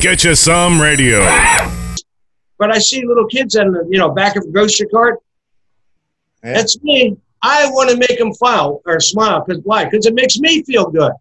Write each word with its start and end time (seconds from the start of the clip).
Get 0.00 0.24
you 0.24 0.34
some 0.34 0.80
radio. 0.80 1.20
But 2.58 2.74
I 2.74 2.78
see 2.78 3.04
little 3.04 3.26
kids 3.26 3.54
in 3.54 3.70
the 3.70 3.86
you 3.90 3.98
know 3.98 4.10
back 4.10 4.34
of 4.36 4.44
a 4.44 4.50
grocery 4.50 4.86
cart. 4.88 5.18
Yeah. 6.42 6.54
That's 6.54 6.82
me. 6.82 7.18
I 7.42 7.68
want 7.70 7.90
to 7.90 7.96
make 7.98 8.18
them 8.18 8.32
smile 8.32 8.80
or 8.86 8.98
smile 9.00 9.44
because 9.44 9.62
why? 9.62 9.84
Because 9.84 10.06
it 10.06 10.14
makes 10.14 10.38
me 10.38 10.62
feel 10.62 10.86
good. 10.86 11.12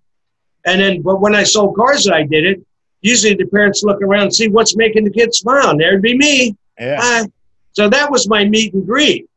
And 0.66 0.80
then, 0.80 1.02
but 1.02 1.20
when 1.20 1.36
I 1.36 1.44
sold 1.44 1.76
cars, 1.76 2.08
I 2.08 2.24
did 2.24 2.46
it. 2.46 2.66
Usually, 3.02 3.34
the 3.34 3.48
parents 3.48 3.84
look 3.84 4.02
around 4.02 4.24
and 4.24 4.36
see 4.36 4.48
what's 4.48 4.78
making 4.78 5.04
the 5.04 5.12
kids 5.12 5.40
smile. 5.40 5.72
And 5.72 5.80
there'd 5.80 6.02
be 6.02 6.18
me. 6.18 6.56
Yeah. 6.80 7.00
Hi. 7.02 7.26
So 7.74 7.90
that 7.90 8.10
was 8.10 8.30
my 8.30 8.46
meet 8.46 8.74
and 8.74 8.88
greet. 8.88 9.30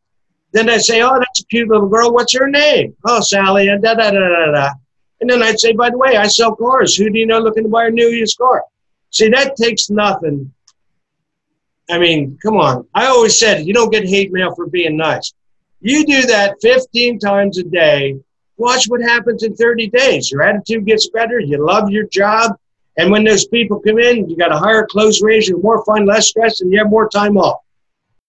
Then 0.53 0.71
I 0.71 0.79
say, 0.79 1.03
"Oh, 1.03 1.19
that's 1.19 1.41
a 1.41 1.47
cute 1.47 1.69
little 1.69 1.89
girl. 1.89 2.13
What's 2.13 2.33
her 2.35 2.49
name?" 2.49 2.95
"Oh, 3.07 3.21
Sally." 3.21 3.67
And 3.69 3.83
da 3.83 3.95
da 3.95 4.13
da 4.13 4.21
da 4.21 4.53
da. 4.53 4.71
And 5.21 5.29
then 5.29 5.43
I'd 5.43 5.59
say, 5.59 5.73
"By 5.73 5.91
the 5.91 5.99
way, 5.99 6.17
I 6.17 6.29
sell 6.29 6.55
cars. 6.55 6.95
Who 6.95 7.11
do 7.11 7.19
you 7.19 7.27
know 7.27 7.41
looking 7.41 7.65
to 7.65 7.69
buy 7.69 7.87
a 7.87 7.91
new 7.91 8.07
used 8.07 8.39
car?" 8.39 8.63
See, 9.13 9.29
that 9.29 9.57
takes 9.57 9.91
nothing. 9.91 10.53
I 11.91 11.99
mean, 11.99 12.39
come 12.43 12.57
on. 12.57 12.87
I 12.95 13.07
always 13.07 13.39
said 13.39 13.67
you 13.67 13.75
don't 13.75 13.93
get 13.93 14.09
hate 14.09 14.33
mail 14.33 14.55
for 14.55 14.67
being 14.67 14.97
nice. 14.97 15.33
You 15.81 16.07
do 16.07 16.23
that 16.23 16.57
15 16.63 17.19
times 17.19 17.59
a 17.59 17.65
day. 17.65 18.19
Watch 18.57 18.87
what 18.87 19.03
happens 19.03 19.43
in 19.43 19.55
30 19.55 19.89
days. 19.89 20.31
Your 20.31 20.43
attitude 20.43 20.87
gets 20.87 21.11
better. 21.11 21.41
You 21.41 21.65
love 21.65 21.91
your 21.91 22.07
job. 22.07 22.53
And 22.97 23.11
when 23.11 23.25
those 23.25 23.47
people 23.47 23.81
come 23.81 23.99
in, 23.99 24.29
you 24.29 24.37
got 24.37 24.53
a 24.53 24.59
higher 24.59 24.87
close 24.87 25.23
ratio, 25.23 25.59
more 25.59 25.85
fun, 25.85 26.07
less 26.07 26.29
stress, 26.29 26.61
and 26.61 26.73
you 26.73 26.79
have 26.79 26.89
more 26.89 27.09
time 27.09 27.37
off. 27.37 27.61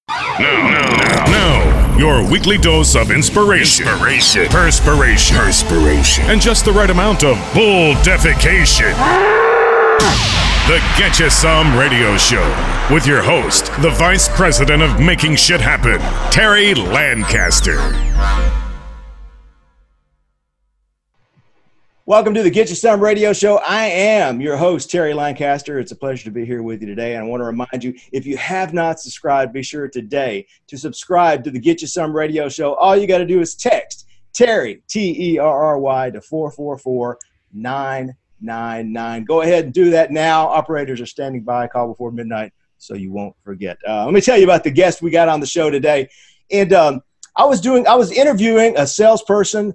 Now, 0.09 0.37
now, 0.39 1.25
now, 1.27 1.97
your 1.97 2.29
weekly 2.29 2.57
dose 2.57 2.95
of 2.95 3.11
inspiration, 3.11 3.87
inspiration, 3.87 4.47
perspiration, 4.47 5.37
perspiration, 5.37 6.25
and 6.25 6.41
just 6.41 6.65
the 6.65 6.71
right 6.71 6.89
amount 6.89 7.23
of 7.23 7.37
bull 7.53 7.93
defecation. 7.95 8.93
Ah! 8.95 9.52
The 10.65 10.81
Get 10.97 11.19
You 11.19 11.29
Some 11.29 11.77
Radio 11.77 12.15
Show 12.15 12.41
with 12.89 13.05
your 13.05 13.21
host, 13.21 13.65
the 13.81 13.89
Vice 13.89 14.29
President 14.29 14.81
of 14.81 14.97
Making 14.97 15.35
Shit 15.35 15.59
Happen, 15.59 15.99
Terry 16.31 16.73
Lancaster. 16.73 17.79
Welcome 22.05 22.33
to 22.33 22.41
the 22.41 22.49
Get 22.49 22.69
You 22.69 22.75
Some 22.75 23.01
Radio 23.01 23.33
Show. 23.33 23.57
I 23.57 23.87
am 23.87 24.39
your 24.39 24.55
host, 24.55 24.89
Terry 24.89 25.13
Lancaster. 25.13 25.79
It's 25.79 25.91
a 25.91 25.97
pleasure 25.97 26.23
to 26.23 26.31
be 26.31 26.45
here 26.45 26.63
with 26.63 26.79
you 26.79 26.87
today. 26.87 27.15
And 27.15 27.25
I 27.25 27.27
want 27.27 27.41
to 27.41 27.45
remind 27.45 27.83
you 27.83 27.93
if 28.13 28.25
you 28.25 28.37
have 28.37 28.73
not 28.73 29.01
subscribed, 29.01 29.51
be 29.51 29.63
sure 29.63 29.89
today 29.89 30.47
to 30.67 30.77
subscribe 30.77 31.43
to 31.43 31.51
the 31.51 31.59
Get 31.59 31.81
You 31.81 31.87
Some 31.89 32.15
Radio 32.15 32.47
Show. 32.47 32.75
All 32.75 32.95
you 32.95 33.05
got 33.05 33.17
to 33.17 33.25
do 33.25 33.41
is 33.41 33.53
text 33.53 34.07
Terry, 34.31 34.81
T 34.87 35.33
E 35.33 35.39
R 35.39 35.65
R 35.65 35.77
Y, 35.77 36.11
to 36.11 36.21
444 36.21 37.19
999. 38.43 39.23
Go 39.25 39.41
ahead 39.41 39.65
and 39.65 39.73
do 39.73 39.89
that 39.91 40.11
now. 40.11 40.47
Operators 40.47 41.01
are 41.01 41.05
standing 41.05 41.41
by. 41.41 41.67
Call 41.67 41.87
before 41.87 42.11
midnight 42.11 42.53
so 42.77 42.95
you 42.95 43.11
won't 43.11 43.35
forget. 43.43 43.77
Uh, 43.87 44.05
let 44.05 44.13
me 44.13 44.21
tell 44.21 44.37
you 44.37 44.43
about 44.43 44.63
the 44.63 44.71
guest 44.71 45.01
we 45.01 45.09
got 45.09 45.29
on 45.29 45.39
the 45.39 45.45
show 45.45 45.69
today. 45.69 46.09
And 46.51 46.73
um, 46.73 47.01
I 47.35 47.45
was 47.45 47.61
doing, 47.61 47.87
I 47.87 47.95
was 47.95 48.11
interviewing 48.11 48.77
a 48.77 48.85
salesperson 48.85 49.73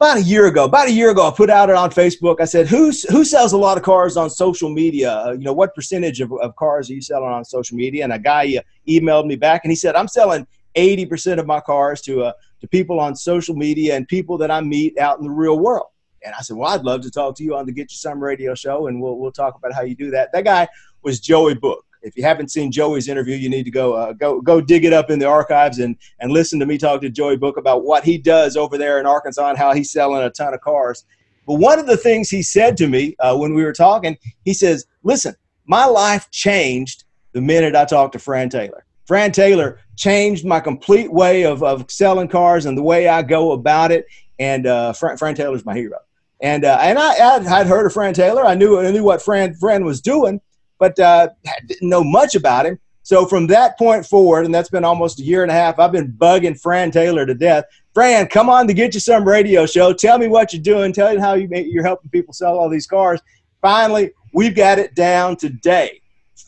about 0.00 0.16
a 0.16 0.22
year 0.22 0.46
ago. 0.46 0.64
About 0.64 0.88
a 0.88 0.92
year 0.92 1.10
ago, 1.10 1.28
I 1.28 1.30
put 1.30 1.50
out 1.50 1.68
it 1.68 1.76
on 1.76 1.90
Facebook. 1.90 2.40
I 2.40 2.46
said, 2.46 2.66
"Who's 2.66 3.02
who 3.04 3.22
sells 3.22 3.52
a 3.52 3.58
lot 3.58 3.76
of 3.76 3.84
cars 3.84 4.16
on 4.16 4.30
social 4.30 4.70
media? 4.70 5.12
Uh, 5.12 5.32
you 5.32 5.44
know, 5.44 5.52
what 5.52 5.74
percentage 5.74 6.22
of, 6.22 6.32
of 6.32 6.56
cars 6.56 6.88
are 6.88 6.94
you 6.94 7.02
selling 7.02 7.28
on 7.28 7.44
social 7.44 7.76
media?" 7.76 8.04
And 8.04 8.12
a 8.14 8.18
guy 8.18 8.56
uh, 8.56 8.62
emailed 8.88 9.26
me 9.26 9.36
back, 9.36 9.60
and 9.64 9.70
he 9.70 9.76
said, 9.76 9.94
"I'm 9.94 10.08
selling 10.08 10.46
80% 10.74 11.38
of 11.38 11.46
my 11.46 11.60
cars 11.60 12.00
to 12.02 12.22
uh, 12.22 12.32
to 12.62 12.68
people 12.68 12.98
on 12.98 13.14
social 13.14 13.54
media 13.54 13.94
and 13.94 14.08
people 14.08 14.38
that 14.38 14.50
I 14.50 14.62
meet 14.62 14.98
out 14.98 15.18
in 15.18 15.24
the 15.24 15.30
real 15.30 15.58
world." 15.58 15.88
And 16.24 16.34
I 16.38 16.42
said, 16.42 16.56
"Well, 16.56 16.70
I'd 16.70 16.84
love 16.84 17.00
to 17.02 17.10
talk 17.10 17.36
to 17.36 17.44
you 17.44 17.56
on 17.56 17.66
the 17.66 17.72
Get 17.72 17.90
You 17.90 17.96
Some 17.96 18.22
Radio 18.22 18.54
Show, 18.54 18.86
and 18.86 19.00
we'll 19.00 19.18
we'll 19.18 19.32
talk 19.32 19.54
about 19.56 19.72
how 19.72 19.82
you 19.82 19.94
do 19.94 20.10
that." 20.10 20.32
That 20.32 20.44
guy 20.44 20.68
was 21.02 21.20
Joey 21.20 21.54
Book. 21.54 21.84
If 22.02 22.16
you 22.16 22.22
haven't 22.22 22.50
seen 22.50 22.72
Joey's 22.72 23.08
interview, 23.08 23.36
you 23.36 23.48
need 23.48 23.64
to 23.64 23.70
go 23.70 23.94
uh, 23.94 24.12
go 24.12 24.40
go 24.40 24.60
dig 24.60 24.84
it 24.84 24.92
up 24.92 25.10
in 25.10 25.18
the 25.18 25.26
archives 25.26 25.78
and 25.78 25.96
and 26.20 26.32
listen 26.32 26.58
to 26.60 26.66
me 26.66 26.78
talk 26.78 27.00
to 27.02 27.10
Joey 27.10 27.36
Book 27.36 27.56
about 27.56 27.84
what 27.84 28.04
he 28.04 28.18
does 28.18 28.56
over 28.56 28.78
there 28.78 29.00
in 29.00 29.06
Arkansas 29.06 29.48
and 29.48 29.58
how 29.58 29.72
he's 29.72 29.92
selling 29.92 30.22
a 30.22 30.30
ton 30.30 30.54
of 30.54 30.60
cars. 30.60 31.04
But 31.46 31.54
one 31.54 31.78
of 31.78 31.86
the 31.86 31.96
things 31.96 32.30
he 32.30 32.42
said 32.42 32.76
to 32.78 32.88
me 32.88 33.16
uh, 33.18 33.36
when 33.36 33.54
we 33.54 33.64
were 33.64 33.72
talking, 33.72 34.16
he 34.44 34.54
says, 34.54 34.86
"Listen, 35.02 35.34
my 35.66 35.84
life 35.84 36.30
changed 36.30 37.04
the 37.32 37.40
minute 37.40 37.76
I 37.76 37.84
talked 37.84 38.12
to 38.14 38.18
Fran 38.18 38.48
Taylor. 38.48 38.84
Fran 39.06 39.32
Taylor 39.32 39.80
changed 39.96 40.44
my 40.44 40.60
complete 40.60 41.12
way 41.12 41.44
of, 41.44 41.62
of 41.62 41.90
selling 41.90 42.28
cars 42.28 42.66
and 42.66 42.78
the 42.78 42.82
way 42.82 43.08
I 43.08 43.22
go 43.22 43.52
about 43.52 43.92
it. 43.92 44.06
And 44.38 44.66
uh, 44.66 44.92
Fran, 44.92 45.16
Fran 45.16 45.34
Taylor's 45.34 45.64
my 45.64 45.74
hero. 45.74 45.98
And 46.42 46.64
uh, 46.64 46.78
and 46.80 46.98
I 46.98 47.36
I'd, 47.36 47.66
heard 47.66 47.86
of 47.86 47.92
Fran 47.92 48.14
Taylor. 48.14 48.44
I 48.44 48.54
knew 48.54 48.78
I 48.78 48.90
knew 48.90 49.04
what 49.04 49.22
Fran 49.22 49.54
Fran 49.54 49.84
was 49.84 50.00
doing, 50.00 50.40
but 50.78 50.98
uh, 50.98 51.28
didn't 51.66 51.88
know 51.88 52.02
much 52.02 52.34
about 52.34 52.66
him. 52.66 52.78
So 53.02 53.26
from 53.26 53.46
that 53.48 53.76
point 53.78 54.06
forward, 54.06 54.44
and 54.44 54.54
that's 54.54 54.70
been 54.70 54.84
almost 54.84 55.20
a 55.20 55.22
year 55.22 55.42
and 55.42 55.50
a 55.50 55.54
half, 55.54 55.78
I've 55.78 55.92
been 55.92 56.12
bugging 56.12 56.60
Fran 56.60 56.90
Taylor 56.90 57.26
to 57.26 57.34
death. 57.34 57.64
Fran, 57.92 58.28
come 58.28 58.48
on 58.48 58.66
to 58.68 58.74
get 58.74 58.94
you 58.94 59.00
some 59.00 59.26
radio 59.26 59.66
show. 59.66 59.92
Tell 59.92 60.18
me 60.18 60.28
what 60.28 60.52
you're 60.52 60.62
doing. 60.62 60.92
Tell 60.92 61.12
me 61.12 61.20
how 61.20 61.34
you, 61.34 61.48
you're 61.50 61.82
helping 61.82 62.10
people 62.10 62.32
sell 62.32 62.56
all 62.56 62.68
these 62.68 62.86
cars. 62.86 63.20
Finally, 63.60 64.12
we've 64.32 64.54
got 64.54 64.78
it 64.78 64.94
down 64.94 65.36
today. 65.36 66.00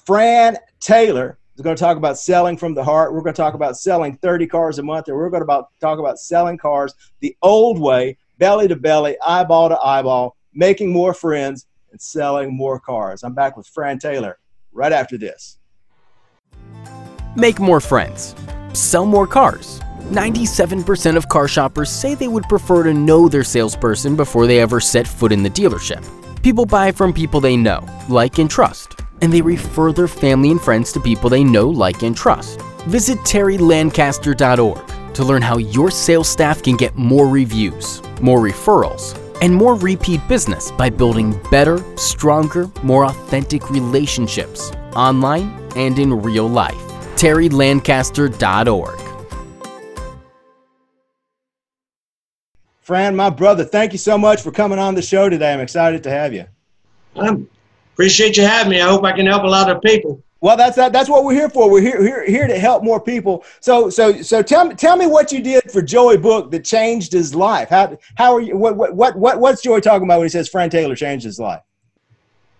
Fran 0.06 0.56
Taylor 0.80 1.38
is 1.56 1.62
going 1.62 1.76
to 1.76 1.80
talk 1.80 1.96
about 1.96 2.18
selling 2.18 2.56
from 2.56 2.74
the 2.74 2.84
heart. 2.84 3.12
We're 3.12 3.22
going 3.22 3.34
to 3.34 3.42
talk 3.42 3.54
about 3.54 3.76
selling 3.76 4.16
30 4.18 4.46
cars 4.46 4.78
a 4.78 4.82
month, 4.82 5.08
and 5.08 5.16
we're 5.16 5.30
going 5.30 5.40
to 5.40 5.44
about, 5.44 5.70
talk 5.80 5.98
about 5.98 6.18
selling 6.18 6.58
cars 6.58 6.94
the 7.20 7.36
old 7.42 7.80
way, 7.80 8.16
belly 8.42 8.66
to 8.66 8.74
belly, 8.74 9.16
eyeball 9.24 9.68
to 9.68 9.78
eyeball, 9.78 10.36
making 10.52 10.92
more 10.92 11.14
friends 11.14 11.66
and 11.92 12.00
selling 12.00 12.52
more 12.52 12.80
cars. 12.80 13.22
I'm 13.22 13.34
back 13.34 13.56
with 13.56 13.68
Fran 13.68 14.00
Taylor 14.00 14.40
right 14.72 14.90
after 14.90 15.16
this. 15.16 15.58
Make 17.36 17.60
more 17.60 17.78
friends. 17.78 18.34
Sell 18.72 19.06
more 19.06 19.28
cars. 19.28 19.78
97% 20.10 21.16
of 21.16 21.28
car 21.28 21.46
shoppers 21.46 21.88
say 21.88 22.16
they 22.16 22.26
would 22.26 22.42
prefer 22.48 22.82
to 22.82 22.92
know 22.92 23.28
their 23.28 23.44
salesperson 23.44 24.16
before 24.16 24.48
they 24.48 24.58
ever 24.58 24.80
set 24.80 25.06
foot 25.06 25.30
in 25.30 25.44
the 25.44 25.50
dealership. 25.50 26.02
People 26.42 26.66
buy 26.66 26.90
from 26.90 27.12
people 27.12 27.40
they 27.40 27.56
know, 27.56 27.86
like, 28.08 28.40
and 28.40 28.50
trust, 28.50 28.98
and 29.20 29.32
they 29.32 29.40
refer 29.40 29.92
their 29.92 30.08
family 30.08 30.50
and 30.50 30.60
friends 30.60 30.90
to 30.90 30.98
people 30.98 31.30
they 31.30 31.44
know, 31.44 31.68
like, 31.68 32.02
and 32.02 32.16
trust. 32.16 32.60
Visit 32.88 33.18
terrylancaster.org 33.18 35.01
to 35.14 35.24
learn 35.24 35.42
how 35.42 35.58
your 35.58 35.90
sales 35.90 36.28
staff 36.28 36.62
can 36.62 36.76
get 36.76 36.96
more 36.96 37.28
reviews, 37.28 38.02
more 38.20 38.40
referrals, 38.40 39.18
and 39.42 39.54
more 39.54 39.74
repeat 39.74 40.20
business 40.28 40.70
by 40.72 40.88
building 40.88 41.38
better, 41.50 41.82
stronger, 41.96 42.70
more 42.82 43.06
authentic 43.06 43.70
relationships 43.70 44.72
online 44.94 45.50
and 45.76 45.98
in 45.98 46.22
real 46.22 46.48
life. 46.48 46.76
terrylancaster.org. 47.16 48.98
Fran, 52.80 53.14
my 53.14 53.30
brother, 53.30 53.64
thank 53.64 53.92
you 53.92 53.98
so 53.98 54.18
much 54.18 54.42
for 54.42 54.50
coming 54.50 54.78
on 54.78 54.94
the 54.96 55.02
show 55.02 55.28
today. 55.28 55.52
I'm 55.52 55.60
excited 55.60 56.02
to 56.02 56.10
have 56.10 56.34
you. 56.34 56.46
I 57.14 57.36
appreciate 57.94 58.36
you 58.36 58.42
having 58.42 58.70
me. 58.70 58.80
I 58.80 58.88
hope 58.88 59.04
I 59.04 59.12
can 59.12 59.26
help 59.26 59.44
a 59.44 59.46
lot 59.46 59.70
of 59.70 59.80
people. 59.82 60.20
Well, 60.42 60.56
that's 60.56 60.74
that, 60.74 60.92
that's 60.92 61.08
what 61.08 61.22
we're 61.24 61.34
here 61.34 61.48
for. 61.48 61.70
We're 61.70 61.80
here, 61.80 62.02
here 62.02 62.26
here 62.26 62.46
to 62.48 62.58
help 62.58 62.82
more 62.82 63.00
people. 63.00 63.44
So 63.60 63.88
so 63.88 64.20
so 64.22 64.42
tell 64.42 64.64
me 64.64 64.74
tell 64.74 64.96
me 64.96 65.06
what 65.06 65.30
you 65.30 65.40
did 65.40 65.70
for 65.70 65.80
Joey 65.80 66.16
Book 66.16 66.50
that 66.50 66.64
changed 66.64 67.12
his 67.12 67.32
life. 67.32 67.68
How 67.68 67.96
how 68.16 68.34
are 68.34 68.40
you? 68.40 68.56
What 68.56 68.76
what 68.76 68.92
what, 68.94 69.16
what 69.16 69.38
what's 69.38 69.62
Joey 69.62 69.80
talking 69.80 70.02
about 70.02 70.18
when 70.18 70.24
he 70.24 70.30
says 70.30 70.48
Fran 70.48 70.68
Taylor 70.68 70.96
changed 70.96 71.24
his 71.24 71.38
life? 71.38 71.62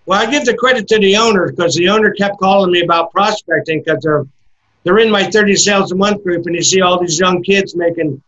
Well, 0.06 0.20
I 0.20 0.31
give 0.31 0.44
the 0.44 0.54
credit 0.54 0.87
to 0.88 0.98
the 1.00 1.16
owner 1.16 1.50
because 1.50 1.75
the 1.75 1.88
owner 1.88 2.12
kept 2.12 2.38
calling 2.38 2.70
me 2.70 2.82
about 2.82 3.10
prospecting 3.10 3.82
because 3.84 4.00
they're 4.04 4.26
they're 4.84 4.99
in 4.99 5.10
my 5.10 5.25
30 5.25 5.56
sales 5.56 5.91
a 5.91 5.97
month 5.97 6.22
group, 6.22 6.47
and 6.47 6.54
you 6.54 6.62
see 6.62 6.82
all 6.82 7.00
these 7.00 7.19
young 7.19 7.43
kids 7.43 7.75
making. 7.75 8.22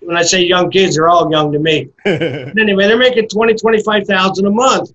When 0.00 0.18
I 0.18 0.22
say 0.22 0.44
young 0.44 0.70
kids, 0.70 0.96
they're 0.96 1.08
all 1.08 1.30
young 1.30 1.50
to 1.52 1.58
me. 1.58 1.88
anyway, 2.04 2.86
they're 2.86 2.98
making 2.98 3.28
20, 3.28 3.54
25,000 3.54 4.46
a 4.46 4.50
month, 4.50 4.92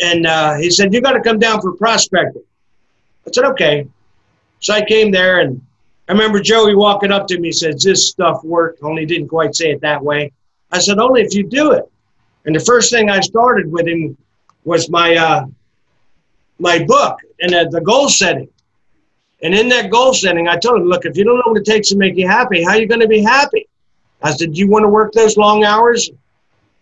and 0.00 0.24
uh, 0.24 0.54
he 0.54 0.70
said 0.70 0.94
you 0.94 1.00
got 1.00 1.12
to 1.12 1.20
come 1.20 1.40
down 1.40 1.60
for 1.60 1.72
prospecting. 1.72 2.42
I 3.26 3.30
said 3.32 3.44
okay. 3.44 3.88
So 4.60 4.74
I 4.74 4.84
came 4.84 5.10
there, 5.10 5.40
and 5.40 5.60
I 6.08 6.12
remember 6.12 6.40
Joey 6.40 6.74
walking 6.74 7.12
up 7.12 7.26
to 7.28 7.38
me. 7.38 7.48
and 7.48 7.56
Says 7.56 7.82
this 7.82 8.08
stuff 8.08 8.42
work? 8.44 8.76
Only 8.82 9.04
didn't 9.06 9.28
quite 9.28 9.54
say 9.54 9.70
it 9.70 9.80
that 9.80 10.02
way. 10.02 10.32
I 10.70 10.78
said 10.78 10.98
only 10.98 11.22
if 11.22 11.34
you 11.34 11.46
do 11.46 11.72
it. 11.72 11.84
And 12.44 12.54
the 12.54 12.60
first 12.60 12.90
thing 12.90 13.10
I 13.10 13.20
started 13.20 13.70
with 13.70 13.86
him 13.86 14.16
was 14.64 14.88
my 14.88 15.16
uh, 15.16 15.46
my 16.58 16.84
book 16.84 17.18
and 17.40 17.54
uh, 17.54 17.66
the 17.70 17.80
goal 17.80 18.08
setting. 18.08 18.48
And 19.42 19.54
in 19.54 19.68
that 19.68 19.90
goal 19.90 20.14
setting, 20.14 20.48
I 20.48 20.56
told 20.56 20.80
him, 20.80 20.88
look, 20.88 21.04
if 21.04 21.16
you 21.16 21.24
don't 21.24 21.36
know 21.36 21.52
what 21.52 21.58
it 21.60 21.66
takes 21.66 21.88
to 21.90 21.96
make 21.96 22.16
you 22.16 22.26
happy, 22.26 22.64
how 22.64 22.70
are 22.70 22.78
you 22.78 22.86
going 22.86 23.02
to 23.02 23.08
be 23.08 23.22
happy? 23.22 23.68
I 24.22 24.32
said, 24.32 24.54
do 24.54 24.58
you 24.58 24.70
want 24.70 24.84
to 24.84 24.88
work 24.88 25.12
those 25.12 25.36
long 25.36 25.64
hours? 25.64 26.10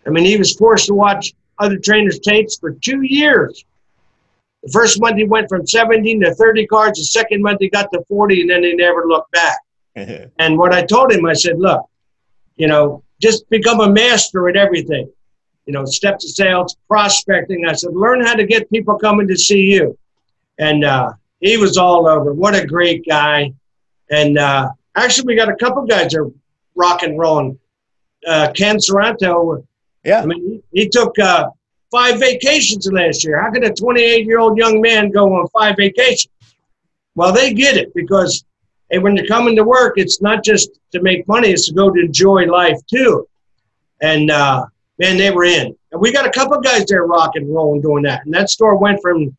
I 0.06 0.10
mean, 0.10 0.24
he 0.24 0.36
was 0.36 0.54
forced 0.54 0.86
to 0.86 0.94
watch 0.94 1.34
other 1.58 1.78
trainers' 1.78 2.20
tapes 2.20 2.56
for 2.56 2.70
two 2.72 3.02
years. 3.02 3.64
The 4.64 4.72
first 4.72 5.00
month 5.00 5.16
he 5.16 5.24
went 5.24 5.48
from 5.48 5.66
17 5.66 6.20
to 6.22 6.34
30 6.34 6.66
cards. 6.66 6.98
The 6.98 7.04
second 7.04 7.42
month 7.42 7.58
he 7.60 7.68
got 7.68 7.90
to 7.92 8.02
40, 8.08 8.42
and 8.42 8.50
then 8.50 8.62
he 8.64 8.74
never 8.74 9.06
looked 9.06 9.30
back. 9.32 9.58
and 10.38 10.58
what 10.58 10.72
I 10.72 10.82
told 10.84 11.12
him, 11.12 11.24
I 11.26 11.34
said, 11.34 11.58
look, 11.58 11.82
you 12.56 12.66
know, 12.66 13.02
just 13.20 13.48
become 13.50 13.80
a 13.80 13.88
master 13.90 14.48
at 14.48 14.56
everything. 14.56 15.10
You 15.66 15.72
know, 15.72 15.84
step 15.84 16.18
to 16.18 16.28
sales, 16.28 16.76
prospecting. 16.88 17.66
I 17.66 17.72
said, 17.74 17.92
learn 17.94 18.24
how 18.24 18.34
to 18.34 18.44
get 18.44 18.68
people 18.70 18.98
coming 18.98 19.28
to 19.28 19.36
see 19.36 19.62
you. 19.62 19.96
and 20.58 20.84
uh, 20.84 21.12
he 21.40 21.56
was 21.56 21.76
all 21.78 22.06
over. 22.08 22.32
What 22.32 22.54
a 22.54 22.66
great 22.66 23.04
guy! 23.06 23.52
And 24.10 24.38
uh, 24.38 24.70
actually, 24.94 25.26
we 25.26 25.36
got 25.36 25.48
a 25.48 25.56
couple 25.56 25.84
guys 25.86 26.12
that 26.12 26.20
are 26.20 26.30
rock 26.74 27.02
and 27.02 27.18
rolling. 27.18 27.58
Uh, 28.26 28.50
Ken 28.56 28.76
Saranto, 28.76 29.66
Yeah. 30.04 30.22
I 30.22 30.26
mean, 30.26 30.62
he, 30.72 30.82
he 30.82 30.88
took 30.88 31.18
uh, 31.18 31.50
five 31.94 32.18
vacations 32.18 32.90
last 32.90 33.24
year. 33.24 33.40
How 33.40 33.52
could 33.52 33.62
a 33.62 33.72
28 33.72 34.26
year 34.26 34.40
old 34.40 34.58
young 34.58 34.80
man 34.80 35.10
go 35.10 35.32
on 35.32 35.46
five 35.48 35.76
vacations? 35.76 36.32
Well, 37.14 37.32
they 37.32 37.54
get 37.54 37.76
it 37.76 37.94
because 37.94 38.44
hey, 38.90 38.98
when 38.98 39.16
you're 39.16 39.26
coming 39.26 39.54
to 39.54 39.62
work, 39.62 39.94
it's 39.96 40.20
not 40.20 40.42
just 40.42 40.70
to 40.90 41.00
make 41.02 41.28
money; 41.28 41.50
it's 41.50 41.68
to 41.68 41.74
go 41.74 41.90
to 41.90 42.00
enjoy 42.00 42.46
life 42.46 42.78
too. 42.90 43.28
And 44.00 44.32
uh, 44.32 44.66
man, 44.98 45.16
they 45.16 45.30
were 45.30 45.44
in. 45.44 45.76
And 45.92 46.00
we 46.00 46.12
got 46.12 46.26
a 46.26 46.30
couple 46.30 46.54
of 46.54 46.64
guys 46.64 46.84
there 46.86 47.06
rock 47.06 47.36
and 47.36 47.54
rolling 47.54 47.80
doing 47.80 48.02
that. 48.02 48.24
And 48.24 48.34
that 48.34 48.50
store 48.50 48.76
went 48.76 49.00
from 49.00 49.36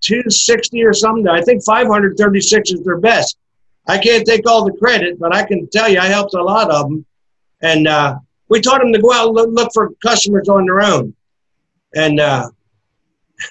260 0.00 0.82
or 0.84 0.94
something 0.94 1.24
to 1.24 1.32
I 1.32 1.42
think 1.42 1.62
536 1.64 2.70
is 2.70 2.82
their 2.82 2.98
best. 2.98 3.36
I 3.86 3.98
can't 3.98 4.26
take 4.26 4.48
all 4.48 4.64
the 4.64 4.72
credit, 4.78 5.18
but 5.20 5.36
I 5.36 5.44
can 5.44 5.68
tell 5.68 5.90
you 5.90 5.98
I 5.98 6.06
helped 6.06 6.32
a 6.32 6.42
lot 6.42 6.70
of 6.70 6.88
them. 6.88 7.04
And 7.60 7.86
uh, 7.86 8.16
we 8.48 8.62
taught 8.62 8.80
them 8.80 8.94
to 8.94 9.02
go 9.02 9.12
out 9.12 9.36
and 9.36 9.54
look 9.54 9.70
for 9.74 9.90
customers 10.02 10.48
on 10.48 10.64
their 10.64 10.80
own. 10.80 11.14
And 11.94 12.20
uh, 12.20 12.50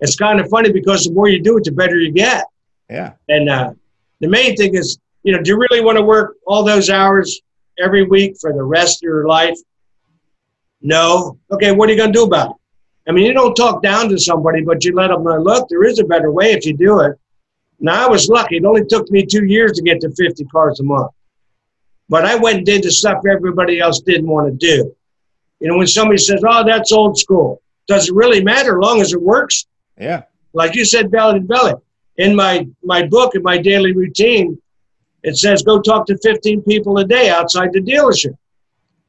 it's 0.00 0.16
kind 0.16 0.40
of 0.40 0.48
funny 0.48 0.72
because 0.72 1.04
the 1.04 1.12
more 1.12 1.28
you 1.28 1.42
do 1.42 1.58
it, 1.58 1.64
the 1.64 1.72
better 1.72 1.98
you 1.98 2.12
get. 2.12 2.46
Yeah. 2.88 3.12
And 3.28 3.48
uh, 3.48 3.72
the 4.20 4.28
main 4.28 4.56
thing 4.56 4.74
is, 4.74 4.98
you 5.22 5.32
know, 5.32 5.42
do 5.42 5.50
you 5.50 5.58
really 5.58 5.84
want 5.84 5.98
to 5.98 6.04
work 6.04 6.36
all 6.46 6.64
those 6.64 6.90
hours 6.90 7.40
every 7.78 8.04
week 8.04 8.36
for 8.40 8.52
the 8.52 8.62
rest 8.62 8.98
of 8.98 9.02
your 9.02 9.26
life? 9.26 9.58
No. 10.80 11.38
Okay, 11.50 11.72
what 11.72 11.88
are 11.88 11.92
you 11.92 11.98
going 11.98 12.12
to 12.12 12.18
do 12.18 12.24
about 12.24 12.50
it? 12.50 12.56
I 13.08 13.12
mean, 13.12 13.24
you 13.24 13.32
don't 13.32 13.54
talk 13.54 13.82
down 13.82 14.08
to 14.10 14.18
somebody, 14.18 14.62
but 14.62 14.84
you 14.84 14.94
let 14.94 15.08
them 15.08 15.24
know, 15.24 15.38
look, 15.38 15.68
there 15.68 15.84
is 15.84 15.98
a 15.98 16.04
better 16.04 16.30
way 16.30 16.52
if 16.52 16.66
you 16.66 16.76
do 16.76 17.00
it. 17.00 17.18
Now, 17.80 18.06
I 18.06 18.08
was 18.08 18.28
lucky. 18.28 18.56
It 18.56 18.64
only 18.64 18.84
took 18.84 19.10
me 19.10 19.24
two 19.24 19.44
years 19.44 19.72
to 19.72 19.82
get 19.82 20.00
to 20.02 20.10
50 20.10 20.44
cars 20.46 20.80
a 20.80 20.82
month. 20.82 21.12
But 22.08 22.24
I 22.24 22.36
went 22.36 22.58
and 22.58 22.66
did 22.66 22.82
the 22.82 22.90
stuff 22.90 23.22
everybody 23.30 23.80
else 23.80 24.00
didn't 24.00 24.26
want 24.26 24.48
to 24.48 24.56
do. 24.56 24.94
You 25.60 25.68
know, 25.68 25.78
when 25.78 25.86
somebody 25.86 26.18
says, 26.18 26.42
oh, 26.46 26.64
that's 26.64 26.92
old 26.92 27.18
school, 27.18 27.62
does 27.88 28.08
it 28.08 28.14
really 28.14 28.42
matter 28.42 28.78
as 28.78 28.86
long 28.86 29.00
as 29.00 29.12
it 29.12 29.20
works? 29.20 29.66
Yeah. 29.98 30.22
like 30.52 30.76
you 30.76 30.84
said, 30.84 31.10
belly 31.10 31.40
to 31.40 31.44
belly. 31.44 31.74
In 32.16 32.36
my 32.36 32.68
my 32.82 33.06
book, 33.06 33.34
in 33.34 33.42
my 33.42 33.58
daily 33.58 33.92
routine, 33.92 34.60
it 35.22 35.36
says 35.36 35.62
go 35.62 35.80
talk 35.80 36.06
to 36.06 36.18
15 36.18 36.62
people 36.62 36.98
a 36.98 37.04
day 37.04 37.28
outside 37.30 37.72
the 37.72 37.80
dealership. 37.80 38.36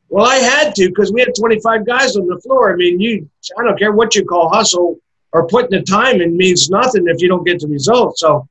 Well, 0.09 0.25
I 0.25 0.37
had 0.37 0.73
to 0.75 0.87
because 0.87 1.13
we 1.13 1.21
had 1.21 1.35
25 1.37 1.85
guys 1.85 2.15
on 2.15 2.25
the 2.25 2.39
floor. 2.41 2.73
I 2.73 2.75
mean, 2.75 2.99
you 2.99 3.29
I 3.57 3.63
don't 3.63 3.77
care 3.77 3.91
what 3.91 4.15
you 4.15 4.25
call 4.25 4.49
hustle 4.49 4.97
or 5.31 5.47
putting 5.47 5.79
the 5.79 5.83
time 5.83 6.21
in 6.21 6.35
means 6.35 6.69
nothing 6.69 7.03
if 7.07 7.21
you 7.21 7.27
don't 7.27 7.45
get 7.45 7.59
the 7.59 7.67
results. 7.67 8.21
So 8.21 8.47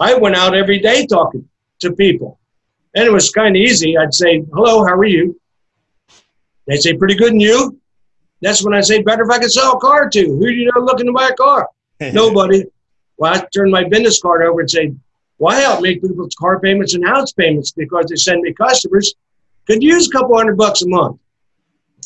I 0.00 0.14
went 0.14 0.36
out 0.36 0.54
every 0.54 0.80
day 0.80 1.06
talking 1.06 1.48
to 1.80 1.92
people. 1.92 2.40
And 2.94 3.04
it 3.06 3.12
was 3.12 3.30
kind 3.30 3.56
of 3.56 3.60
easy. 3.60 3.96
I'd 3.96 4.12
say, 4.12 4.42
hello, 4.52 4.84
how 4.84 4.94
are 4.94 5.04
you? 5.04 5.40
They 6.66 6.76
say, 6.76 6.94
pretty 6.94 7.14
good, 7.14 7.32
and 7.32 7.40
you? 7.40 7.80
That's 8.42 8.64
when 8.64 8.74
I 8.74 8.80
say, 8.80 9.00
better 9.02 9.22
if 9.22 9.30
I 9.30 9.38
could 9.38 9.52
sell 9.52 9.76
a 9.76 9.80
car 9.80 10.10
to. 10.10 10.20
Who 10.20 10.46
do 10.46 10.52
you 10.52 10.70
know 10.74 10.82
looking 10.82 11.06
to 11.06 11.12
buy 11.12 11.28
a 11.28 11.34
car? 11.34 11.68
Nobody. 12.00 12.64
Well, 13.16 13.34
I 13.34 13.46
turn 13.54 13.70
my 13.70 13.84
business 13.84 14.20
card 14.20 14.42
over 14.42 14.60
and 14.60 14.70
say, 14.70 14.92
well, 15.38 15.56
I 15.56 15.60
help 15.60 15.80
make 15.82 16.02
people's 16.02 16.34
car 16.38 16.60
payments 16.60 16.94
and 16.94 17.06
house 17.06 17.32
payments 17.32 17.72
because 17.72 18.06
they 18.08 18.16
send 18.16 18.42
me 18.42 18.52
customers 18.52 19.14
could 19.66 19.82
use 19.82 20.08
a 20.08 20.10
couple 20.10 20.36
hundred 20.36 20.56
bucks 20.56 20.82
a 20.82 20.88
month. 20.88 21.20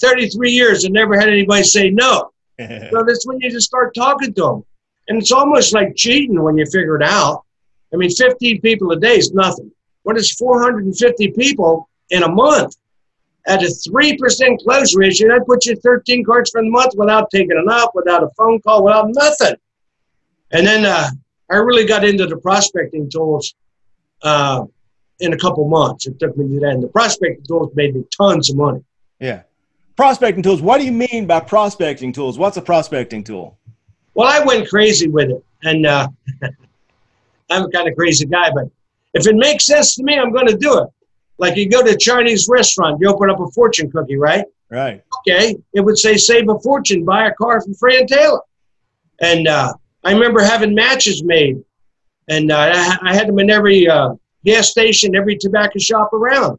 33 0.00 0.50
years 0.50 0.84
and 0.84 0.92
never 0.92 1.18
had 1.18 1.28
anybody 1.28 1.62
say 1.64 1.90
no. 1.90 2.30
So 2.58 3.04
that's 3.04 3.26
when 3.26 3.38
you 3.40 3.50
just 3.50 3.66
start 3.66 3.94
talking 3.94 4.32
to 4.32 4.42
them. 4.42 4.64
And 5.08 5.18
it's 5.18 5.32
almost 5.32 5.74
like 5.74 5.94
cheating 5.94 6.42
when 6.42 6.56
you 6.56 6.64
figure 6.66 6.96
it 6.96 7.02
out. 7.02 7.44
I 7.92 7.96
mean, 7.96 8.10
15 8.10 8.60
people 8.60 8.90
a 8.92 8.98
day 8.98 9.16
is 9.16 9.32
nothing. 9.32 9.70
What 10.02 10.16
is 10.16 10.32
450 10.32 11.32
people 11.32 11.88
in 12.10 12.22
a 12.22 12.28
month? 12.28 12.76
At 13.46 13.62
a 13.62 13.66
3% 13.66 14.58
close 14.58 14.96
ratio, 14.96 15.28
that 15.28 15.46
puts 15.46 15.66
you 15.66 15.76
13 15.76 16.24
cards 16.24 16.50
for 16.50 16.62
the 16.62 16.68
month 16.68 16.94
without 16.96 17.30
taking 17.30 17.52
it 17.52 17.68
up, 17.68 17.92
without 17.94 18.24
a 18.24 18.28
phone 18.36 18.60
call, 18.60 18.84
without 18.84 19.08
nothing. 19.10 19.54
And 20.50 20.66
then 20.66 20.84
uh, 20.84 21.08
I 21.50 21.56
really 21.56 21.86
got 21.86 22.04
into 22.04 22.26
the 22.26 22.36
prospecting 22.36 23.08
tools 23.08 23.54
uh, 24.22 24.64
in 25.20 25.32
a 25.32 25.38
couple 25.38 25.68
months. 25.68 26.06
It 26.06 26.18
took 26.18 26.36
me 26.36 26.54
to 26.54 26.60
that. 26.60 26.70
And 26.70 26.82
the 26.82 26.88
prospecting 26.88 27.44
tools 27.46 27.70
made 27.74 27.94
me 27.94 28.04
tons 28.16 28.50
of 28.50 28.56
money. 28.56 28.82
Yeah. 29.20 29.42
Prospecting 29.94 30.42
tools. 30.42 30.60
What 30.60 30.78
do 30.78 30.84
you 30.84 30.92
mean 30.92 31.26
by 31.26 31.40
prospecting 31.40 32.12
tools? 32.12 32.38
What's 32.38 32.56
a 32.56 32.62
prospecting 32.62 33.22
tool? 33.22 33.56
Well, 34.14 34.28
I 34.28 34.44
went 34.44 34.68
crazy 34.68 35.08
with 35.08 35.30
it. 35.30 35.44
And 35.62 35.86
uh, 35.86 36.08
I'm 37.50 37.64
a 37.64 37.70
kind 37.70 37.88
of 37.88 37.96
crazy 37.96 38.26
guy, 38.26 38.50
but 38.50 38.68
if 39.14 39.26
it 39.26 39.36
makes 39.36 39.66
sense 39.66 39.94
to 39.96 40.02
me, 40.02 40.18
I'm 40.18 40.32
going 40.32 40.46
to 40.48 40.56
do 40.56 40.78
it. 40.82 40.88
Like 41.38 41.56
you 41.56 41.68
go 41.68 41.82
to 41.82 41.90
a 41.90 41.96
Chinese 41.96 42.48
restaurant, 42.48 42.98
you 43.00 43.08
open 43.08 43.30
up 43.30 43.40
a 43.40 43.48
fortune 43.48 43.90
cookie, 43.90 44.16
right? 44.16 44.44
Right. 44.70 45.02
Okay. 45.20 45.56
It 45.74 45.80
would 45.80 45.98
say, 45.98 46.16
save 46.16 46.48
a 46.48 46.58
fortune, 46.60 47.04
buy 47.04 47.28
a 47.28 47.34
car 47.34 47.60
from 47.60 47.74
Fran 47.74 48.06
Taylor. 48.06 48.40
And 49.20 49.46
uh, 49.46 49.74
I 50.04 50.12
remember 50.12 50.42
having 50.42 50.74
matches 50.74 51.22
made. 51.22 51.62
And 52.28 52.50
uh, 52.50 52.72
I, 52.74 52.98
I 53.10 53.14
had 53.14 53.28
them 53.28 53.38
in 53.38 53.50
every 53.50 53.88
uh, 53.88 54.14
gas 54.44 54.70
station, 54.70 55.14
every 55.14 55.36
tobacco 55.36 55.78
shop 55.78 56.12
around. 56.12 56.58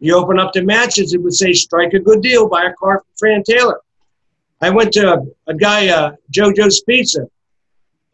You 0.00 0.16
open 0.16 0.38
up 0.38 0.52
the 0.52 0.62
matches, 0.62 1.14
it 1.14 1.22
would 1.22 1.34
say, 1.34 1.52
strike 1.52 1.94
a 1.94 2.00
good 2.00 2.20
deal, 2.20 2.48
buy 2.48 2.64
a 2.64 2.74
car 2.74 2.98
from 2.98 3.16
Fran 3.16 3.42
Taylor. 3.44 3.80
I 4.60 4.70
went 4.70 4.92
to 4.92 5.14
a, 5.14 5.22
a 5.46 5.54
guy, 5.54 5.88
uh, 5.88 6.12
JoJo's 6.32 6.82
Pizza, 6.82 7.26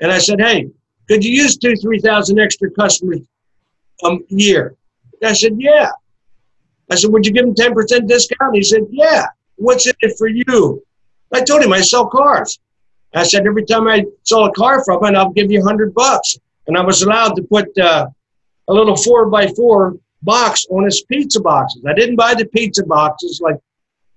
and 0.01 0.13
I 0.13 0.19
said, 0.19 0.41
hey, 0.41 0.69
could 1.09 1.25
you 1.25 1.33
use 1.33 1.57
two, 1.57 1.75
3,000 1.77 2.39
extra 2.39 2.71
customers 2.71 3.21
a 4.05 4.17
year? 4.29 4.77
I 5.23 5.33
said, 5.33 5.57
yeah. 5.59 5.91
I 6.91 6.97
said, 6.97 7.13
would 7.13 7.27
you 7.27 7.33
give 7.33 7.45
him 7.45 7.55
10% 7.55 8.09
discount? 8.09 8.57
He 8.57 8.63
said, 8.63 8.83
yeah. 8.91 9.27
What's 9.57 9.87
in 9.87 9.95
it 10.01 10.17
for 10.17 10.29
you? 10.29 10.83
I 11.33 11.43
told 11.43 11.63
him 11.63 11.73
I 11.73 11.81
sell 11.81 12.07
cars. 12.07 12.59
I 13.15 13.25
said, 13.25 13.47
every 13.47 13.65
time 13.65 13.89
I 13.89 14.05
sell 14.25 14.45
a 14.45 14.53
car 14.53 14.85
from 14.85 15.05
it, 15.05 15.15
I'll 15.15 15.31
give 15.31 15.51
you 15.51 15.61
100 15.61 15.95
bucks. 15.95 16.39
And 16.67 16.77
I 16.77 16.83
was 16.83 17.03
allowed 17.03 17.35
to 17.37 17.43
put 17.43 17.77
uh, 17.79 18.07
a 18.69 18.73
little 18.73 18.97
four 18.97 19.27
by 19.27 19.49
four 19.49 19.97
box 20.23 20.67
on 20.71 20.85
his 20.85 21.03
pizza 21.03 21.41
boxes. 21.41 21.85
I 21.87 21.95
didn't 21.95 22.17
buy 22.17 22.35
the 22.35 22.47
pizza 22.47 22.85
boxes 22.85 23.41
like 23.43 23.57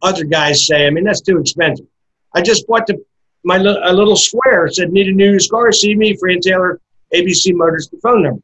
other 0.01 0.23
guys 0.23 0.65
say. 0.65 0.85
I 0.85 0.89
mean, 0.89 1.03
that's 1.03 1.21
too 1.21 1.39
expensive. 1.39 1.87
I 2.35 2.41
just 2.41 2.67
bought 2.67 2.87
the 2.87 3.03
my 3.45 3.57
a 3.57 3.93
little 3.93 4.15
square 4.15 4.69
said 4.69 4.91
need 4.91 5.07
a 5.07 5.11
new 5.11 5.37
car. 5.49 5.71
See 5.71 5.95
me, 5.95 6.15
Fran 6.15 6.39
Taylor, 6.39 6.79
ABC 7.13 7.53
Motors, 7.53 7.89
the 7.89 7.97
phone 7.97 8.23
number. 8.23 8.41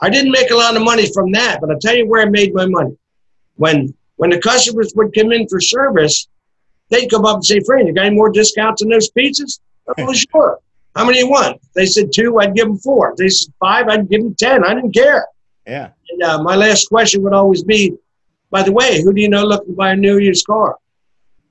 I 0.00 0.10
didn't 0.10 0.32
make 0.32 0.50
a 0.50 0.54
lot 0.54 0.76
of 0.76 0.82
money 0.82 1.10
from 1.12 1.32
that, 1.32 1.60
but 1.60 1.70
I'll 1.70 1.78
tell 1.78 1.96
you 1.96 2.06
where 2.06 2.22
I 2.22 2.28
made 2.28 2.54
my 2.54 2.66
money. 2.66 2.96
When 3.56 3.94
when 4.16 4.30
the 4.30 4.40
customers 4.40 4.92
would 4.96 5.14
come 5.14 5.32
in 5.32 5.48
for 5.48 5.60
service, 5.60 6.28
they'd 6.90 7.10
come 7.10 7.24
up 7.24 7.36
and 7.36 7.44
say, 7.44 7.60
Friend, 7.60 7.86
you 7.86 7.94
got 7.94 8.06
any 8.06 8.14
more 8.14 8.30
discounts 8.30 8.82
on 8.82 8.88
those 8.88 9.10
pizzas? 9.10 9.60
I 9.96 10.04
was 10.04 10.26
sure. 10.30 10.58
How 10.94 11.04
many 11.04 11.18
you 11.18 11.28
want? 11.28 11.60
They 11.74 11.86
said 11.86 12.10
two, 12.12 12.38
I'd 12.38 12.54
give 12.54 12.66
them 12.66 12.78
four. 12.78 13.14
They 13.16 13.28
said 13.28 13.52
five, 13.60 13.88
I'd 13.88 14.08
give 14.08 14.22
them 14.22 14.34
ten. 14.34 14.64
I 14.64 14.74
didn't 14.74 14.92
care. 14.92 15.26
Yeah. 15.66 15.90
And 16.10 16.22
uh, 16.22 16.42
my 16.42 16.56
last 16.56 16.88
question 16.88 17.22
would 17.22 17.34
always 17.34 17.62
be, 17.62 17.94
by 18.50 18.62
the 18.62 18.72
way, 18.72 19.02
who 19.02 19.12
do 19.12 19.20
you 19.20 19.28
know 19.28 19.44
looking 19.44 19.68
to 19.68 19.76
buy 19.76 19.92
a 19.92 19.96
new 19.96 20.18
used 20.18 20.46
car? 20.46 20.76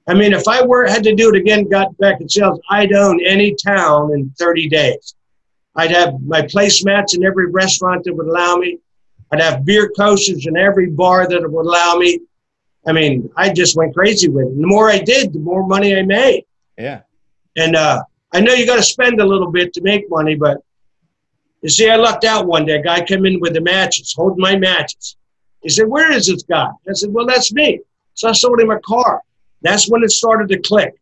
I 0.07 0.13
mean, 0.13 0.33
if 0.33 0.47
I 0.47 0.63
were 0.65 0.87
had 0.87 1.03
to 1.03 1.15
do 1.15 1.29
it 1.29 1.35
again, 1.35 1.67
got 1.67 1.95
back 1.97 2.21
in 2.21 2.29
sales, 2.29 2.59
I'd 2.69 2.93
own 2.93 3.23
any 3.25 3.55
town 3.55 4.13
in 4.13 4.31
30 4.37 4.69
days. 4.69 5.15
I'd 5.75 5.91
have 5.91 6.21
my 6.21 6.41
placemats 6.41 7.15
in 7.15 7.23
every 7.25 7.47
restaurant 7.47 8.03
that 8.05 8.13
would 8.13 8.27
allow 8.27 8.55
me. 8.55 8.79
I'd 9.31 9.41
have 9.41 9.65
beer 9.65 9.91
coasters 9.97 10.45
in 10.45 10.55
every 10.57 10.89
bar 10.89 11.27
that 11.27 11.41
would 11.41 11.65
allow 11.65 11.95
me. 11.95 12.21
I 12.87 12.93
mean, 12.93 13.29
I 13.35 13.51
just 13.51 13.75
went 13.75 13.95
crazy 13.95 14.29
with 14.29 14.45
it. 14.45 14.51
And 14.51 14.63
the 14.63 14.67
more 14.67 14.89
I 14.89 14.99
did, 14.99 15.33
the 15.33 15.39
more 15.39 15.65
money 15.65 15.95
I 15.95 16.03
made. 16.03 16.45
Yeah. 16.77 17.01
And 17.57 17.75
uh, 17.75 18.03
I 18.33 18.41
know 18.41 18.53
you 18.53 18.65
got 18.65 18.75
to 18.75 18.83
spend 18.83 19.19
a 19.19 19.25
little 19.25 19.51
bit 19.51 19.73
to 19.73 19.81
make 19.81 20.09
money, 20.09 20.35
but 20.35 20.57
you 21.61 21.69
see, 21.69 21.89
I 21.89 21.95
lucked 21.95 22.25
out 22.25 22.45
one 22.45 22.65
day. 22.65 22.75
A 22.75 22.83
guy 22.83 23.03
came 23.03 23.25
in 23.25 23.39
with 23.39 23.53
the 23.53 23.61
matches, 23.61 24.13
holding 24.15 24.41
my 24.41 24.55
matches. 24.55 25.17
He 25.63 25.69
said, 25.69 25.87
Where 25.87 26.11
is 26.11 26.27
this 26.27 26.43
guy? 26.43 26.67
I 26.87 26.93
said, 26.93 27.11
Well, 27.11 27.25
that's 27.25 27.51
me. 27.51 27.79
So 28.13 28.29
I 28.29 28.33
sold 28.33 28.59
him 28.59 28.69
a 28.69 28.79
car. 28.81 29.21
That's 29.61 29.89
when 29.89 30.03
it 30.03 30.11
started 30.11 30.47
to 30.49 30.59
click. 30.59 30.93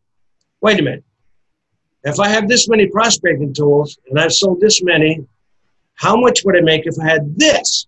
Wait 0.61 0.79
a 0.79 0.83
minute. 0.83 1.03
If 2.03 2.19
I 2.19 2.27
have 2.27 2.47
this 2.47 2.67
many 2.67 2.87
prospecting 2.87 3.53
tools 3.53 3.97
and 4.09 4.19
I've 4.19 4.33
sold 4.33 4.59
this 4.59 4.83
many, 4.83 5.25
how 5.95 6.19
much 6.19 6.43
would 6.43 6.57
I 6.57 6.61
make 6.61 6.85
if 6.85 6.95
I 6.99 7.05
had 7.05 7.37
this? 7.37 7.87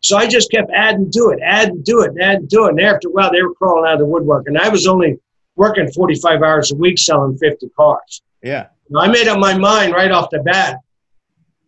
So 0.00 0.16
I 0.16 0.26
just 0.26 0.50
kept 0.50 0.70
adding 0.72 1.10
to 1.12 1.30
it, 1.30 1.40
adding 1.42 1.84
to 1.84 2.00
it, 2.00 2.14
adding 2.20 2.48
to 2.48 2.64
it. 2.64 2.70
And 2.70 2.80
after 2.80 3.08
a 3.08 3.10
while, 3.10 3.30
they 3.30 3.42
were 3.42 3.54
crawling 3.54 3.86
out 3.86 3.94
of 3.94 3.98
the 4.00 4.06
woodwork. 4.06 4.46
And 4.46 4.56
I 4.56 4.68
was 4.68 4.86
only 4.86 5.18
working 5.56 5.90
45 5.90 6.42
hours 6.42 6.72
a 6.72 6.76
week 6.76 6.98
selling 6.98 7.36
50 7.36 7.68
cars. 7.70 8.22
Yeah. 8.42 8.68
I 8.98 9.08
made 9.08 9.28
up 9.28 9.38
my 9.38 9.56
mind 9.56 9.92
right 9.92 10.10
off 10.10 10.30
the 10.30 10.40
bat. 10.40 10.78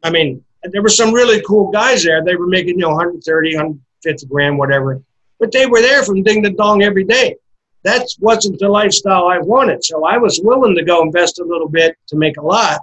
I 0.02 0.10
mean, 0.10 0.42
there 0.64 0.82
were 0.82 0.88
some 0.88 1.12
really 1.12 1.42
cool 1.42 1.70
guys 1.70 2.02
there. 2.04 2.24
They 2.24 2.36
were 2.36 2.46
making, 2.46 2.78
you 2.78 2.82
know, 2.82 2.90
130, 2.90 3.56
150 3.56 4.26
grand, 4.26 4.58
whatever. 4.58 5.02
But 5.38 5.52
they 5.52 5.66
were 5.66 5.80
there 5.80 6.02
from 6.02 6.22
ding 6.22 6.42
to 6.44 6.50
dong 6.50 6.82
every 6.82 7.04
day. 7.04 7.36
That 7.84 8.06
wasn't 8.20 8.58
the 8.58 8.68
lifestyle 8.68 9.26
I 9.26 9.38
wanted. 9.38 9.84
So 9.84 10.04
I 10.04 10.16
was 10.16 10.40
willing 10.42 10.76
to 10.76 10.84
go 10.84 11.02
invest 11.02 11.40
a 11.40 11.44
little 11.44 11.68
bit 11.68 11.96
to 12.08 12.16
make 12.16 12.36
a 12.36 12.42
lot. 12.42 12.80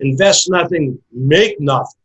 invest 0.00 0.50
nothing, 0.50 0.98
make 1.12 1.60
nothing. 1.60 2.00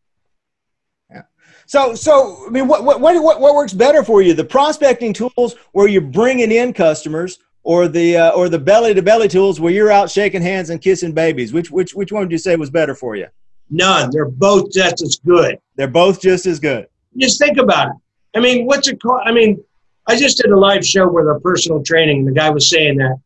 Yeah. 1.11 1.23
So, 1.65 1.95
so 1.95 2.45
I 2.47 2.49
mean, 2.49 2.67
what, 2.67 2.83
what, 2.83 2.99
what, 2.99 3.39
what 3.39 3.55
works 3.55 3.73
better 3.73 4.03
for 4.03 4.21
you? 4.21 4.33
The 4.33 4.43
prospecting 4.43 5.13
tools 5.13 5.55
where 5.71 5.87
you're 5.87 6.01
bringing 6.01 6.51
in 6.51 6.73
customers, 6.73 7.39
or 7.65 7.87
the 7.87 8.17
uh, 8.17 8.31
or 8.31 8.49
the 8.49 8.59
belly 8.59 8.93
to 8.93 9.01
belly 9.01 9.29
tools 9.29 9.57
where 9.61 9.71
you're 9.71 9.89
out 9.89 10.11
shaking 10.11 10.41
hands 10.41 10.69
and 10.69 10.81
kissing 10.81 11.13
babies? 11.13 11.53
Which 11.53 11.71
which 11.71 11.95
which 11.95 12.11
one 12.11 12.23
would 12.23 12.31
you 12.31 12.37
say 12.37 12.57
was 12.57 12.69
better 12.69 12.93
for 12.93 13.15
you? 13.15 13.27
None. 13.69 14.09
They're 14.11 14.25
both 14.25 14.69
just 14.69 15.01
as 15.01 15.17
good. 15.25 15.57
They're 15.77 15.87
both 15.87 16.19
just 16.21 16.45
as 16.45 16.59
good. 16.59 16.87
Just 17.17 17.39
think 17.39 17.57
about 17.57 17.87
it. 17.87 17.95
I 18.35 18.41
mean, 18.41 18.65
what's 18.65 18.89
it 18.89 19.01
called? 19.01 19.21
I 19.23 19.31
mean, 19.31 19.63
I 20.07 20.17
just 20.17 20.37
did 20.37 20.51
a 20.51 20.59
live 20.59 20.85
show 20.85 21.07
with 21.07 21.25
a 21.25 21.39
personal 21.41 21.81
training, 21.81 22.19
and 22.19 22.27
the 22.27 22.31
guy 22.31 22.49
was 22.49 22.69
saying 22.69 22.97
that. 22.97 23.17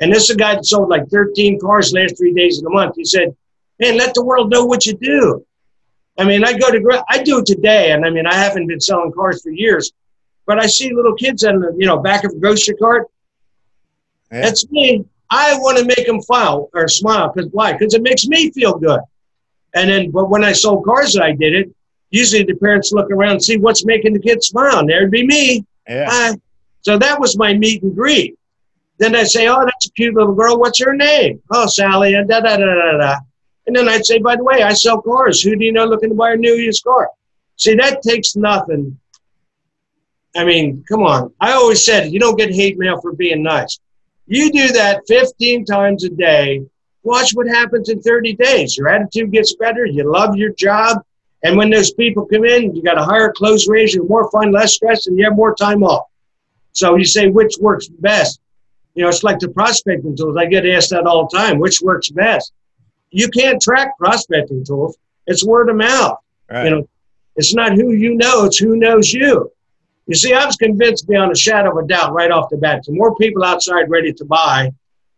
And 0.00 0.12
this 0.12 0.24
is 0.24 0.30
a 0.30 0.36
guy 0.36 0.54
that 0.54 0.66
sold 0.66 0.88
like 0.88 1.08
13 1.08 1.60
cars 1.60 1.92
the 1.92 2.00
last 2.00 2.16
three 2.16 2.32
days 2.32 2.58
of 2.58 2.64
the 2.64 2.70
month. 2.70 2.96
He 2.96 3.04
said, 3.04 3.36
"Man, 3.78 3.96
let 3.96 4.14
the 4.14 4.24
world 4.24 4.50
know 4.50 4.64
what 4.64 4.86
you 4.86 4.94
do." 4.94 5.44
I 6.18 6.24
mean, 6.24 6.44
I 6.44 6.58
go 6.58 6.70
to 6.70 7.04
I 7.08 7.22
do 7.22 7.38
it 7.38 7.46
today, 7.46 7.92
and 7.92 8.04
I 8.04 8.10
mean, 8.10 8.26
I 8.26 8.34
haven't 8.34 8.66
been 8.66 8.80
selling 8.80 9.12
cars 9.12 9.42
for 9.42 9.50
years, 9.50 9.92
but 10.46 10.58
I 10.58 10.66
see 10.66 10.92
little 10.92 11.14
kids 11.14 11.44
in 11.44 11.60
the 11.60 11.74
you 11.78 11.86
know 11.86 11.98
back 11.98 12.24
of 12.24 12.32
a 12.32 12.38
grocery 12.38 12.74
cart. 12.74 13.08
Yeah. 14.30 14.42
That's 14.42 14.68
me. 14.70 15.04
I 15.30 15.54
want 15.58 15.78
to 15.78 15.84
make 15.84 16.06
them 16.06 16.20
file 16.22 16.68
or 16.74 16.88
smile 16.88 17.32
because 17.32 17.50
why? 17.52 17.72
Because 17.72 17.94
it 17.94 18.02
makes 18.02 18.26
me 18.26 18.50
feel 18.50 18.74
good. 18.74 19.00
And 19.74 19.88
then, 19.88 20.10
but 20.10 20.28
when 20.28 20.44
I 20.44 20.52
sold 20.52 20.84
cars, 20.84 21.16
I 21.16 21.32
did 21.32 21.54
it. 21.54 21.74
Usually, 22.10 22.42
the 22.42 22.54
parents 22.54 22.92
look 22.92 23.10
around 23.10 23.32
and 23.32 23.44
see 23.44 23.56
what's 23.56 23.86
making 23.86 24.12
the 24.12 24.20
kids 24.20 24.48
smile. 24.48 24.80
And 24.80 24.88
there'd 24.88 25.10
be 25.10 25.26
me. 25.26 25.64
Yeah. 25.92 26.34
so 26.82 26.98
that 26.98 27.20
was 27.20 27.36
my 27.36 27.54
meet 27.54 27.82
and 27.82 27.94
greet. 27.94 28.36
Then 28.98 29.16
I 29.16 29.24
say, 29.24 29.48
"Oh, 29.48 29.64
that's 29.64 29.86
a 29.86 29.90
cute 29.92 30.14
little 30.14 30.34
girl. 30.34 30.58
What's 30.58 30.80
her 30.80 30.94
name? 30.94 31.42
Oh, 31.50 31.66
Sally." 31.66 32.14
And 32.14 32.28
da 32.28 32.40
da 32.40 32.56
da 32.56 32.74
da 32.74 32.98
da. 32.98 33.16
And 33.66 33.76
then 33.76 33.88
I'd 33.88 34.04
say, 34.04 34.18
by 34.18 34.36
the 34.36 34.44
way, 34.44 34.62
I 34.62 34.72
sell 34.72 35.00
cars. 35.00 35.40
Who 35.40 35.56
do 35.56 35.64
you 35.64 35.72
know 35.72 35.84
looking 35.84 36.08
to 36.10 36.14
buy 36.14 36.32
a 36.32 36.36
new 36.36 36.54
used 36.54 36.82
car? 36.84 37.08
See, 37.56 37.74
that 37.76 38.02
takes 38.02 38.34
nothing. 38.34 38.98
I 40.34 40.44
mean, 40.44 40.84
come 40.88 41.02
on. 41.02 41.32
I 41.40 41.52
always 41.52 41.84
said 41.84 42.12
you 42.12 42.18
don't 42.18 42.38
get 42.38 42.52
hate 42.52 42.78
mail 42.78 43.00
for 43.00 43.12
being 43.12 43.42
nice. 43.42 43.78
You 44.26 44.50
do 44.50 44.68
that 44.68 45.02
15 45.06 45.64
times 45.64 46.04
a 46.04 46.08
day. 46.08 46.64
Watch 47.02 47.32
what 47.34 47.46
happens 47.48 47.88
in 47.88 48.00
30 48.00 48.34
days. 48.34 48.76
Your 48.76 48.88
attitude 48.88 49.32
gets 49.32 49.54
better. 49.56 49.84
You 49.84 50.10
love 50.10 50.36
your 50.36 50.52
job. 50.54 51.02
And 51.44 51.56
when 51.56 51.70
those 51.70 51.92
people 51.92 52.26
come 52.26 52.44
in, 52.44 52.74
you 52.74 52.82
got 52.82 52.98
a 52.98 53.04
higher 53.04 53.32
close 53.32 53.68
ratio, 53.68 54.04
more 54.04 54.30
fun, 54.30 54.52
less 54.52 54.74
stress, 54.74 55.06
and 55.06 55.18
you 55.18 55.24
have 55.24 55.34
more 55.34 55.54
time 55.54 55.82
off. 55.82 56.06
So 56.72 56.96
you 56.96 57.04
say, 57.04 57.28
which 57.28 57.56
works 57.60 57.88
best? 57.88 58.40
You 58.94 59.02
know, 59.02 59.08
it's 59.08 59.24
like 59.24 59.38
the 59.38 59.48
prospecting 59.48 60.16
tools. 60.16 60.36
I 60.36 60.46
get 60.46 60.66
asked 60.66 60.90
that 60.90 61.06
all 61.06 61.28
the 61.28 61.36
time. 61.36 61.58
Which 61.58 61.80
works 61.80 62.10
best? 62.10 62.52
you 63.12 63.28
can't 63.28 63.62
track 63.62 63.96
prospecting 63.98 64.64
tools. 64.64 64.96
It's 65.26 65.44
word 65.44 65.68
of 65.68 65.76
mouth. 65.76 66.18
Right. 66.50 66.64
You 66.64 66.70
know, 66.70 66.88
it's 67.36 67.54
not 67.54 67.72
who 67.72 67.92
you 67.92 68.16
know, 68.16 68.46
it's 68.46 68.58
who 68.58 68.76
knows 68.76 69.12
you. 69.12 69.50
You 70.06 70.16
see, 70.16 70.32
I 70.34 70.44
was 70.44 70.56
convinced 70.56 71.06
beyond 71.06 71.30
a 71.30 71.36
shadow 71.36 71.70
of 71.70 71.84
a 71.84 71.86
doubt 71.86 72.12
right 72.12 72.30
off 72.30 72.50
the 72.50 72.56
bat, 72.56 72.82
the 72.84 72.92
more 72.92 73.14
people 73.14 73.44
outside 73.44 73.88
ready 73.88 74.12
to 74.14 74.24
buy 74.24 74.72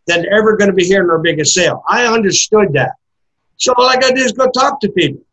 than 0.05 0.25
ever 0.31 0.55
going 0.55 0.69
to 0.69 0.75
be 0.75 0.85
here 0.85 1.03
in 1.03 1.09
our 1.09 1.17
biggest 1.17 1.53
sale. 1.53 1.83
I 1.87 2.05
understood 2.05 2.73
that. 2.73 2.91
So 3.57 3.73
all 3.77 3.89
I 3.89 3.95
got 3.95 4.09
to 4.09 4.15
do 4.15 4.21
is 4.21 4.33
go 4.33 4.47
talk 4.51 4.79
to 4.81 4.89
people. 4.89 5.23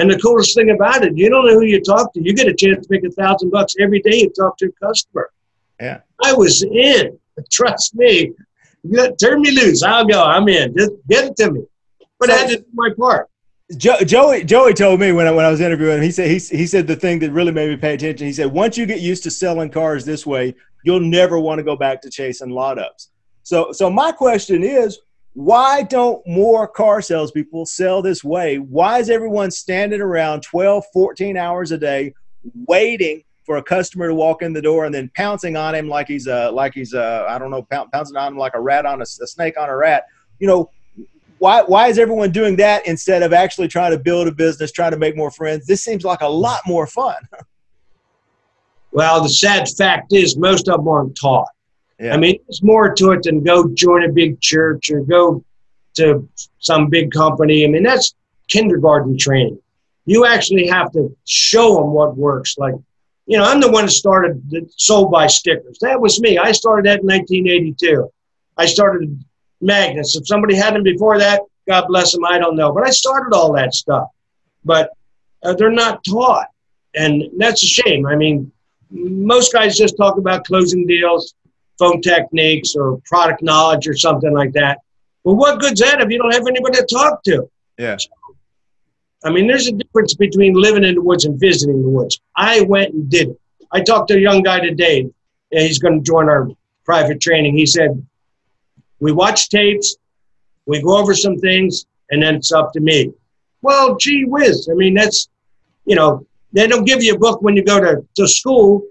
And 0.00 0.10
the 0.10 0.18
coolest 0.18 0.54
thing 0.54 0.70
about 0.70 1.04
it, 1.04 1.16
you 1.16 1.28
don't 1.28 1.46
know 1.46 1.54
who 1.54 1.64
you 1.64 1.80
talk 1.80 2.12
to. 2.14 2.22
You 2.22 2.32
get 2.32 2.48
a 2.48 2.54
chance 2.54 2.86
to 2.86 2.92
make 2.92 3.04
a 3.04 3.10
thousand 3.10 3.50
bucks 3.50 3.74
every 3.78 4.00
day 4.00 4.16
you 4.16 4.30
talk 4.30 4.56
to 4.58 4.66
a 4.66 4.86
customer. 4.86 5.30
Yeah. 5.80 6.00
I 6.24 6.32
was 6.32 6.62
in. 6.62 7.18
Trust 7.50 7.94
me. 7.94 8.32
Turn 9.20 9.42
me 9.42 9.50
loose. 9.50 9.82
I'll 9.82 10.06
go. 10.06 10.22
I'm 10.22 10.48
in. 10.48 10.74
Just 10.76 10.92
get 11.08 11.24
it 11.26 11.36
to 11.36 11.52
me 11.52 11.64
but 12.20 12.28
so, 12.28 12.34
I 12.34 12.38
had 12.38 12.48
to 12.50 12.56
do 12.58 12.64
my 12.74 12.90
part. 12.96 13.28
Joey 13.76 14.44
Joey 14.44 14.74
told 14.74 15.00
me 15.00 15.12
when 15.12 15.26
I, 15.26 15.30
when 15.30 15.44
I 15.44 15.50
was 15.50 15.60
interviewing 15.60 15.98
him, 15.98 16.02
he 16.02 16.10
said 16.10 16.26
he, 16.28 16.38
he 16.38 16.66
said 16.66 16.86
the 16.86 16.96
thing 16.96 17.20
that 17.20 17.30
really 17.30 17.52
made 17.52 17.70
me 17.70 17.76
pay 17.76 17.94
attention. 17.94 18.26
He 18.26 18.32
said 18.32 18.46
once 18.46 18.76
you 18.76 18.84
get 18.84 19.00
used 19.00 19.22
to 19.24 19.30
selling 19.30 19.70
cars 19.70 20.04
this 20.04 20.26
way, 20.26 20.54
you'll 20.84 21.00
never 21.00 21.38
want 21.38 21.58
to 21.58 21.62
go 21.62 21.76
back 21.76 22.02
to 22.02 22.10
chasing 22.10 22.50
lot 22.50 22.78
ups. 22.78 23.10
So 23.42 23.72
so 23.72 23.88
my 23.88 24.12
question 24.12 24.62
is, 24.62 24.98
why 25.34 25.82
don't 25.82 26.26
more 26.26 26.66
car 26.66 27.00
salespeople 27.00 27.66
sell 27.66 28.02
this 28.02 28.24
way? 28.24 28.58
Why 28.58 28.98
is 28.98 29.10
everyone 29.10 29.50
standing 29.50 30.00
around 30.00 30.42
12, 30.42 30.84
14 30.92 31.36
hours 31.36 31.72
a 31.72 31.78
day 31.78 32.14
waiting 32.66 33.22
for 33.44 33.56
a 33.56 33.62
customer 33.62 34.08
to 34.08 34.14
walk 34.14 34.42
in 34.42 34.52
the 34.52 34.62
door 34.62 34.84
and 34.84 34.94
then 34.94 35.10
pouncing 35.16 35.56
on 35.56 35.74
him 35.74 35.88
like 35.88 36.08
he's 36.08 36.26
a 36.26 36.50
like 36.50 36.74
he's 36.74 36.94
a 36.94 37.26
I 37.28 37.38
don't 37.38 37.50
know 37.50 37.66
pouncing 37.92 38.16
on 38.16 38.32
him 38.32 38.38
like 38.38 38.54
a 38.54 38.60
rat 38.60 38.86
on 38.86 39.00
a, 39.00 39.02
a 39.02 39.26
snake 39.26 39.58
on 39.58 39.68
a 39.68 39.76
rat? 39.76 40.04
You 40.40 40.48
know, 40.48 40.70
why 41.38 41.62
why 41.62 41.88
is 41.88 41.98
everyone 41.98 42.32
doing 42.32 42.56
that 42.56 42.86
instead 42.86 43.22
of 43.22 43.32
actually 43.32 43.68
trying 43.68 43.92
to 43.92 43.98
build 43.98 44.26
a 44.26 44.32
business, 44.32 44.72
trying 44.72 44.92
to 44.92 44.98
make 44.98 45.16
more 45.16 45.30
friends? 45.30 45.66
This 45.66 45.82
seems 45.82 46.04
like 46.04 46.22
a 46.22 46.28
lot 46.28 46.60
more 46.66 46.86
fun. 46.86 47.16
Well, 48.92 49.22
the 49.22 49.28
sad 49.28 49.68
fact 49.68 50.12
is 50.12 50.36
most 50.36 50.68
of 50.68 50.78
them 50.78 50.88
aren't 50.88 51.16
taught. 51.16 51.46
Yeah. 52.00 52.14
I 52.14 52.16
mean, 52.16 52.38
there's 52.46 52.62
more 52.62 52.94
to 52.94 53.10
it 53.12 53.24
than 53.24 53.44
go 53.44 53.68
join 53.74 54.04
a 54.04 54.08
big 54.12 54.40
church 54.40 54.90
or 54.90 55.00
go 55.00 55.44
to 55.94 56.26
some 56.58 56.88
big 56.88 57.12
company. 57.12 57.64
I 57.64 57.68
mean, 57.68 57.82
that's 57.82 58.14
kindergarten 58.48 59.18
training. 59.18 59.60
You 60.06 60.24
actually 60.24 60.66
have 60.68 60.90
to 60.92 61.14
show 61.26 61.76
them 61.76 61.92
what 61.92 62.16
works. 62.16 62.56
Like, 62.56 62.74
you 63.26 63.36
know, 63.36 63.44
I'm 63.44 63.60
the 63.60 63.70
one 63.70 63.84
that 63.84 63.92
started 63.92 64.42
the 64.48 64.68
sold 64.76 65.12
by 65.12 65.26
stickers. 65.26 65.78
That 65.82 66.00
was 66.00 66.20
me. 66.20 66.38
I 66.38 66.52
started 66.52 66.86
that 66.86 67.00
in 67.00 67.06
1982. 67.06 68.10
I 68.56 68.64
started 68.64 69.22
magnets. 69.60 70.16
If 70.16 70.26
somebody 70.26 70.54
had 70.56 70.74
them 70.74 70.82
before 70.82 71.18
that, 71.18 71.42
God 71.68 71.86
bless 71.86 72.12
them, 72.12 72.24
I 72.24 72.38
don't 72.38 72.56
know. 72.56 72.72
But 72.72 72.86
I 72.86 72.90
started 72.90 73.36
all 73.36 73.52
that 73.52 73.74
stuff. 73.74 74.08
But 74.64 74.90
uh, 75.42 75.52
they're 75.52 75.70
not 75.70 76.02
taught. 76.04 76.48
And 76.94 77.24
that's 77.36 77.62
a 77.62 77.66
shame. 77.66 78.06
I 78.06 78.16
mean, 78.16 78.50
most 78.90 79.52
guys 79.52 79.76
just 79.76 79.96
talk 79.96 80.16
about 80.16 80.44
closing 80.44 80.86
deals, 80.86 81.34
phone 81.80 82.00
techniques, 82.00 82.76
or 82.76 83.00
product 83.06 83.42
knowledge, 83.42 83.88
or 83.88 83.96
something 83.96 84.32
like 84.32 84.52
that. 84.52 84.78
Well, 85.24 85.34
what 85.34 85.60
good's 85.60 85.80
that 85.80 86.00
if 86.00 86.10
you 86.10 86.18
don't 86.18 86.32
have 86.32 86.46
anybody 86.46 86.78
to 86.78 86.86
talk 86.86 87.24
to? 87.24 87.50
Yeah. 87.78 87.96
So, 87.96 88.08
I 89.24 89.30
mean, 89.30 89.46
there's 89.48 89.66
a 89.66 89.72
difference 89.72 90.14
between 90.14 90.54
living 90.54 90.84
in 90.84 90.94
the 90.94 91.02
woods 91.02 91.24
and 91.24 91.40
visiting 91.40 91.82
the 91.82 91.88
woods. 91.88 92.20
I 92.36 92.60
went 92.60 92.94
and 92.94 93.10
did 93.10 93.30
it. 93.30 93.40
I 93.72 93.80
talked 93.80 94.08
to 94.08 94.14
a 94.14 94.20
young 94.20 94.42
guy 94.42 94.60
today, 94.60 95.00
and 95.00 95.62
he's 95.66 95.78
going 95.78 95.98
to 95.98 96.04
join 96.04 96.28
our 96.28 96.48
private 96.84 97.20
training. 97.20 97.56
He 97.56 97.66
said, 97.66 97.90
we 99.00 99.12
watch 99.12 99.48
tapes, 99.48 99.96
we 100.66 100.82
go 100.82 100.96
over 100.96 101.14
some 101.14 101.36
things, 101.38 101.86
and 102.10 102.22
then 102.22 102.36
it's 102.36 102.52
up 102.52 102.72
to 102.74 102.80
me. 102.80 103.12
Well, 103.62 103.96
gee 103.96 104.24
whiz. 104.24 104.68
I 104.70 104.74
mean, 104.74 104.94
that's, 104.94 105.28
you 105.84 105.96
know, 105.96 106.26
they 106.52 106.66
don't 106.66 106.84
give 106.84 107.02
you 107.02 107.14
a 107.14 107.18
book 107.18 107.42
when 107.42 107.56
you 107.56 107.64
go 107.64 107.80
to, 107.80 108.06
to 108.16 108.26
school 108.26 108.82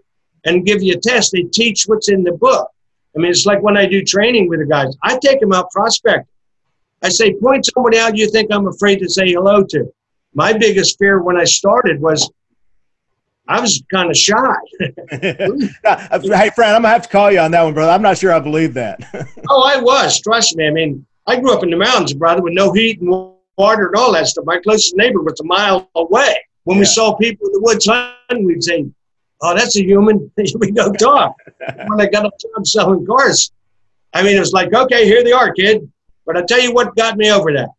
and 0.46 0.65
give 0.65 0.81
you 0.81 0.93
a 0.93 1.00
test. 1.00 1.31
They 1.31 1.43
teach 1.43 1.84
what's 1.88 2.10
in 2.10 2.24
the 2.24 2.34
book. 2.34 2.69
I 3.16 3.20
mean, 3.20 3.32
it's 3.32 3.46
like 3.46 3.62
when 3.62 3.78
I 3.78 3.86
do 3.86 4.04
training 4.04 4.48
with 4.50 4.60
the 4.60 4.66
guys, 4.66 4.96
I 5.04 5.18
take 5.18 5.39
them 5.39 5.54
out 5.54 5.72
prospecting. 5.72 6.25
I 7.01 7.10
say, 7.10 7.34
point 7.34 7.66
somebody 7.66 7.98
out 7.98 8.18
you 8.18 8.30
think 8.30 8.51
I'm 8.51 8.68
afraid 8.68 9.00
to 9.00 9.10
say 9.10 9.32
hello 9.32 9.63
to. 9.63 9.92
My 10.34 10.54
biggest 10.54 10.98
fear 11.00 11.22
when 11.22 11.38
I 11.38 11.46
started 11.46 12.01
was 12.01 12.30
I 13.48 13.60
was 13.60 13.82
kind 13.92 14.12
of 14.12 14.16
shy. 14.16 14.56
hey, 14.80 16.50
friend, 16.56 16.75
I'm 16.75 16.84
gonna 16.84 16.89
have 16.89 17.01
to 17.01 17.10
call 17.10 17.32
you 17.32 17.39
on 17.39 17.50
that 17.51 17.63
one, 17.63 17.74
brother. 17.74 17.92
I'm 17.92 18.01
not 18.04 18.20
sure 18.20 18.32
I 18.32 18.39
believe 18.39 18.75
that. 18.75 19.00
oh, 19.50 19.63
I 19.63 19.82
was. 19.82 20.22
Trust 20.22 20.56
me. 20.56 20.68
I 20.68 20.72
mean, 20.72 21.04
I 21.25 21.39
grew 21.39 21.51
up 21.54 21.63
in 21.63 21.72
the 21.72 21.78
mountains, 21.78 22.13
brother, 22.13 22.44
with 22.44 22.54
no 22.54 22.72
heat 22.72 23.01
and 23.01 23.10
water 23.58 23.88
and 23.88 23.96
all 23.96 24.13
that 24.13 24.28
stuff. 24.28 24.46
My 24.46 24.60
closest 24.60 24.96
neighbor 24.96 25.24
was 25.24 25.39
a 25.39 25.44
mile 25.44 25.89
away. 25.96 26.36
When 26.66 26.78
yeah. 26.78 26.82
we 26.82 26.86
saw 26.86 27.16
people 27.16 27.48
in 27.48 27.54
the 27.54 27.62
woods 27.62 27.88
hunting, 27.88 28.46
we'd 28.46 28.63
say, 28.63 28.86
"Oh, 29.41 29.55
that's 29.55 29.77
a 29.77 29.84
human." 29.84 30.31
we 30.60 30.72
go 30.72 30.91
talk. 30.93 31.36
when 31.88 32.01
I 32.01 32.08
got 32.08 32.25
a 32.25 32.31
job 32.39 32.65
selling 32.65 33.05
cars, 33.05 33.51
I 34.13 34.24
mean, 34.24 34.36
it 34.36 34.39
was 34.39 34.53
like, 34.53 34.74
"Okay, 34.74 35.05
here 35.05 35.24
they 35.24 35.31
are, 35.31 35.53
kid." 35.53 35.89
But 36.25 36.38
I 36.38 36.43
tell 36.43 36.62
you 36.62 36.74
what 36.74 36.96
got 36.96 37.17
me 37.17 37.31
over 37.31 37.51
that. 37.53 37.69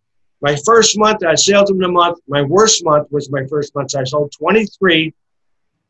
My 0.41 0.57
first 0.65 0.99
month, 0.99 1.25
I 1.25 1.35
sold 1.35 1.69
them 1.69 1.83
a 1.83 1.89
month. 1.89 2.19
My 2.27 2.43
worst 2.43 2.85
month 2.85 3.09
was 3.11 3.31
my 3.31 3.45
first 3.47 3.75
month. 3.75 3.95
I 3.95 4.05
sold 4.05 4.33
23 4.33 5.15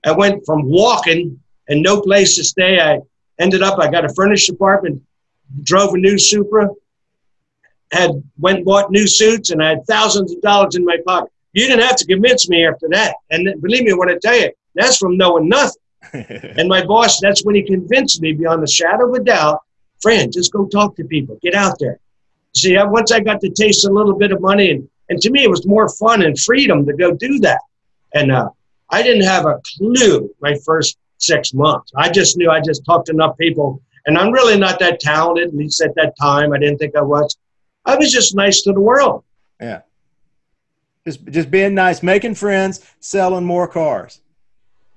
I 0.04 0.12
went 0.12 0.44
from 0.46 0.64
walking 0.64 1.40
and 1.68 1.82
no 1.82 2.00
place 2.00 2.36
to 2.36 2.44
stay. 2.44 2.80
I 2.80 3.00
ended 3.38 3.62
up, 3.62 3.78
I 3.78 3.90
got 3.90 4.04
a 4.04 4.14
furnished 4.14 4.48
apartment, 4.48 5.02
drove 5.62 5.94
a 5.94 5.98
new 5.98 6.18
Supra, 6.18 6.68
had 7.92 8.10
went 8.38 8.58
and 8.58 8.64
bought 8.64 8.90
new 8.90 9.06
suits, 9.06 9.50
and 9.50 9.62
I 9.62 9.70
had 9.70 9.86
thousands 9.86 10.32
of 10.32 10.40
dollars 10.40 10.76
in 10.76 10.84
my 10.84 10.96
pocket. 11.06 11.30
You 11.52 11.66
didn't 11.66 11.84
have 11.84 11.96
to 11.96 12.06
convince 12.06 12.48
me 12.48 12.64
after 12.64 12.88
that. 12.90 13.16
And 13.30 13.60
believe 13.60 13.84
me 13.84 13.92
when 13.92 14.08
I 14.08 14.16
tell 14.22 14.36
you, 14.36 14.50
that's 14.74 14.96
from 14.96 15.16
knowing 15.16 15.48
nothing. 15.48 15.82
and 16.12 16.68
my 16.68 16.84
boss, 16.84 17.20
that's 17.20 17.44
when 17.44 17.54
he 17.54 17.62
convinced 17.62 18.20
me 18.20 18.32
beyond 18.32 18.62
a 18.62 18.68
shadow 18.68 19.08
of 19.08 19.14
a 19.14 19.24
doubt, 19.24 19.60
friend, 20.00 20.32
just 20.32 20.52
go 20.52 20.66
talk 20.66 20.96
to 20.96 21.04
people, 21.04 21.38
get 21.42 21.54
out 21.54 21.78
there. 21.78 21.98
See, 22.54 22.76
once 22.78 23.12
I 23.12 23.20
got 23.20 23.40
to 23.42 23.50
taste 23.50 23.86
a 23.86 23.92
little 23.92 24.16
bit 24.16 24.32
of 24.32 24.40
money, 24.40 24.70
and, 24.70 24.88
and 25.08 25.20
to 25.20 25.30
me, 25.30 25.44
it 25.44 25.50
was 25.50 25.66
more 25.66 25.88
fun 25.88 26.22
and 26.22 26.38
freedom 26.38 26.84
to 26.86 26.92
go 26.94 27.12
do 27.12 27.38
that. 27.40 27.60
And 28.14 28.32
uh, 28.32 28.48
I 28.90 29.02
didn't 29.02 29.24
have 29.24 29.46
a 29.46 29.60
clue 29.76 30.34
my 30.40 30.56
first 30.64 30.98
six 31.18 31.54
months. 31.54 31.92
I 31.96 32.10
just 32.10 32.36
knew 32.36 32.50
I 32.50 32.60
just 32.60 32.84
talked 32.84 33.06
to 33.06 33.12
enough 33.12 33.36
people, 33.38 33.80
and 34.06 34.18
I'm 34.18 34.32
really 34.32 34.58
not 34.58 34.78
that 34.80 35.00
talented. 35.00 35.48
At 35.48 35.54
least 35.54 35.80
at 35.80 35.94
that 35.94 36.14
time, 36.20 36.52
I 36.52 36.58
didn't 36.58 36.78
think 36.78 36.96
I 36.96 37.02
was. 37.02 37.36
I 37.84 37.96
was 37.96 38.12
just 38.12 38.34
nice 38.34 38.62
to 38.62 38.72
the 38.72 38.80
world. 38.80 39.24
Yeah. 39.60 39.82
Just 41.04 41.24
just 41.28 41.50
being 41.50 41.74
nice, 41.74 42.02
making 42.02 42.34
friends, 42.34 42.84
selling 42.98 43.44
more 43.44 43.68
cars. 43.68 44.20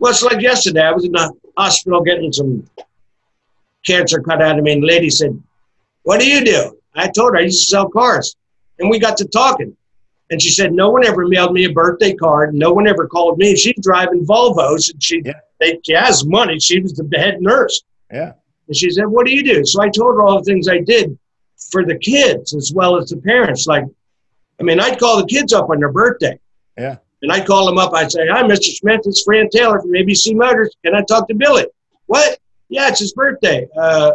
Well, 0.03 0.11
it's 0.11 0.21
like 0.21 0.41
yesterday. 0.41 0.81
I 0.81 0.91
was 0.91 1.05
in 1.05 1.13
the 1.13 1.31
hospital 1.55 2.01
getting 2.01 2.33
some 2.33 2.69
cancer 3.85 4.21
cut 4.21 4.41
out 4.41 4.57
of 4.57 4.63
me, 4.65 4.73
and 4.73 4.83
the 4.83 4.87
lady 4.87 5.09
said, 5.09 5.41
"What 6.01 6.19
do 6.19 6.27
you 6.29 6.43
do?" 6.43 6.77
I 6.93 7.07
told 7.07 7.31
her 7.33 7.37
I 7.37 7.43
used 7.43 7.61
to 7.63 7.67
sell 7.69 7.87
cars, 7.87 8.35
and 8.79 8.89
we 8.89 8.99
got 8.99 9.15
to 9.19 9.25
talking. 9.29 9.77
And 10.29 10.41
she 10.41 10.49
said, 10.49 10.73
"No 10.73 10.89
one 10.89 11.05
ever 11.05 11.25
mailed 11.25 11.53
me 11.53 11.63
a 11.63 11.71
birthday 11.71 12.13
card. 12.13 12.53
No 12.53 12.73
one 12.73 12.85
ever 12.85 13.07
called 13.07 13.37
me. 13.37 13.55
She's 13.55 13.79
driving 13.81 14.25
Volvos, 14.25 14.91
and 14.91 15.01
she 15.01 15.21
Yeah. 15.23 15.39
they, 15.61 15.79
she 15.85 15.93
has 15.93 16.25
money. 16.25 16.59
She 16.59 16.81
was 16.81 16.91
the 16.91 17.07
head 17.17 17.41
nurse." 17.41 17.81
Yeah. 18.11 18.33
And 18.67 18.75
she 18.75 18.89
said, 18.89 19.05
What 19.07 19.25
do 19.25 19.33
you 19.33 19.41
do? 19.41 19.65
So 19.65 19.81
I 19.81 19.87
told 19.87 20.15
her 20.15 20.23
all 20.23 20.39
the 20.39 20.43
things 20.43 20.67
I 20.67 20.79
did 20.79 21.17
for 21.71 21.85
the 21.85 21.97
kids 21.97 22.53
as 22.53 22.73
well 22.75 22.97
as 22.97 23.09
the 23.09 23.17
parents. 23.21 23.67
Like, 23.67 23.85
I 24.59 24.63
mean, 24.63 24.81
I'd 24.81 24.99
call 24.99 25.17
the 25.21 25.27
kids 25.27 25.53
up 25.53 25.69
on 25.69 25.79
their 25.79 25.93
birthday. 25.93 26.37
Yeah. 26.77 26.97
And 27.23 27.31
I'd 27.31 27.47
call 27.47 27.65
them 27.65 27.77
up. 27.77 27.93
I'd 27.93 28.11
say, 28.11 28.27
Hi, 28.27 28.43
Mr. 28.43 28.65
Smith. 28.65 29.01
It's 29.05 29.23
Fran 29.23 29.49
Taylor 29.49 29.81
from 29.81 29.91
ABC 29.91 30.35
Motors. 30.35 30.75
Can 30.85 30.93
I 30.93 31.01
talk 31.03 31.27
to 31.29 31.33
Billy? 31.33 31.65
What? 32.05 32.37
Yeah, 32.69 32.89
it's 32.89 32.99
his 32.99 33.13
birthday. 33.13 33.65
Uh, 33.79 34.11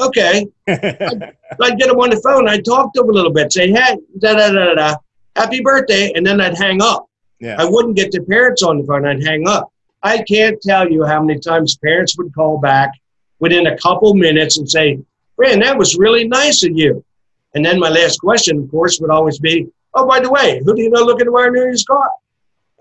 okay. 0.00 0.46
So 0.68 0.74
I'd 1.62 1.78
get 1.78 1.88
him 1.88 1.96
on 2.00 2.10
the 2.10 2.20
phone. 2.22 2.48
I'd 2.48 2.64
talk 2.64 2.92
to 2.94 3.02
him 3.02 3.08
a 3.10 3.12
little 3.12 3.32
bit, 3.32 3.52
say, 3.52 3.70
Hey, 3.70 3.96
da 4.18 4.34
da 4.34 4.50
da 4.52 4.64
da, 4.64 4.74
da. 4.74 4.96
Happy 5.36 5.60
birthday. 5.62 6.12
And 6.14 6.26
then 6.26 6.40
I'd 6.40 6.58
hang 6.58 6.82
up. 6.82 7.06
yeah. 7.40 7.56
I 7.58 7.64
wouldn't 7.64 7.96
get 7.96 8.10
the 8.10 8.20
parents 8.22 8.62
on 8.62 8.78
the 8.78 8.84
phone. 8.84 9.06
I'd 9.06 9.22
hang 9.24 9.46
up. 9.48 9.72
I 10.02 10.22
can't 10.22 10.60
tell 10.60 10.88
you 10.90 11.04
how 11.04 11.22
many 11.22 11.38
times 11.40 11.76
parents 11.78 12.16
would 12.18 12.34
call 12.34 12.58
back 12.58 12.90
within 13.40 13.68
a 13.68 13.76
couple 13.78 14.14
minutes 14.14 14.58
and 14.58 14.68
say, 14.68 14.98
Fran, 15.36 15.60
that 15.60 15.78
was 15.78 15.96
really 15.96 16.26
nice 16.26 16.64
of 16.64 16.72
you. 16.76 17.04
And 17.54 17.64
then 17.64 17.78
my 17.78 17.88
last 17.88 18.18
question, 18.20 18.58
of 18.58 18.70
course, 18.70 18.98
would 19.00 19.10
always 19.10 19.38
be, 19.38 19.68
Oh, 19.94 20.06
by 20.06 20.18
the 20.20 20.30
way, 20.30 20.60
who 20.64 20.74
do 20.74 20.82
you 20.82 20.90
know 20.90 21.02
looking 21.02 21.26
to 21.26 21.32
buy 21.32 21.46
a 21.46 21.50
new 21.50 21.64
used 21.66 21.86
car? 21.86 22.10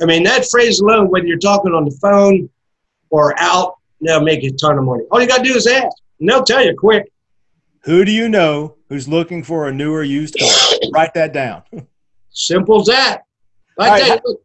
I 0.01 0.05
mean, 0.05 0.23
that 0.23 0.45
phrase 0.49 0.79
alone, 0.79 1.09
whether 1.09 1.25
you're 1.25 1.39
talking 1.39 1.73
on 1.73 1.85
the 1.85 1.97
phone 2.01 2.49
or 3.09 3.33
out, 3.39 3.75
they'll 4.01 4.21
make 4.21 4.43
you 4.43 4.51
a 4.51 4.57
ton 4.57 4.77
of 4.77 4.83
money. 4.83 5.03
All 5.11 5.21
you 5.21 5.27
got 5.27 5.39
to 5.39 5.43
do 5.43 5.55
is 5.55 5.65
ask, 5.67 5.97
and 6.19 6.29
they'll 6.29 6.43
tell 6.43 6.63
you 6.63 6.75
quick. 6.77 7.11
Who 7.81 8.05
do 8.05 8.11
you 8.11 8.29
know 8.29 8.75
who's 8.89 9.07
looking 9.07 9.43
for 9.43 9.67
a 9.67 9.73
newer 9.73 10.03
used 10.03 10.37
car? 10.39 10.79
Write 10.93 11.13
that 11.15 11.33
down. 11.33 11.63
Simple 12.31 12.81
as 12.81 12.87
that. 12.87 13.23
Right. 13.77 14.21
you, 14.25 14.39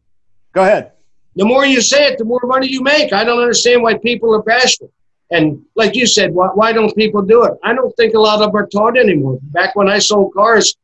Go 0.53 0.63
ahead. 0.63 0.93
the 1.35 1.45
more 1.45 1.65
you 1.65 1.81
say 1.81 2.07
it, 2.07 2.17
the 2.17 2.25
more 2.25 2.41
money 2.43 2.67
you 2.67 2.81
make. 2.81 3.13
I 3.13 3.23
don't 3.23 3.39
understand 3.39 3.83
why 3.83 3.97
people 3.97 4.33
are 4.33 4.43
bashful. 4.43 4.91
And 5.31 5.63
like 5.75 5.95
you 5.95 6.05
said, 6.05 6.31
why, 6.33 6.47
why 6.47 6.73
don't 6.73 6.95
people 6.95 7.21
do 7.21 7.43
it? 7.43 7.53
I 7.63 7.73
don't 7.73 7.91
think 7.97 8.13
a 8.13 8.19
lot 8.19 8.35
of 8.41 8.51
them 8.51 8.55
are 8.55 8.67
taught 8.67 8.97
anymore. 8.97 9.39
Back 9.41 9.75
when 9.75 9.89
I 9.89 9.97
sold 9.97 10.33
cars, 10.33 10.75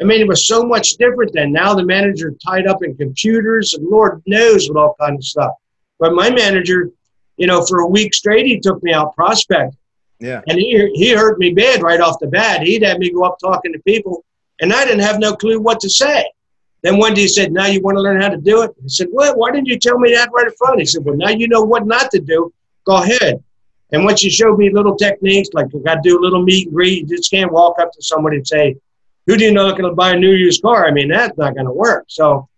I 0.00 0.04
mean, 0.04 0.20
it 0.20 0.28
was 0.28 0.46
so 0.46 0.62
much 0.62 0.92
different 0.92 1.32
then. 1.34 1.52
Now 1.52 1.74
the 1.74 1.84
manager 1.84 2.34
tied 2.44 2.66
up 2.66 2.82
in 2.82 2.96
computers 2.96 3.74
and 3.74 3.86
Lord 3.86 4.22
knows 4.26 4.68
what 4.68 4.80
all 4.80 4.96
kind 4.98 5.16
of 5.16 5.24
stuff. 5.24 5.52
But 5.98 6.14
my 6.14 6.30
manager, 6.30 6.90
you 7.36 7.46
know, 7.46 7.64
for 7.66 7.80
a 7.80 7.86
week 7.86 8.14
straight, 8.14 8.46
he 8.46 8.58
took 8.58 8.82
me 8.82 8.92
out 8.92 9.14
prospect. 9.14 9.76
Yeah. 10.18 10.40
And 10.46 10.58
he, 10.58 10.90
he 10.94 11.14
hurt 11.14 11.38
me 11.38 11.52
bad 11.52 11.82
right 11.82 12.00
off 12.00 12.18
the 12.18 12.28
bat. 12.28 12.62
He'd 12.62 12.82
have 12.82 12.98
me 12.98 13.10
go 13.10 13.24
up 13.24 13.38
talking 13.38 13.72
to 13.72 13.78
people, 13.80 14.24
and 14.60 14.72
I 14.72 14.84
didn't 14.84 15.00
have 15.00 15.18
no 15.18 15.34
clue 15.34 15.60
what 15.60 15.80
to 15.80 15.90
say. 15.90 16.30
Then 16.82 16.98
one 16.98 17.14
day 17.14 17.22
he 17.22 17.28
said, 17.28 17.52
Now 17.52 17.66
you 17.66 17.80
want 17.80 17.96
to 17.96 18.02
learn 18.02 18.20
how 18.20 18.28
to 18.28 18.36
do 18.36 18.62
it? 18.62 18.70
I 18.70 18.86
said, 18.86 19.08
What? 19.10 19.36
Why 19.36 19.50
didn't 19.50 19.68
you 19.68 19.78
tell 19.78 19.98
me 19.98 20.14
that 20.14 20.30
right 20.32 20.46
in 20.46 20.52
front? 20.56 20.80
He 20.80 20.86
said, 20.86 21.04
Well, 21.04 21.16
now 21.16 21.30
you 21.30 21.48
know 21.48 21.62
what 21.62 21.86
not 21.86 22.10
to 22.12 22.20
do. 22.20 22.52
Go 22.84 23.02
ahead. 23.02 23.42
And 23.92 24.04
once 24.04 24.22
you 24.22 24.30
showed 24.30 24.58
me 24.58 24.70
little 24.70 24.96
techniques, 24.96 25.48
like 25.52 25.66
you 25.72 25.80
got 25.80 25.96
to 25.96 26.00
do 26.02 26.18
a 26.18 26.22
little 26.22 26.42
meet 26.42 26.66
and 26.68 26.74
greet, 26.74 27.08
you 27.08 27.16
just 27.16 27.30
can't 27.30 27.52
walk 27.52 27.78
up 27.78 27.92
to 27.92 28.02
somebody 28.02 28.36
and 28.36 28.46
say, 28.46 28.76
Who 29.30 29.36
do 29.36 29.44
you 29.44 29.52
know 29.52 29.72
to 29.72 29.92
buy 29.92 30.10
a 30.10 30.18
new 30.18 30.32
used 30.32 30.60
car? 30.60 30.88
I 30.88 30.90
mean, 30.90 31.08
that's 31.08 31.38
not 31.38 31.54
going 31.54 31.66
to 31.66 31.72
work. 31.72 32.06
So 32.08 32.48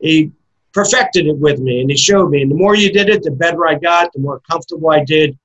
he 0.00 0.32
perfected 0.72 1.26
it 1.26 1.36
with 1.36 1.58
me 1.60 1.82
and 1.82 1.90
he 1.90 1.98
showed 1.98 2.30
me. 2.30 2.40
And 2.40 2.50
the 2.50 2.54
more 2.54 2.74
you 2.74 2.90
did 2.90 3.10
it, 3.10 3.22
the 3.22 3.30
better 3.30 3.66
I 3.66 3.74
got, 3.74 4.10
the 4.14 4.20
more 4.20 4.40
comfortable 4.50 4.88
I 4.90 5.04
did. 5.04 5.38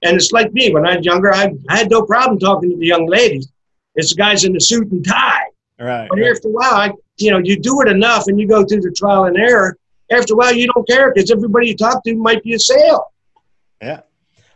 And 0.00 0.16
it's 0.16 0.32
like 0.32 0.50
me 0.54 0.72
when 0.72 0.86
I 0.86 0.96
was 0.96 1.04
younger, 1.04 1.34
I, 1.34 1.52
I 1.68 1.76
had 1.76 1.90
no 1.90 2.00
problem 2.00 2.38
talking 2.38 2.70
to 2.70 2.78
the 2.78 2.86
young 2.86 3.06
ladies. 3.06 3.52
It's 3.94 4.14
the 4.14 4.16
guys 4.16 4.44
in 4.44 4.54
the 4.54 4.60
suit 4.60 4.90
and 4.90 5.06
tie. 5.06 5.48
Right. 5.78 6.08
But 6.08 6.22
after 6.22 6.48
a 6.48 6.52
while, 6.52 6.74
I, 6.76 6.92
you 7.18 7.30
know, 7.30 7.36
you 7.36 7.58
do 7.58 7.82
it 7.82 7.88
enough 7.88 8.26
and 8.26 8.40
you 8.40 8.48
go 8.48 8.64
through 8.64 8.80
the 8.80 8.90
trial 8.90 9.24
and 9.24 9.36
error. 9.36 9.76
After 10.10 10.32
a 10.32 10.36
while, 10.38 10.54
you 10.54 10.66
don't 10.72 10.88
care 10.88 11.12
because 11.12 11.30
everybody 11.30 11.68
you 11.68 11.76
talk 11.76 12.02
to 12.04 12.14
might 12.14 12.42
be 12.42 12.54
a 12.54 12.58
sale. 12.58 13.11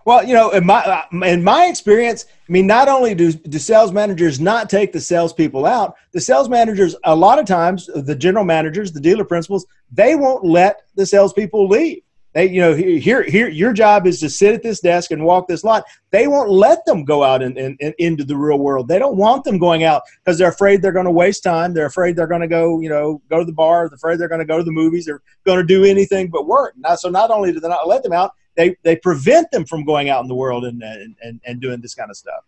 Well, 0.07 0.25
you 0.25 0.35
know, 0.35 0.51
in 0.51 0.65
my 0.65 0.85
uh, 0.85 1.25
in 1.27 1.43
my 1.43 1.67
experience, 1.67 2.27
I 2.49 2.53
mean, 2.53 2.65
not 2.69 2.89
only 2.89 3.13
do 3.13 3.33
do 3.33 3.59
sales 3.59 3.91
managers 3.91 4.39
not 4.39 4.71
take 4.71 4.93
the 4.93 5.01
salespeople 5.01 5.67
out, 5.67 5.97
the 6.13 6.21
sales 6.21 6.49
managers 6.49 6.95
a 7.03 7.15
lot 7.15 7.41
of 7.41 7.45
times, 7.45 7.91
the 7.93 8.15
general 8.15 8.45
managers, 8.45 8.93
the 8.93 9.01
dealer 9.01 9.25
principals, 9.25 9.67
they 9.91 10.15
won't 10.15 10.45
let 10.45 10.83
the 10.95 11.05
salespeople 11.05 11.69
leave. 11.69 12.03
They, 12.35 12.51
you 12.51 12.61
know, 12.61 12.75
here, 12.75 13.23
here, 13.23 13.49
your 13.49 13.73
job 13.73 14.07
is 14.07 14.21
to 14.21 14.31
sit 14.31 14.55
at 14.55 14.63
this 14.63 14.79
desk 14.79 15.11
and 15.11 15.25
walk 15.25 15.49
this 15.49 15.65
lot. 15.65 15.85
They 16.11 16.29
won't 16.29 16.51
let 16.51 16.85
them 16.85 17.03
go 17.05 17.25
out 17.25 17.43
and, 17.43 17.57
and 17.59 17.81
into 17.99 18.25
the 18.25 18.37
real 18.37 18.59
world. 18.59 18.89
They 18.89 18.99
don't 18.99 19.17
want 19.17 19.43
them 19.43 19.59
going 19.59 19.85
out 19.85 20.03
because 20.23 20.39
they're 20.39 20.51
afraid 20.51 20.83
they're 20.83 20.93
going 20.93 21.07
to 21.07 21.11
waste 21.11 21.43
time. 21.43 21.73
They're 21.73 21.87
afraid 21.87 22.15
they're 22.15 22.27
going 22.27 22.43
to 22.43 22.47
go, 22.47 22.79
you 22.81 22.91
know, 22.91 23.23
go 23.31 23.39
to 23.39 23.45
the 23.45 23.55
bar. 23.55 23.89
They're 23.89 23.97
afraid 23.97 24.19
they're 24.19 24.29
going 24.29 24.41
to 24.41 24.45
go 24.45 24.59
to 24.59 24.65
the 24.65 24.71
movies. 24.71 25.07
They're 25.07 25.23
going 25.47 25.59
to 25.59 25.65
do 25.65 25.85
anything 25.85 26.29
but 26.29 26.47
work. 26.47 26.75
Now, 26.77 26.95
so 26.95 27.09
not 27.09 27.31
only 27.31 27.53
do 27.53 27.59
they 27.59 27.69
not 27.71 27.89
let 27.89 28.03
them 28.03 28.13
out, 28.13 28.33
they 28.57 28.77
they 28.83 28.97
prevent 28.97 29.51
them 29.51 29.65
from 29.65 29.85
going 29.85 30.09
out 30.09 30.23
in 30.23 30.29
the 30.29 30.35
world 30.35 30.65
and 30.65 30.83
and, 30.83 31.17
and, 31.23 31.41
and 31.47 31.61
doing 31.61 31.81
this 31.81 31.95
kind 31.95 32.11
of 32.11 32.17
stuff. 32.17 32.45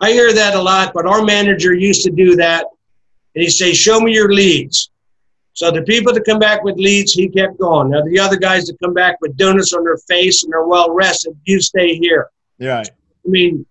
I 0.00 0.12
hear 0.12 0.32
that 0.32 0.54
a 0.54 0.60
lot, 0.60 0.92
but 0.92 1.06
our 1.06 1.22
manager 1.22 1.72
used 1.72 2.02
to 2.04 2.10
do 2.10 2.36
that. 2.36 2.66
And 3.34 3.42
he'd 3.42 3.50
say, 3.50 3.72
Show 3.72 4.00
me 4.00 4.12
your 4.12 4.32
leads. 4.32 4.90
So 5.54 5.70
the 5.70 5.82
people 5.82 6.12
that 6.12 6.24
come 6.24 6.40
back 6.40 6.64
with 6.64 6.76
leads, 6.76 7.12
he 7.12 7.28
kept 7.28 7.58
going. 7.58 7.90
Now, 7.90 8.02
the 8.02 8.18
other 8.18 8.36
guys 8.36 8.66
that 8.66 8.76
come 8.82 8.92
back 8.92 9.20
with 9.20 9.36
donuts 9.36 9.72
on 9.72 9.84
their 9.84 9.98
face 9.98 10.42
and 10.42 10.52
they're 10.52 10.66
well 10.66 10.92
rested, 10.92 11.38
you 11.44 11.60
stay 11.60 11.94
here. 11.96 12.28
Right. 12.60 12.88
I 12.88 13.28
mean, 13.28 13.64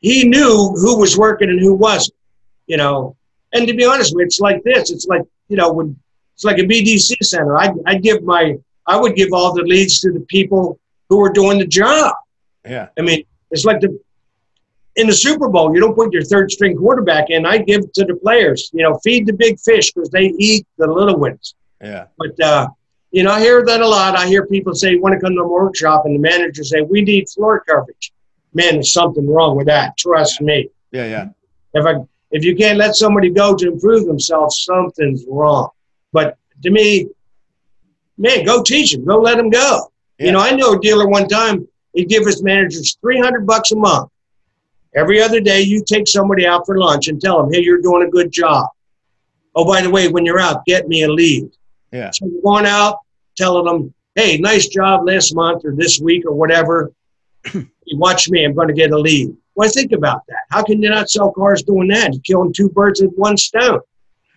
he 0.00 0.28
knew 0.28 0.72
who 0.76 0.98
was 0.98 1.18
working 1.18 1.50
and 1.50 1.58
who 1.58 1.74
wasn't, 1.74 2.16
you 2.68 2.76
know. 2.76 3.16
And 3.52 3.66
to 3.66 3.74
be 3.74 3.84
honest 3.84 4.14
with 4.14 4.20
you, 4.20 4.26
it's 4.26 4.40
like 4.40 4.62
this. 4.62 4.92
It's 4.92 5.06
like, 5.06 5.22
you 5.48 5.56
know, 5.56 5.72
when 5.72 5.98
it's 6.34 6.44
like 6.44 6.58
a 6.58 6.62
BDC 6.62 7.16
center. 7.22 7.58
I 7.58 7.70
I 7.84 7.96
give 7.96 8.22
my 8.22 8.56
I 8.88 8.96
would 8.96 9.14
give 9.14 9.32
all 9.32 9.54
the 9.54 9.62
leads 9.62 10.00
to 10.00 10.10
the 10.10 10.20
people 10.28 10.80
who 11.08 11.20
are 11.20 11.30
doing 11.30 11.58
the 11.58 11.66
job. 11.66 12.14
Yeah. 12.66 12.88
I 12.98 13.02
mean, 13.02 13.24
it's 13.50 13.64
like 13.64 13.80
the 13.80 13.98
in 14.96 15.06
the 15.06 15.14
Super 15.14 15.48
Bowl, 15.48 15.72
you 15.72 15.80
don't 15.80 15.94
put 15.94 16.12
your 16.12 16.24
third 16.24 16.50
string 16.50 16.76
quarterback 16.76 17.30
in. 17.30 17.46
I 17.46 17.58
give 17.58 17.92
to 17.92 18.04
the 18.04 18.16
players, 18.16 18.68
you 18.72 18.82
know, 18.82 18.98
feed 19.04 19.26
the 19.26 19.32
big 19.32 19.60
fish 19.60 19.92
because 19.92 20.10
they 20.10 20.34
eat 20.38 20.66
the 20.76 20.88
little 20.88 21.16
ones. 21.16 21.54
Yeah. 21.80 22.06
But 22.18 22.40
uh, 22.40 22.68
you 23.12 23.22
know, 23.22 23.30
I 23.30 23.40
hear 23.40 23.64
that 23.64 23.80
a 23.80 23.86
lot. 23.86 24.16
I 24.16 24.26
hear 24.26 24.46
people 24.46 24.74
say, 24.74 24.96
"Want 24.96 25.14
to 25.14 25.20
come 25.20 25.34
to 25.34 25.42
a 25.42 25.48
workshop?" 25.48 26.02
And 26.04 26.16
the 26.16 26.18
manager 26.18 26.64
say, 26.64 26.80
"We 26.80 27.02
need 27.02 27.28
floor 27.28 27.60
coverage." 27.60 28.12
Man, 28.54 28.74
there's 28.74 28.92
something 28.92 29.28
wrong 29.28 29.56
with 29.56 29.66
that. 29.66 29.96
Trust 29.96 30.40
me. 30.40 30.68
Yeah. 30.90 31.06
Yeah. 31.06 31.28
If 31.74 31.86
I 31.86 32.04
if 32.30 32.44
you 32.44 32.56
can't 32.56 32.78
let 32.78 32.96
somebody 32.96 33.30
go 33.30 33.54
to 33.54 33.68
improve 33.68 34.06
themselves, 34.06 34.64
something's 34.64 35.24
wrong. 35.28 35.68
But 36.12 36.36
to 36.62 36.70
me, 36.70 37.08
man, 38.18 38.44
go 38.44 38.62
teach 38.62 38.92
them. 38.92 39.04
Go 39.04 39.18
let 39.20 39.36
them 39.36 39.50
go. 39.50 39.90
Yeah. 40.18 40.26
You 40.26 40.32
know, 40.32 40.40
I 40.40 40.50
know 40.50 40.72
a 40.72 40.80
dealer 40.80 41.08
one 41.08 41.28
time. 41.28 41.66
He'd 41.94 42.08
give 42.08 42.26
his 42.26 42.42
managers 42.42 42.96
three 43.00 43.18
hundred 43.18 43.46
bucks 43.46 43.70
a 43.70 43.76
month. 43.76 44.10
Every 44.94 45.22
other 45.22 45.40
day, 45.40 45.62
you 45.62 45.82
take 45.84 46.08
somebody 46.08 46.46
out 46.46 46.66
for 46.66 46.78
lunch 46.78 47.08
and 47.08 47.20
tell 47.20 47.42
them, 47.42 47.52
"Hey, 47.52 47.62
you're 47.62 47.80
doing 47.80 48.06
a 48.06 48.10
good 48.10 48.30
job." 48.30 48.66
Oh, 49.54 49.64
by 49.64 49.82
the 49.82 49.90
way, 49.90 50.08
when 50.08 50.24
you're 50.24 50.40
out, 50.40 50.64
get 50.66 50.88
me 50.88 51.02
a 51.02 51.08
lead. 51.08 51.50
Yeah. 51.92 52.10
So 52.10 52.26
you're 52.26 52.42
going 52.42 52.66
out, 52.66 52.98
telling 53.36 53.64
them, 53.64 53.94
"Hey, 54.14 54.38
nice 54.38 54.68
job 54.68 55.06
last 55.06 55.34
month 55.34 55.64
or 55.64 55.74
this 55.74 56.00
week 56.00 56.24
or 56.26 56.34
whatever." 56.34 56.92
you 57.54 57.98
watch 57.98 58.28
me. 58.28 58.44
I'm 58.44 58.54
going 58.54 58.68
to 58.68 58.74
get 58.74 58.90
a 58.90 58.98
lead. 58.98 59.34
Well, 59.54 59.68
think 59.70 59.92
about 59.92 60.22
that. 60.28 60.42
How 60.50 60.62
can 60.62 60.82
you 60.82 60.90
not 60.90 61.10
sell 61.10 61.32
cars 61.32 61.62
doing 61.62 61.88
that? 61.88 62.12
You're 62.12 62.22
killing 62.22 62.52
two 62.52 62.68
birds 62.68 63.00
with 63.00 63.12
one 63.14 63.36
stone. 63.36 63.80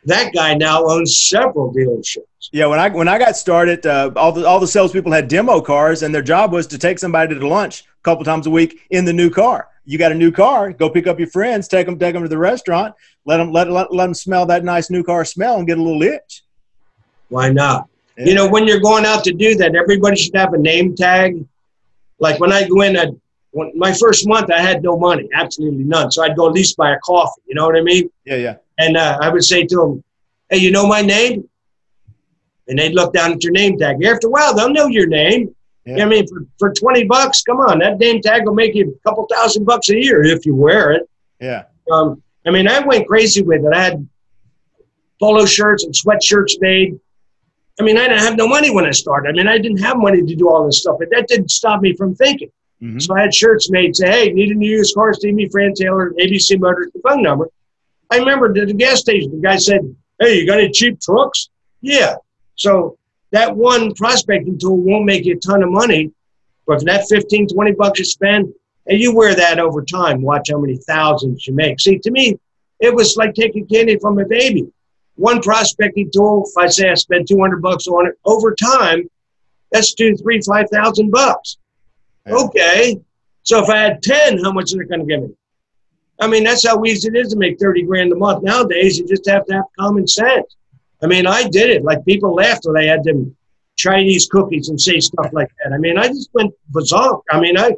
That 0.06 0.34
guy 0.34 0.56
now 0.56 0.86
owns 0.86 1.28
several 1.30 1.74
dealerships. 1.74 2.50
Yeah, 2.52 2.66
when 2.66 2.80
I 2.80 2.90
when 2.90 3.08
I 3.08 3.20
got 3.20 3.38
started, 3.38 3.86
uh, 3.86 4.12
all 4.16 4.32
the 4.32 4.46
all 4.48 4.60
the 4.60 4.68
salespeople 4.68 5.12
had 5.12 5.28
demo 5.28 5.62
cars, 5.62 6.04
and 6.04 6.14
their 6.14 6.24
job 6.24 6.52
was 6.52 6.68
to 6.68 6.78
take 6.78 6.98
somebody 7.00 7.38
to 7.38 7.48
lunch 7.48 7.82
a 7.82 8.04
couple 8.04 8.24
times 8.26 8.48
a 8.48 8.50
week 8.50 8.82
in 8.90 9.06
the 9.06 9.14
new 9.14 9.30
car. 9.30 9.68
You 9.86 9.98
got 9.98 10.12
a 10.12 10.16
new 10.16 10.32
car, 10.32 10.72
go 10.74 10.90
pick 10.90 11.08
up 11.08 11.20
your 11.20 11.30
friends, 11.30 11.68
take 11.68 11.86
them 11.86 12.00
take 12.00 12.14
them 12.14 12.24
to 12.24 12.30
the 12.30 12.38
restaurant, 12.38 12.96
let 13.26 13.38
them 13.38 13.52
let 13.52 13.70
let, 13.70 13.94
let 13.94 14.06
them 14.06 14.14
smell 14.14 14.46
that 14.48 14.64
nice 14.64 14.90
new 14.90 15.04
car 15.04 15.24
smell, 15.24 15.58
and 15.58 15.68
get 15.68 15.78
a 15.78 15.82
little 15.82 16.02
itch. 16.02 16.44
Why 17.30 17.50
not? 17.50 17.88
Yeah. 18.18 18.26
You 18.26 18.34
know, 18.34 18.50
when 18.50 18.68
you're 18.68 18.82
going 18.82 19.06
out 19.06 19.24
to 19.26 19.34
do 19.34 19.56
that, 19.56 19.76
everybody 19.76 20.18
should 20.18 20.36
have 20.36 20.54
a 20.54 20.58
name 20.58 20.96
tag. 20.96 21.46
Like 22.20 22.40
when 22.40 22.52
I 22.52 22.68
go 22.68 22.82
in, 22.82 22.98
I, 22.98 23.08
when, 23.52 23.72
my 23.76 23.94
first 23.94 24.28
month, 24.28 24.52
I 24.52 24.62
had 24.62 24.84
no 24.84 24.98
money, 24.98 25.30
absolutely 25.34 25.84
none. 25.84 26.12
So 26.12 26.24
I'd 26.24 26.36
go 26.36 26.48
at 26.48 26.54
least 26.54 26.76
buy 26.78 26.92
a 26.92 27.00
coffee. 27.00 27.42
You 27.48 27.56
know 27.56 27.66
what 27.66 27.78
I 27.78 27.82
mean? 27.82 28.10
Yeah, 28.26 28.36
yeah, 28.36 28.56
And 28.82 28.98
uh, 28.98 29.18
I 29.22 29.30
would 29.30 29.44
say 29.44 29.66
to 29.66 29.76
them, 29.76 30.04
"Hey, 30.50 30.58
you 30.58 30.72
know 30.72 30.88
my 30.88 31.02
name?" 31.02 31.48
And 32.68 32.80
they'd 32.80 32.94
look 32.94 33.14
down 33.14 33.34
at 33.34 33.44
your 33.44 33.54
name 33.54 33.78
tag. 33.78 34.04
After 34.04 34.28
a 34.28 34.30
while, 34.30 34.56
they'll 34.56 34.74
know 34.74 34.88
your 34.88 35.08
name. 35.08 35.54
You 35.86 35.96
know 35.96 36.06
I 36.06 36.08
mean, 36.08 36.28
for, 36.28 36.46
for 36.60 36.74
twenty 36.74 37.04
bucks, 37.06 37.44
come 37.44 37.58
on, 37.58 37.80
that 37.80 37.98
name 38.00 38.22
tag 38.22 38.46
will 38.46 38.54
make 38.54 38.76
you 38.76 38.98
a 38.98 39.10
couple 39.10 39.28
thousand 39.32 39.66
bucks 39.66 39.90
a 39.90 39.96
year 39.96 40.24
if 40.24 40.46
you 40.46 40.56
wear 40.56 40.92
it. 40.92 41.10
yeah, 41.40 41.64
Um, 41.92 42.22
I 42.46 42.52
mean, 42.52 42.68
I 42.68 42.80
went 42.80 43.08
crazy 43.08 43.42
with 43.42 43.66
it. 43.66 43.74
I 43.74 43.84
had 43.84 44.08
polo 45.20 45.46
shirts 45.46 45.84
and 45.86 45.94
sweatshirts 45.94 46.60
made. 46.60 47.00
I 47.80 47.84
mean, 47.84 47.98
I 47.98 48.08
didn't 48.08 48.20
have 48.20 48.38
no 48.38 48.48
money 48.48 48.74
when 48.74 48.86
I 48.86 48.92
started. 48.92 49.30
I 49.30 49.34
mean, 49.34 49.48
I 49.48 49.58
didn't 49.58 49.82
have 49.82 49.98
money 49.98 50.22
to 50.24 50.36
do 50.36 50.50
all 50.50 50.66
this 50.66 50.82
stuff, 50.82 50.98
but 51.00 51.10
that 51.12 51.28
didn't 51.28 51.50
stop 51.50 51.82
me 51.82 51.96
from 51.96 52.16
thinking. 52.16 52.52
Mm-hmm. 52.82 53.00
So 53.00 53.16
I 53.16 53.22
had 53.22 53.34
shirts 53.34 53.70
made 53.70 53.96
say, 53.96 54.10
hey, 54.10 54.34
need 54.34 54.50
a 54.50 54.56
new 54.56 54.70
used 54.70 54.96
car, 54.96 55.14
Steve 55.14 55.36
me, 55.36 55.48
Fran 55.50 55.74
Taylor, 55.74 56.14
ABC 56.20 56.60
Motors, 56.60 56.92
the 56.94 57.02
phone 57.08 57.22
number. 57.22 57.48
I 58.12 58.18
remember 58.18 58.48
at 58.48 58.68
the 58.68 58.74
gas 58.74 59.00
station, 59.00 59.32
the 59.32 59.42
guy 59.42 59.56
said, 59.56 59.80
hey, 60.20 60.40
you 60.40 60.46
got 60.46 60.60
any 60.60 60.70
cheap 60.70 61.00
trucks? 61.00 61.50
Yeah. 61.80 62.16
So 62.56 62.98
that 63.32 63.56
one 63.56 63.94
prospecting 63.96 64.60
tool 64.60 64.78
won't 64.78 65.06
make 65.06 65.26
you 65.26 65.36
a 65.36 65.40
ton 65.40 65.64
of 65.64 65.72
money, 65.72 66.12
but 66.68 66.80
for 66.80 66.86
that 66.86 67.08
15, 67.10 67.48
20 67.48 67.72
bucks 67.72 68.00
you 68.00 68.06
spend, 68.06 68.54
and 68.88 69.00
you 69.00 69.16
wear 69.16 69.34
that 69.34 69.60
over 69.60 69.82
time, 69.84 70.22
watch 70.22 70.50
how 70.52 70.60
many 70.60 70.78
thousands 70.88 71.48
you 71.48 71.54
make. 71.54 71.80
See, 71.80 72.00
to 72.00 72.12
me, 72.12 72.38
it 72.82 72.94
was 72.94 73.16
like 73.16 73.34
taking 73.34 73.66
candy 73.68 73.98
from 73.98 74.20
a 74.20 74.26
baby. 74.26 74.68
One 75.16 75.42
prospecting 75.42 76.12
tool, 76.12 76.44
if 76.48 76.58
I 76.62 76.68
say 76.68 76.90
I 76.90 76.96
spend 76.96 77.28
200 77.28 77.62
bucks 77.62 77.88
on 77.88 78.08
it, 78.08 78.16
over 78.26 78.54
time, 78.56 79.10
that's 79.72 79.94
two, 79.94 80.18
three, 80.18 80.42
five 80.42 80.70
thousand 80.70 81.12
bucks. 81.12 81.58
Okay. 82.28 83.00
So 83.44 83.64
if 83.64 83.70
I 83.70 83.78
had 83.78 84.04
10, 84.04 84.44
how 84.44 84.52
much 84.52 84.74
are 84.74 84.78
they 84.78 84.86
going 84.86 85.00
to 85.00 85.06
give 85.06 85.22
me? 85.24 85.36
I 86.22 86.28
mean, 86.28 86.44
that's 86.44 86.66
how 86.66 86.84
easy 86.86 87.10
it 87.10 87.16
is 87.16 87.34
to 87.34 87.38
make 87.38 87.60
30 87.60 87.84
grand 87.84 88.12
a 88.14 88.16
month. 88.16 88.44
Nowadays, 88.44 88.98
you 88.98 89.08
just 89.08 89.28
have 89.28 89.46
to 89.48 89.54
have 89.56 89.66
common 89.78 90.08
sense. 90.08 90.56
I 91.04 91.08
mean, 91.08 91.26
I 91.26 91.48
did 91.50 91.72
it. 91.72 91.84
Like 91.84 92.06
people 92.06 92.36
laughed 92.36 92.66
when 92.66 92.78
I 92.78 92.84
had 92.84 93.04
them 93.04 93.36
Chinese 93.76 94.28
cookies 94.28 94.70
and 94.70 94.80
say 94.80 95.00
stuff 95.00 95.30
like 95.34 95.50
that. 95.64 95.74
I 95.74 95.78
mean, 95.80 95.98
I 95.98 96.08
just 96.08 96.30
went 96.34 96.54
bizarre. 96.70 97.22
I 97.32 97.40
mean, 97.40 97.58
I 97.58 97.76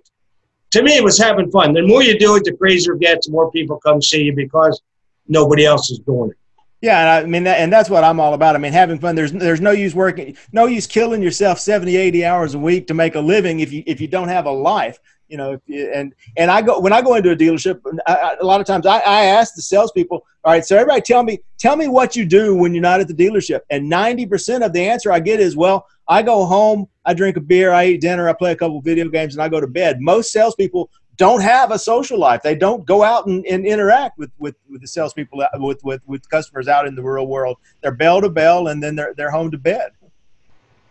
to 0.72 0.84
me 0.84 0.98
it 0.98 1.04
was 1.04 1.18
having 1.18 1.50
fun. 1.52 1.74
The 1.74 1.84
more 1.84 2.04
you 2.04 2.20
do 2.20 2.36
it, 2.36 2.44
the 2.44 2.54
crazier 2.54 2.96
it 2.96 3.00
gets. 3.00 3.28
The 3.28 3.32
more 3.32 3.50
people 3.52 3.80
come 3.80 4.02
see 4.02 4.24
you 4.24 4.36
because 4.36 4.82
nobody 5.28 5.66
else 5.66 5.90
is 5.90 6.00
doing 6.00 6.32
it. 6.32 6.38
Yeah, 6.82 7.16
I 7.16 7.26
mean, 7.26 7.46
that, 7.46 7.60
and 7.60 7.72
that's 7.72 7.90
what 7.90 8.04
I'm 8.04 8.20
all 8.20 8.34
about. 8.34 8.56
I 8.56 8.60
mean, 8.60 8.74
having 8.74 9.00
fun. 9.00 9.16
There's 9.16 9.32
there's 9.32 9.62
no 9.62 9.72
use 9.72 9.96
working, 9.96 10.36
no 10.52 10.66
use 10.66 10.86
killing 10.86 11.22
yourself 11.22 11.60
70, 11.60 11.96
80 11.96 12.26
hours 12.26 12.56
a 12.56 12.60
week 12.60 12.88
to 12.88 12.94
make 12.94 13.16
a 13.16 13.22
living 13.22 13.62
if 13.62 13.72
you 13.72 13.84
if 13.88 14.02
you 14.02 14.10
don't 14.10 14.28
have 14.28 14.48
a 14.48 14.52
life. 14.52 15.00
You 15.34 15.38
know, 15.38 15.60
you, 15.66 15.92
and 15.92 16.14
and 16.38 16.52
I 16.52 16.62
go 16.62 16.80
when 16.80 16.94
I 16.94 17.02
go 17.02 17.16
into 17.16 17.32
a 17.32 17.36
dealership, 17.36 17.82
I, 18.06 18.14
I, 18.14 18.36
a 18.40 18.46
lot 18.46 18.62
of 18.62 18.68
times 18.68 18.86
I, 18.86 19.00
I 19.00 19.26
ask 19.26 19.56
the 19.56 19.64
salespeople, 19.64 20.24
all 20.44 20.54
right, 20.54 20.64
so 20.64 20.76
everybody 20.76 21.02
tell 21.02 21.24
me 21.24 21.40
tell 21.58 21.76
me 21.76 21.88
what 21.88 22.16
you 22.16 22.24
do 22.24 22.56
when 22.56 22.72
you're 22.76 22.84
not 22.84 23.00
at 23.00 23.08
the 23.08 23.16
dealership, 23.16 23.62
and 23.72 23.92
90% 23.92 24.64
of 24.64 24.74
the 24.74 24.82
answer 24.82 25.12
I 25.12 25.20
get 25.20 25.40
is, 25.40 25.58
well, 25.58 25.88
I 26.08 26.22
go 26.22 26.46
home, 26.46 26.88
I 27.04 27.16
drink 27.16 27.36
a 27.38 27.42
beer, 27.42 27.72
I 27.72 27.86
eat 27.86 28.02
dinner, 28.02 28.30
I 28.30 28.34
play 28.34 28.52
a 28.52 28.56
couple 28.56 28.80
video 28.80 29.10
games, 29.10 29.34
and 29.34 29.42
I 29.42 29.50
go 29.50 29.60
to 29.60 29.66
bed. 29.66 30.02
Most 30.02 30.32
salespeople 30.32 30.92
don't 31.18 31.42
have 31.42 31.72
a 31.72 31.80
social 31.80 32.20
life. 32.20 32.44
They 32.44 32.54
don't 32.54 32.86
go 32.86 33.02
out 33.02 33.26
and, 33.26 33.44
and 33.48 33.66
interact 33.66 34.20
with, 34.20 34.30
with, 34.38 34.56
with 34.70 34.82
the 34.82 34.88
salespeople, 34.88 35.42
uh, 35.42 35.48
with, 35.56 35.84
with, 35.84 36.02
with 36.06 36.30
customers 36.30 36.68
out 36.68 36.86
in 36.86 36.94
the 36.94 37.02
real 37.02 37.26
world. 37.26 37.58
They're 37.82 37.92
bell 37.92 38.22
to 38.22 38.30
bell, 38.30 38.68
and 38.68 38.84
then 38.84 38.96
they're, 38.96 39.16
they're 39.18 39.32
home 39.32 39.50
to 39.50 39.58
bed. 39.58 39.94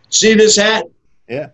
See 0.09 0.33
this 0.33 0.57
hat? 0.57 0.83
Yeah. 1.29 1.51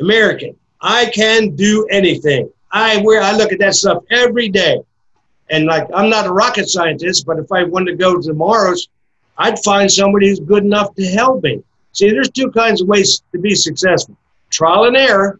American. 0.00 0.56
I 0.82 1.06
can 1.06 1.54
do 1.54 1.86
anything. 1.90 2.50
I 2.72 3.00
wear. 3.04 3.22
I 3.22 3.36
look 3.36 3.52
at 3.52 3.60
that 3.60 3.76
stuff 3.76 4.02
every 4.10 4.48
day, 4.48 4.80
and 5.48 5.66
like 5.66 5.86
I'm 5.94 6.10
not 6.10 6.26
a 6.26 6.32
rocket 6.32 6.68
scientist, 6.68 7.24
but 7.24 7.38
if 7.38 7.52
I 7.52 7.62
wanted 7.62 7.92
to 7.92 7.96
go 7.96 8.20
to 8.20 8.34
Mars, 8.34 8.88
I'd 9.38 9.58
find 9.60 9.90
somebody 9.90 10.28
who's 10.28 10.40
good 10.40 10.64
enough 10.64 10.94
to 10.96 11.06
help 11.06 11.44
me. 11.44 11.62
See, 11.92 12.10
there's 12.10 12.30
two 12.30 12.50
kinds 12.50 12.82
of 12.82 12.88
ways 12.88 13.22
to 13.30 13.38
be 13.38 13.54
successful: 13.54 14.16
trial 14.50 14.84
and 14.84 14.96
error, 14.96 15.38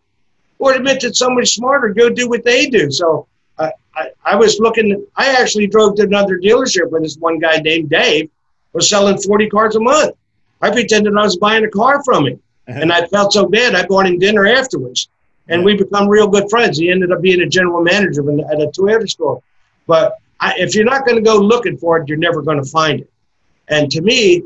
or 0.59 0.75
admit 0.75 1.01
that 1.01 1.17
somebody 1.17 1.47
smarter 1.47 1.89
go 1.89 2.09
do 2.09 2.29
what 2.29 2.45
they 2.45 2.67
do. 2.67 2.91
So 2.93 3.27
I, 3.59 3.73
I, 3.97 4.11
I 4.25 4.37
was 4.37 4.61
looking. 4.61 5.05
I 5.17 5.29
actually 5.41 5.67
drove 5.67 5.97
to 5.97 6.03
another 6.03 6.39
dealership 6.39 6.89
where 6.91 7.01
this 7.01 7.17
one 7.17 7.41
guy 7.41 7.57
named 7.57 7.91
Dave 7.91 8.31
was 8.75 8.89
selling 8.89 9.19
40 9.19 9.49
cars 9.49 9.75
a 9.75 9.81
month. 9.81 10.15
I 10.61 10.71
pretended 10.71 11.17
I 11.17 11.25
was 11.25 11.37
buying 11.37 11.65
a 11.65 11.71
car 11.71 12.05
from 12.05 12.27
him, 12.27 12.41
uh-huh. 12.69 12.79
and 12.81 12.93
I 12.93 13.07
felt 13.07 13.33
so 13.33 13.47
bad. 13.47 13.75
I 13.75 13.87
bought 13.87 14.07
him 14.07 14.21
dinner 14.21 14.47
afterwards 14.47 15.09
and 15.53 15.65
we 15.65 15.77
become 15.77 16.09
real 16.09 16.29
good 16.29 16.49
friends. 16.49 16.79
He 16.79 16.91
ended 16.91 17.13
up 17.13 17.21
being 17.21 17.43
a 17.43 17.47
general 17.47 17.83
manager 17.83 18.23
at 18.23 18.61
a 18.61 18.67
Toyota 18.69 19.09
store. 19.09 19.43
But 19.87 20.17
I, 20.41 20.55
if 20.57 20.75
you're 20.75 20.85
not 20.85 21.05
going 21.05 21.17
to 21.17 21.23
go 21.23 21.39
looking 21.39 21.77
for 21.77 21.99
it, 21.99 22.09
you're 22.09 22.19
never 22.19 22.43
going 22.43 22.63
to 22.63 22.69
find 22.69 23.01
it. 23.01 23.11
And 23.69 23.91
to 23.93 24.01
me, 24.01 24.43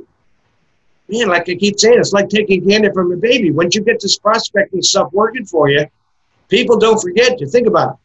man, 1.08 1.28
like 1.28 1.48
I 1.48 1.54
keep 1.54 1.78
saying, 1.78 1.98
it's 1.98 2.12
like 2.12 2.28
taking 2.28 2.68
candy 2.68 2.90
from 2.92 3.12
a 3.12 3.16
baby. 3.16 3.52
Once 3.52 3.74
you 3.74 3.82
get 3.82 4.00
this 4.00 4.18
prospecting 4.18 4.82
stuff 4.82 5.12
working 5.12 5.46
for 5.46 5.70
you, 5.70 5.86
people 6.48 6.76
don't 6.76 7.00
forget 7.00 7.38
to 7.38 7.46
think 7.46 7.66
about 7.66 7.94
it. 7.94 7.96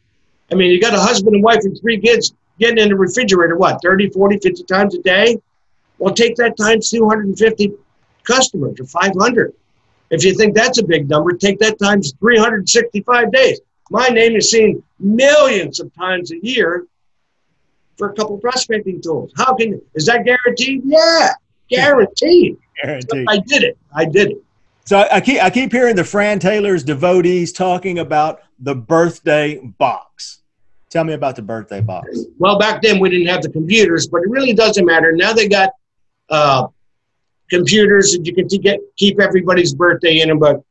I 0.52 0.54
mean, 0.54 0.70
you 0.70 0.80
got 0.80 0.94
a 0.94 1.00
husband 1.00 1.34
and 1.34 1.44
wife 1.44 1.60
and 1.64 1.78
three 1.80 1.98
kids 1.98 2.34
getting 2.58 2.78
in 2.78 2.90
the 2.90 2.96
refrigerator, 2.96 3.56
what, 3.56 3.80
30, 3.82 4.10
40, 4.10 4.38
50 4.38 4.62
times 4.64 4.94
a 4.94 5.02
day? 5.02 5.38
Well, 5.98 6.14
take 6.14 6.36
that 6.36 6.56
times 6.56 6.90
250 6.90 7.72
customers 8.24 8.78
or 8.78 8.84
500. 8.84 9.54
If 10.12 10.24
you 10.24 10.34
think 10.34 10.54
that's 10.54 10.78
a 10.78 10.84
big 10.84 11.08
number, 11.08 11.32
take 11.32 11.58
that 11.60 11.78
times 11.78 12.12
365 12.20 13.32
days. 13.32 13.60
My 13.90 14.08
name 14.08 14.36
is 14.36 14.50
seen 14.50 14.82
millions 15.00 15.80
of 15.80 15.92
times 15.94 16.30
a 16.32 16.46
year 16.46 16.86
for 17.96 18.10
a 18.10 18.14
couple 18.14 18.36
prospecting 18.36 19.00
tools. 19.00 19.32
How 19.36 19.54
can 19.54 19.80
is 19.94 20.04
that 20.06 20.24
guaranteed? 20.24 20.82
Yeah, 20.84 21.30
guaranteed. 21.70 22.58
guaranteed. 22.82 23.26
I 23.28 23.38
did 23.38 23.62
it. 23.64 23.78
I 23.94 24.04
did 24.04 24.32
it. 24.32 24.44
So 24.84 25.06
I 25.10 25.20
keep 25.20 25.42
I 25.42 25.48
keep 25.48 25.72
hearing 25.72 25.96
the 25.96 26.04
Fran 26.04 26.38
Taylor's 26.38 26.84
devotees 26.84 27.50
talking 27.50 27.98
about 27.98 28.42
the 28.58 28.74
birthday 28.74 29.58
box. 29.78 30.42
Tell 30.90 31.04
me 31.04 31.14
about 31.14 31.36
the 31.36 31.42
birthday 31.42 31.80
box. 31.80 32.18
Well, 32.38 32.58
back 32.58 32.82
then 32.82 33.00
we 33.00 33.08
didn't 33.08 33.28
have 33.28 33.40
the 33.40 33.50
computers, 33.50 34.08
but 34.08 34.18
it 34.18 34.28
really 34.28 34.52
doesn't 34.52 34.84
matter. 34.84 35.12
Now 35.12 35.32
they 35.32 35.48
got 35.48 35.70
uh, 36.28 36.66
computers 37.52 38.12
that 38.12 38.26
you 38.26 38.34
can 38.34 38.46
get 38.46 38.80
keep 38.96 39.20
everybody's 39.20 39.74
birthday 39.74 40.20
in 40.20 40.28
them. 40.28 40.38
But 40.38 40.62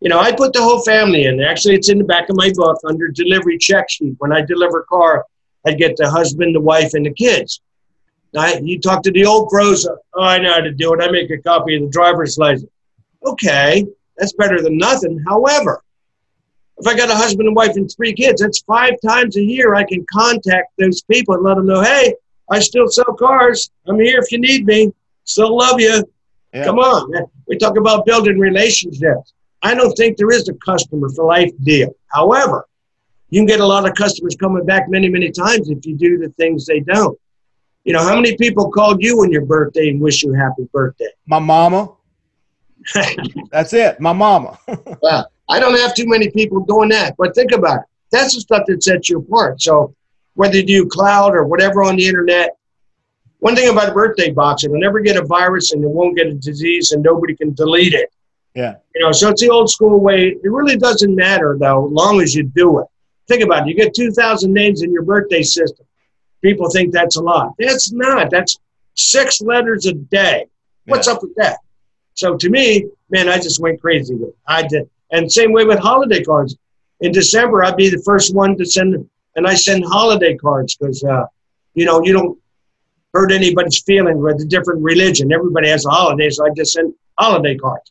you 0.00 0.08
know, 0.08 0.20
I 0.20 0.32
put 0.32 0.52
the 0.52 0.62
whole 0.62 0.82
family 0.82 1.24
in. 1.24 1.40
Actually, 1.40 1.74
it's 1.74 1.88
in 1.88 1.98
the 1.98 2.04
back 2.04 2.28
of 2.28 2.36
my 2.36 2.50
book 2.54 2.78
under 2.86 3.08
delivery 3.08 3.58
check 3.58 3.88
sheet. 3.88 4.14
When 4.18 4.32
I 4.32 4.42
deliver 4.42 4.80
a 4.80 4.84
car, 4.84 5.24
I 5.66 5.72
get 5.72 5.96
the 5.96 6.10
husband, 6.10 6.54
the 6.54 6.60
wife, 6.60 6.94
and 6.94 7.04
the 7.04 7.12
kids. 7.12 7.60
Now, 8.32 8.46
you 8.46 8.78
talk 8.80 9.02
to 9.02 9.10
the 9.10 9.26
old 9.26 9.48
pros. 9.48 9.86
Oh, 9.86 10.22
I 10.22 10.38
know 10.38 10.52
how 10.52 10.60
to 10.60 10.72
do 10.72 10.94
it. 10.94 11.02
I 11.02 11.10
make 11.10 11.30
a 11.30 11.38
copy 11.38 11.76
of 11.76 11.82
the 11.82 11.88
driver's 11.88 12.38
license. 12.38 12.70
Okay, 13.26 13.84
that's 14.16 14.32
better 14.34 14.62
than 14.62 14.78
nothing. 14.78 15.22
However, 15.28 15.82
if 16.78 16.86
I 16.86 16.96
got 16.96 17.10
a 17.10 17.14
husband 17.14 17.46
and 17.48 17.56
wife 17.56 17.76
and 17.76 17.90
three 17.94 18.14
kids, 18.14 18.40
that's 18.40 18.60
five 18.60 18.94
times 19.06 19.36
a 19.36 19.42
year 19.42 19.74
I 19.74 19.84
can 19.84 20.06
contact 20.10 20.72
those 20.78 21.02
people 21.02 21.34
and 21.34 21.44
let 21.44 21.56
them 21.56 21.66
know, 21.66 21.82
hey, 21.82 22.14
I 22.50 22.60
still 22.60 22.88
sell 22.88 23.12
cars. 23.18 23.70
I'm 23.86 24.00
here 24.00 24.18
if 24.18 24.32
you 24.32 24.38
need 24.38 24.64
me. 24.64 24.92
Still 25.30 25.56
love 25.56 25.80
you. 25.80 26.02
Yeah. 26.52 26.64
Come 26.64 26.78
on, 26.78 27.10
man. 27.10 27.26
We 27.46 27.56
talk 27.56 27.76
about 27.78 28.04
building 28.06 28.38
relationships. 28.38 29.34
I 29.62 29.74
don't 29.74 29.92
think 29.92 30.16
there 30.16 30.30
is 30.30 30.48
a 30.48 30.54
customer 30.54 31.08
for 31.10 31.24
life 31.24 31.52
deal. 31.62 31.94
However, 32.12 32.66
you 33.28 33.40
can 33.40 33.46
get 33.46 33.60
a 33.60 33.66
lot 33.66 33.88
of 33.88 33.94
customers 33.94 34.34
coming 34.34 34.64
back 34.64 34.88
many, 34.88 35.08
many 35.08 35.30
times 35.30 35.70
if 35.70 35.86
you 35.86 35.96
do 35.96 36.18
the 36.18 36.30
things 36.30 36.66
they 36.66 36.80
don't. 36.80 37.18
You 37.84 37.92
know, 37.92 38.02
how 38.02 38.16
many 38.16 38.36
people 38.36 38.70
called 38.70 39.02
you 39.02 39.20
on 39.20 39.30
your 39.30 39.44
birthday 39.44 39.88
and 39.88 40.00
wish 40.00 40.22
you 40.22 40.32
happy 40.32 40.68
birthday? 40.72 41.08
My 41.26 41.38
mama. 41.38 41.92
That's 43.50 43.72
it. 43.72 44.00
My 44.00 44.12
mama. 44.12 44.58
well, 45.02 45.30
I 45.48 45.60
don't 45.60 45.78
have 45.78 45.94
too 45.94 46.06
many 46.06 46.30
people 46.30 46.60
doing 46.60 46.88
that, 46.90 47.14
but 47.16 47.34
think 47.34 47.52
about 47.52 47.80
it. 47.80 47.84
That's 48.10 48.34
the 48.34 48.40
stuff 48.40 48.62
that 48.66 48.82
sets 48.82 49.08
you 49.08 49.18
apart. 49.18 49.62
So 49.62 49.94
whether 50.34 50.56
you 50.56 50.66
do 50.66 50.86
cloud 50.86 51.34
or 51.34 51.44
whatever 51.44 51.82
on 51.82 51.96
the 51.96 52.06
internet, 52.06 52.56
one 53.40 53.56
thing 53.56 53.68
about 53.70 53.88
a 53.88 53.92
birthday 53.92 54.30
box, 54.30 54.64
it'll 54.64 54.78
never 54.78 55.00
get 55.00 55.16
a 55.16 55.24
virus 55.24 55.72
and 55.72 55.82
it 55.82 55.88
won't 55.88 56.16
get 56.16 56.26
a 56.26 56.34
disease 56.34 56.92
and 56.92 57.02
nobody 57.02 57.34
can 57.34 57.52
delete 57.54 57.94
it. 57.94 58.12
Yeah. 58.54 58.76
You 58.94 59.02
know, 59.02 59.12
so 59.12 59.30
it's 59.30 59.40
the 59.40 59.50
old 59.50 59.70
school 59.70 59.98
way. 59.98 60.28
It 60.28 60.50
really 60.50 60.76
doesn't 60.76 61.14
matter 61.14 61.56
though, 61.58 61.86
as 61.86 61.92
long 61.92 62.20
as 62.20 62.34
you 62.34 62.44
do 62.44 62.80
it. 62.80 62.86
Think 63.28 63.42
about 63.42 63.62
it. 63.62 63.68
You 63.68 63.74
get 63.74 63.94
2,000 63.94 64.52
names 64.52 64.82
in 64.82 64.92
your 64.92 65.02
birthday 65.02 65.42
system. 65.42 65.86
People 66.42 66.68
think 66.70 66.92
that's 66.92 67.16
a 67.16 67.22
lot. 67.22 67.54
That's 67.58 67.92
not. 67.92 68.30
That's 68.30 68.58
six 68.94 69.40
letters 69.40 69.86
a 69.86 69.92
day. 69.92 70.46
What's 70.86 71.06
yeah. 71.06 71.14
up 71.14 71.22
with 71.22 71.34
that? 71.36 71.58
So 72.14 72.36
to 72.36 72.50
me, 72.50 72.86
man, 73.08 73.28
I 73.28 73.36
just 73.36 73.60
went 73.60 73.80
crazy 73.80 74.14
with 74.14 74.30
it. 74.30 74.36
I 74.46 74.66
did. 74.66 74.88
And 75.12 75.30
same 75.30 75.52
way 75.52 75.64
with 75.64 75.78
holiday 75.78 76.22
cards. 76.22 76.56
In 77.00 77.12
December, 77.12 77.64
I'd 77.64 77.76
be 77.76 77.88
the 77.88 78.02
first 78.04 78.34
one 78.34 78.56
to 78.58 78.64
send, 78.66 79.08
and 79.36 79.46
I 79.46 79.54
send 79.54 79.84
holiday 79.84 80.36
cards 80.36 80.76
because, 80.76 81.02
uh, 81.04 81.24
you 81.74 81.86
know, 81.86 82.02
you 82.04 82.12
don't 82.12 82.39
hurt 83.14 83.32
anybody's 83.32 83.82
feelings 83.82 84.20
with 84.20 84.40
a 84.40 84.44
different 84.44 84.82
religion. 84.82 85.32
Everybody 85.32 85.68
has 85.68 85.84
a 85.84 85.90
holiday, 85.90 86.30
so 86.30 86.46
I 86.46 86.50
just 86.50 86.72
sent 86.72 86.94
holiday 87.18 87.56
cards. 87.56 87.90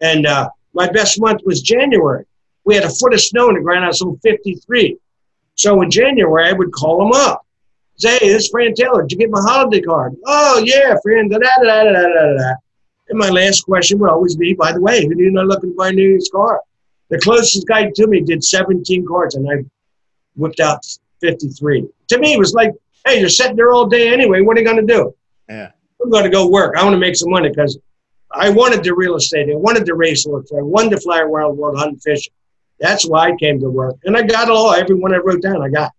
And 0.00 0.26
uh, 0.26 0.50
my 0.74 0.90
best 0.90 1.20
month 1.20 1.40
was 1.44 1.62
January. 1.62 2.24
We 2.64 2.74
had 2.74 2.84
a 2.84 2.90
foot 2.90 3.14
of 3.14 3.20
snow 3.20 3.48
in 3.48 3.54
the 3.54 3.62
ground. 3.62 3.84
I 3.84 3.88
was 3.88 4.02
on 4.02 4.18
53. 4.18 4.96
So 5.54 5.80
in 5.82 5.90
January, 5.90 6.48
I 6.48 6.52
would 6.52 6.70
call 6.72 6.98
them 6.98 7.12
up. 7.12 7.44
Say, 7.96 8.16
hey, 8.18 8.28
this 8.28 8.44
is 8.44 8.50
Fran 8.50 8.74
Taylor. 8.74 9.02
Did 9.02 9.12
you 9.12 9.18
get 9.18 9.30
my 9.30 9.40
holiday 9.40 9.80
card? 9.80 10.14
Oh, 10.24 10.62
yeah, 10.64 10.94
Fran. 11.02 11.28
Da, 11.28 11.38
da, 11.38 11.48
da, 11.62 11.84
da, 11.84 11.92
da, 11.92 12.36
da. 12.36 12.54
And 13.08 13.18
my 13.18 13.30
last 13.30 13.62
question 13.62 13.98
would 13.98 14.10
always 14.10 14.36
be, 14.36 14.54
by 14.54 14.72
the 14.72 14.80
way, 14.80 15.04
who 15.04 15.14
do 15.14 15.22
you 15.22 15.30
know 15.30 15.42
looking 15.42 15.70
to 15.70 15.76
buy 15.76 15.88
a 15.88 15.92
new 15.92 16.10
Year's 16.10 16.30
car? 16.30 16.60
The 17.08 17.18
closest 17.18 17.66
guy 17.66 17.90
to 17.90 18.06
me 18.06 18.20
did 18.20 18.44
17 18.44 19.06
cards, 19.06 19.34
and 19.34 19.50
I 19.50 19.64
whipped 20.36 20.60
out 20.60 20.84
53. 21.20 21.88
To 22.10 22.18
me, 22.18 22.34
it 22.34 22.38
was 22.38 22.52
like 22.54 22.72
hey, 23.06 23.20
you're 23.20 23.28
sitting 23.28 23.56
there 23.56 23.72
all 23.72 23.86
day 23.86 24.12
anyway. 24.12 24.40
What 24.40 24.56
are 24.56 24.60
you 24.60 24.66
going 24.66 24.86
to 24.86 24.94
do? 24.94 25.14
Yeah. 25.48 25.70
I'm 26.02 26.10
going 26.10 26.24
to 26.24 26.30
go 26.30 26.48
work. 26.48 26.76
I 26.76 26.82
want 26.84 26.94
to 26.94 26.98
make 26.98 27.16
some 27.16 27.30
money 27.30 27.48
because 27.48 27.78
I 28.32 28.50
wanted 28.50 28.84
the 28.84 28.94
real 28.94 29.16
estate. 29.16 29.48
I 29.50 29.56
wanted 29.56 29.86
the 29.86 29.94
race 29.94 30.24
horse. 30.24 30.52
I 30.56 30.62
wanted 30.62 30.90
to 30.90 31.00
fly 31.00 31.20
around 31.20 31.50
the 31.50 31.54
world 31.60 31.78
hunting 31.78 31.98
fishing. 31.98 32.32
That's 32.78 33.06
why 33.06 33.28
I 33.28 33.36
came 33.36 33.58
to 33.60 33.68
work, 33.68 33.96
and 34.04 34.16
I 34.16 34.22
got 34.22 34.48
it 34.48 34.52
all. 34.52 34.72
Everyone 34.72 35.12
I 35.12 35.16
wrote 35.16 35.42
down, 35.42 35.62
I 35.62 35.68
got. 35.68 35.90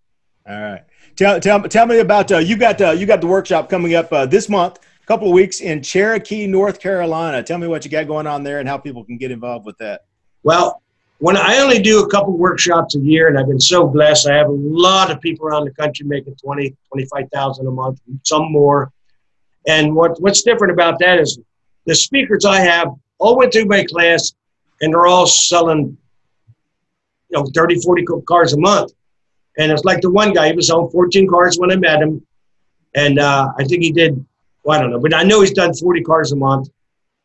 All 0.48 0.60
right. 0.60 0.82
Tell 1.16 1.38
tell 1.38 1.60
tell 1.62 1.86
me 1.86 1.98
about 1.98 2.32
uh, 2.32 2.38
you 2.38 2.56
got 2.56 2.80
uh, 2.80 2.92
you 2.92 3.04
got 3.04 3.20
the 3.20 3.26
workshop 3.26 3.68
coming 3.68 3.94
up 3.94 4.10
uh, 4.12 4.24
this 4.24 4.48
month, 4.48 4.78
a 5.02 5.06
couple 5.06 5.28
of 5.28 5.34
weeks 5.34 5.60
in 5.60 5.82
Cherokee, 5.82 6.46
North 6.46 6.80
Carolina. 6.80 7.42
Tell 7.42 7.58
me 7.58 7.66
what 7.66 7.84
you 7.84 7.90
got 7.90 8.06
going 8.06 8.26
on 8.26 8.42
there 8.42 8.60
and 8.60 8.68
how 8.68 8.78
people 8.78 9.04
can 9.04 9.18
get 9.18 9.30
involved 9.30 9.66
with 9.66 9.76
that. 9.78 10.06
Well, 10.42 10.82
when 11.20 11.36
I 11.36 11.58
only 11.58 11.80
do 11.80 12.02
a 12.02 12.08
couple 12.08 12.36
workshops 12.36 12.96
a 12.96 12.98
year, 12.98 13.28
and 13.28 13.38
I've 13.38 13.46
been 13.46 13.60
so 13.60 13.86
blessed, 13.86 14.26
I 14.26 14.36
have 14.36 14.48
a 14.48 14.52
lot 14.52 15.10
of 15.10 15.20
people 15.20 15.46
around 15.46 15.66
the 15.66 15.70
country 15.72 16.06
making 16.06 16.34
20, 16.36 16.74
25,000 16.88 17.66
a 17.66 17.70
month, 17.70 18.00
some 18.22 18.50
more. 18.50 18.90
And 19.68 19.94
what, 19.94 20.18
what's 20.22 20.42
different 20.42 20.72
about 20.72 20.98
that 21.00 21.20
is 21.20 21.38
the 21.84 21.94
speakers 21.94 22.46
I 22.46 22.60
have 22.60 22.88
all 23.18 23.36
went 23.36 23.52
through 23.52 23.66
my 23.66 23.84
class, 23.84 24.32
and 24.80 24.94
they're 24.94 25.06
all 25.06 25.26
selling, 25.26 25.98
you 27.28 27.38
know, 27.38 27.44
30, 27.54 27.82
40 27.82 28.06
cars 28.26 28.54
a 28.54 28.58
month. 28.58 28.92
And 29.58 29.70
it's 29.70 29.84
like 29.84 30.00
the 30.00 30.10
one 30.10 30.32
guy, 30.32 30.48
he 30.48 30.56
was 30.56 30.68
selling 30.68 30.88
14 30.88 31.28
cars 31.28 31.58
when 31.58 31.70
I 31.70 31.76
met 31.76 32.00
him. 32.00 32.26
And 32.94 33.18
uh, 33.18 33.52
I 33.58 33.64
think 33.64 33.82
he 33.82 33.92
did, 33.92 34.24
well, 34.64 34.78
I 34.78 34.80
don't 34.80 34.90
know, 34.90 34.98
but 34.98 35.12
I 35.12 35.24
know 35.24 35.42
he's 35.42 35.52
done 35.52 35.74
40 35.74 36.02
cars 36.02 36.32
a 36.32 36.36
month 36.36 36.70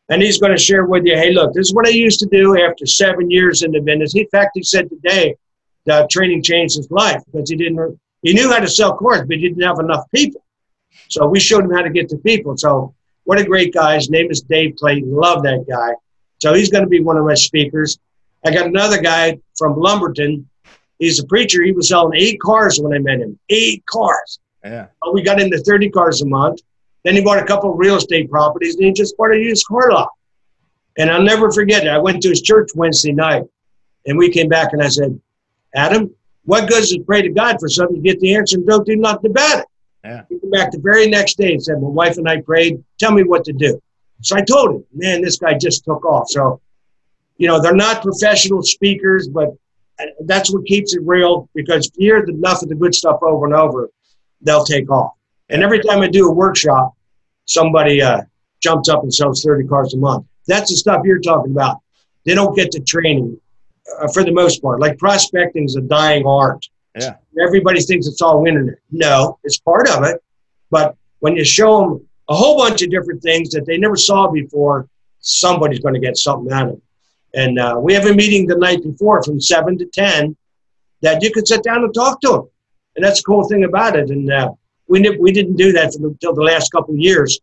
and 0.08 0.22
he's 0.22 0.38
going 0.38 0.52
to 0.52 0.62
share 0.62 0.86
with 0.86 1.04
you, 1.04 1.16
hey, 1.16 1.32
look, 1.32 1.52
this 1.52 1.68
is 1.68 1.74
what 1.74 1.86
I 1.86 1.90
used 1.90 2.20
to 2.20 2.26
do 2.26 2.60
after 2.60 2.86
seven 2.86 3.30
years 3.30 3.62
in 3.62 3.72
the 3.72 3.80
business. 3.80 4.14
In 4.14 4.26
fact, 4.28 4.52
he 4.54 4.62
said 4.62 4.88
today 4.88 5.34
that 5.86 6.10
training 6.10 6.42
changed 6.42 6.76
his 6.76 6.90
life 6.90 7.22
because 7.26 7.50
he 7.50 7.56
didn't, 7.56 7.98
he 8.22 8.32
knew 8.32 8.50
how 8.50 8.60
to 8.60 8.68
sell 8.68 8.96
cars, 8.96 9.22
but 9.26 9.36
he 9.36 9.48
didn't 9.48 9.62
have 9.62 9.78
enough 9.78 10.04
people. 10.14 10.44
So 11.08 11.26
we 11.26 11.40
showed 11.40 11.64
him 11.64 11.72
how 11.72 11.82
to 11.82 11.90
get 11.90 12.08
to 12.10 12.18
people. 12.18 12.56
So 12.56 12.94
what 13.24 13.38
a 13.38 13.44
great 13.44 13.74
guy. 13.74 13.96
His 13.96 14.10
name 14.10 14.30
is 14.30 14.42
Dave 14.42 14.76
Clayton. 14.76 15.12
Love 15.12 15.42
that 15.42 15.64
guy. 15.68 15.94
So 16.38 16.54
he's 16.54 16.70
going 16.70 16.84
to 16.84 16.88
be 16.88 17.00
one 17.00 17.16
of 17.16 17.24
my 17.24 17.34
speakers. 17.34 17.98
I 18.44 18.52
got 18.52 18.66
another 18.66 19.00
guy 19.00 19.38
from 19.56 19.76
Lumberton. 19.76 20.48
He's 20.98 21.18
a 21.18 21.26
preacher. 21.26 21.62
He 21.62 21.72
was 21.72 21.88
selling 21.88 22.18
eight 22.18 22.40
cars 22.40 22.78
when 22.80 22.92
I 22.92 22.98
met 22.98 23.20
him. 23.20 23.38
Eight 23.48 23.84
cars. 23.86 24.38
Yeah. 24.64 24.86
But 25.02 25.14
we 25.14 25.22
got 25.22 25.40
into 25.40 25.58
30 25.58 25.90
cars 25.90 26.22
a 26.22 26.26
month. 26.26 26.60
Then 27.06 27.14
he 27.14 27.22
bought 27.22 27.38
a 27.38 27.44
couple 27.44 27.70
of 27.70 27.78
real 27.78 27.94
estate 27.94 28.28
properties 28.28 28.74
and 28.74 28.84
he 28.84 28.92
just 28.92 29.16
bought 29.16 29.30
a 29.30 29.38
used 29.38 29.64
car 29.68 29.92
lot. 29.92 30.10
And 30.98 31.08
I'll 31.08 31.22
never 31.22 31.52
forget 31.52 31.84
it. 31.84 31.88
I 31.88 31.98
went 31.98 32.20
to 32.22 32.30
his 32.30 32.42
church 32.42 32.70
Wednesday 32.74 33.12
night 33.12 33.44
and 34.06 34.18
we 34.18 34.28
came 34.28 34.48
back 34.48 34.72
and 34.72 34.82
I 34.82 34.88
said, 34.88 35.20
Adam, 35.72 36.12
what 36.46 36.68
good 36.68 36.82
is 36.82 36.90
it 36.90 37.06
pray 37.06 37.22
to 37.22 37.28
God 37.28 37.58
for 37.60 37.68
something 37.68 37.94
to 37.94 38.02
get 38.02 38.18
the 38.18 38.34
answer 38.34 38.56
and 38.56 38.66
don't 38.66 38.84
do 38.84 38.96
nothing 38.96 39.30
about 39.30 39.60
it? 39.60 39.66
Yeah. 40.04 40.22
He 40.28 40.40
came 40.40 40.50
back 40.50 40.72
the 40.72 40.80
very 40.80 41.06
next 41.06 41.38
day 41.38 41.52
and 41.52 41.62
said, 41.62 41.80
My 41.80 41.86
wife 41.86 42.18
and 42.18 42.28
I 42.28 42.40
prayed, 42.40 42.82
tell 42.98 43.12
me 43.12 43.22
what 43.22 43.44
to 43.44 43.52
do. 43.52 43.80
So 44.22 44.34
I 44.34 44.40
told 44.40 44.74
him, 44.74 44.84
man, 44.92 45.22
this 45.22 45.38
guy 45.38 45.56
just 45.56 45.84
took 45.84 46.04
off. 46.04 46.28
So, 46.28 46.60
you 47.36 47.46
know, 47.46 47.62
they're 47.62 47.72
not 47.72 48.02
professional 48.02 48.64
speakers, 48.64 49.28
but 49.28 49.50
uh, 50.00 50.06
that's 50.24 50.52
what 50.52 50.66
keeps 50.66 50.92
it 50.96 51.02
real 51.04 51.48
because 51.54 51.86
if 51.86 51.92
you 51.98 52.14
hear 52.14 52.24
enough 52.24 52.62
of 52.62 52.68
the 52.68 52.74
good 52.74 52.96
stuff 52.96 53.20
over 53.22 53.46
and 53.46 53.54
over, 53.54 53.90
they'll 54.40 54.64
take 54.64 54.90
off. 54.90 55.12
And 55.50 55.62
every 55.62 55.78
time 55.78 56.00
I 56.00 56.08
do 56.08 56.28
a 56.28 56.32
workshop, 56.32 56.95
somebody 57.46 58.02
uh, 58.02 58.22
jumps 58.60 58.88
up 58.88 59.02
and 59.02 59.12
sells 59.12 59.42
30 59.42 59.66
cars 59.66 59.94
a 59.94 59.96
month. 59.96 60.26
That's 60.46 60.70
the 60.70 60.76
stuff 60.76 61.02
you're 61.04 61.20
talking 61.20 61.52
about. 61.52 61.80
They 62.24 62.34
don't 62.34 62.54
get 62.54 62.70
the 62.72 62.80
training 62.80 63.40
uh, 64.00 64.08
for 64.08 64.24
the 64.24 64.32
most 64.32 64.62
part. 64.62 64.80
Like 64.80 64.98
prospecting 64.98 65.64
is 65.64 65.76
a 65.76 65.80
dying 65.80 66.26
art. 66.26 66.66
Yeah. 66.98 67.14
Everybody 67.40 67.80
thinks 67.80 68.06
it's 68.06 68.22
all 68.22 68.46
internet. 68.46 68.78
No, 68.90 69.38
it's 69.44 69.58
part 69.58 69.88
of 69.88 70.04
it. 70.04 70.22
But 70.70 70.96
when 71.20 71.36
you 71.36 71.44
show 71.44 71.80
them 71.80 72.08
a 72.28 72.34
whole 72.34 72.58
bunch 72.58 72.82
of 72.82 72.90
different 72.90 73.22
things 73.22 73.50
that 73.50 73.66
they 73.66 73.78
never 73.78 73.96
saw 73.96 74.28
before, 74.28 74.88
somebody's 75.20 75.80
going 75.80 75.94
to 75.94 76.00
get 76.00 76.16
something 76.16 76.52
out 76.52 76.68
of 76.68 76.74
it. 76.74 76.82
And 77.34 77.58
uh, 77.58 77.78
we 77.78 77.92
have 77.92 78.06
a 78.06 78.14
meeting 78.14 78.46
the 78.46 78.56
night 78.56 78.82
before 78.82 79.22
from 79.22 79.40
7 79.40 79.78
to 79.78 79.86
10 79.86 80.36
that 81.02 81.22
you 81.22 81.30
can 81.30 81.44
sit 81.44 81.62
down 81.62 81.84
and 81.84 81.92
talk 81.92 82.20
to 82.22 82.28
them. 82.28 82.48
And 82.96 83.04
that's 83.04 83.20
the 83.20 83.24
cool 83.24 83.46
thing 83.46 83.64
about 83.64 83.94
it. 83.94 84.08
And 84.10 84.32
uh, 84.32 84.52
we, 84.88 85.08
we 85.18 85.32
didn't 85.32 85.56
do 85.56 85.72
that 85.72 85.94
until 85.94 86.34
the 86.34 86.42
last 86.42 86.70
couple 86.72 86.94
of 86.94 87.00
years. 87.00 87.40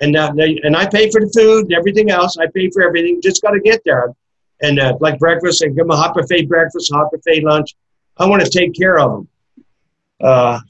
And, 0.00 0.16
uh, 0.16 0.32
and 0.36 0.76
I 0.76 0.86
pay 0.86 1.10
for 1.10 1.20
the 1.20 1.30
food 1.34 1.64
and 1.64 1.72
everything 1.72 2.10
else. 2.10 2.36
I 2.36 2.46
pay 2.54 2.70
for 2.70 2.82
everything. 2.82 3.20
Just 3.22 3.42
got 3.42 3.52
to 3.52 3.60
get 3.60 3.82
there. 3.84 4.14
And 4.62 4.78
uh, 4.78 4.96
like 5.00 5.18
breakfast, 5.18 5.62
and 5.62 5.76
give 5.76 5.84
them 5.84 5.90
a 5.90 5.96
hot 5.96 6.14
buffet 6.14 6.46
breakfast, 6.48 6.90
hot 6.92 7.10
buffet 7.10 7.44
lunch. 7.44 7.74
I 8.16 8.26
want 8.26 8.42
to 8.42 8.48
take 8.48 8.74
care 8.74 8.98
of 8.98 9.12
them. 9.12 9.28
Uh, 10.20 10.60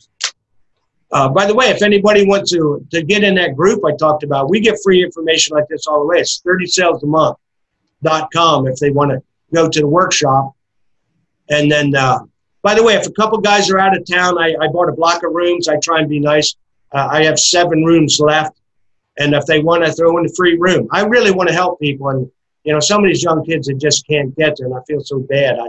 uh, 1.12 1.28
by 1.28 1.46
the 1.46 1.54
way, 1.54 1.66
if 1.66 1.82
anybody 1.82 2.26
wants 2.26 2.50
to, 2.50 2.84
to 2.90 3.02
get 3.02 3.22
in 3.22 3.36
that 3.36 3.54
group 3.54 3.84
I 3.84 3.94
talked 3.96 4.24
about, 4.24 4.50
we 4.50 4.58
get 4.60 4.76
free 4.82 5.04
information 5.04 5.56
like 5.56 5.68
this 5.68 5.86
all 5.86 6.00
the 6.00 6.06
way. 6.06 6.18
It's 6.18 6.40
30 6.40 6.66
sales 6.66 7.02
a 7.04 7.06
month.com 7.06 8.66
if 8.66 8.76
they 8.76 8.90
want 8.90 9.12
to 9.12 9.22
go 9.54 9.68
to 9.68 9.80
the 9.80 9.86
workshop. 9.86 10.52
And 11.48 11.70
then 11.70 11.94
uh, 11.94 12.18
by 12.66 12.74
the 12.74 12.82
way, 12.82 12.94
if 12.94 13.06
a 13.06 13.12
couple 13.12 13.38
guys 13.38 13.70
are 13.70 13.78
out 13.78 13.96
of 13.96 14.04
town, 14.04 14.38
I, 14.38 14.56
I 14.60 14.66
bought 14.66 14.88
a 14.88 14.92
block 14.92 15.22
of 15.22 15.32
rooms. 15.32 15.68
I 15.68 15.76
try 15.76 16.00
and 16.00 16.08
be 16.08 16.18
nice. 16.18 16.56
Uh, 16.90 17.06
I 17.12 17.22
have 17.22 17.38
seven 17.38 17.84
rooms 17.84 18.18
left, 18.18 18.58
and 19.20 19.34
if 19.34 19.46
they 19.46 19.60
want 19.60 19.84
to 19.84 19.92
throw 19.92 20.18
in 20.18 20.26
a 20.26 20.28
free 20.30 20.56
room, 20.58 20.88
I 20.90 21.04
really 21.04 21.30
want 21.30 21.48
to 21.48 21.54
help 21.54 21.78
people. 21.78 22.08
And 22.08 22.28
you 22.64 22.72
know, 22.72 22.80
some 22.80 23.04
of 23.04 23.08
these 23.08 23.22
young 23.22 23.44
kids 23.44 23.68
that 23.68 23.74
just 23.74 24.04
can't 24.08 24.36
get 24.36 24.56
there, 24.58 24.66
and 24.66 24.74
I 24.74 24.80
feel 24.88 25.00
so 25.00 25.20
bad. 25.20 25.60
I, 25.60 25.68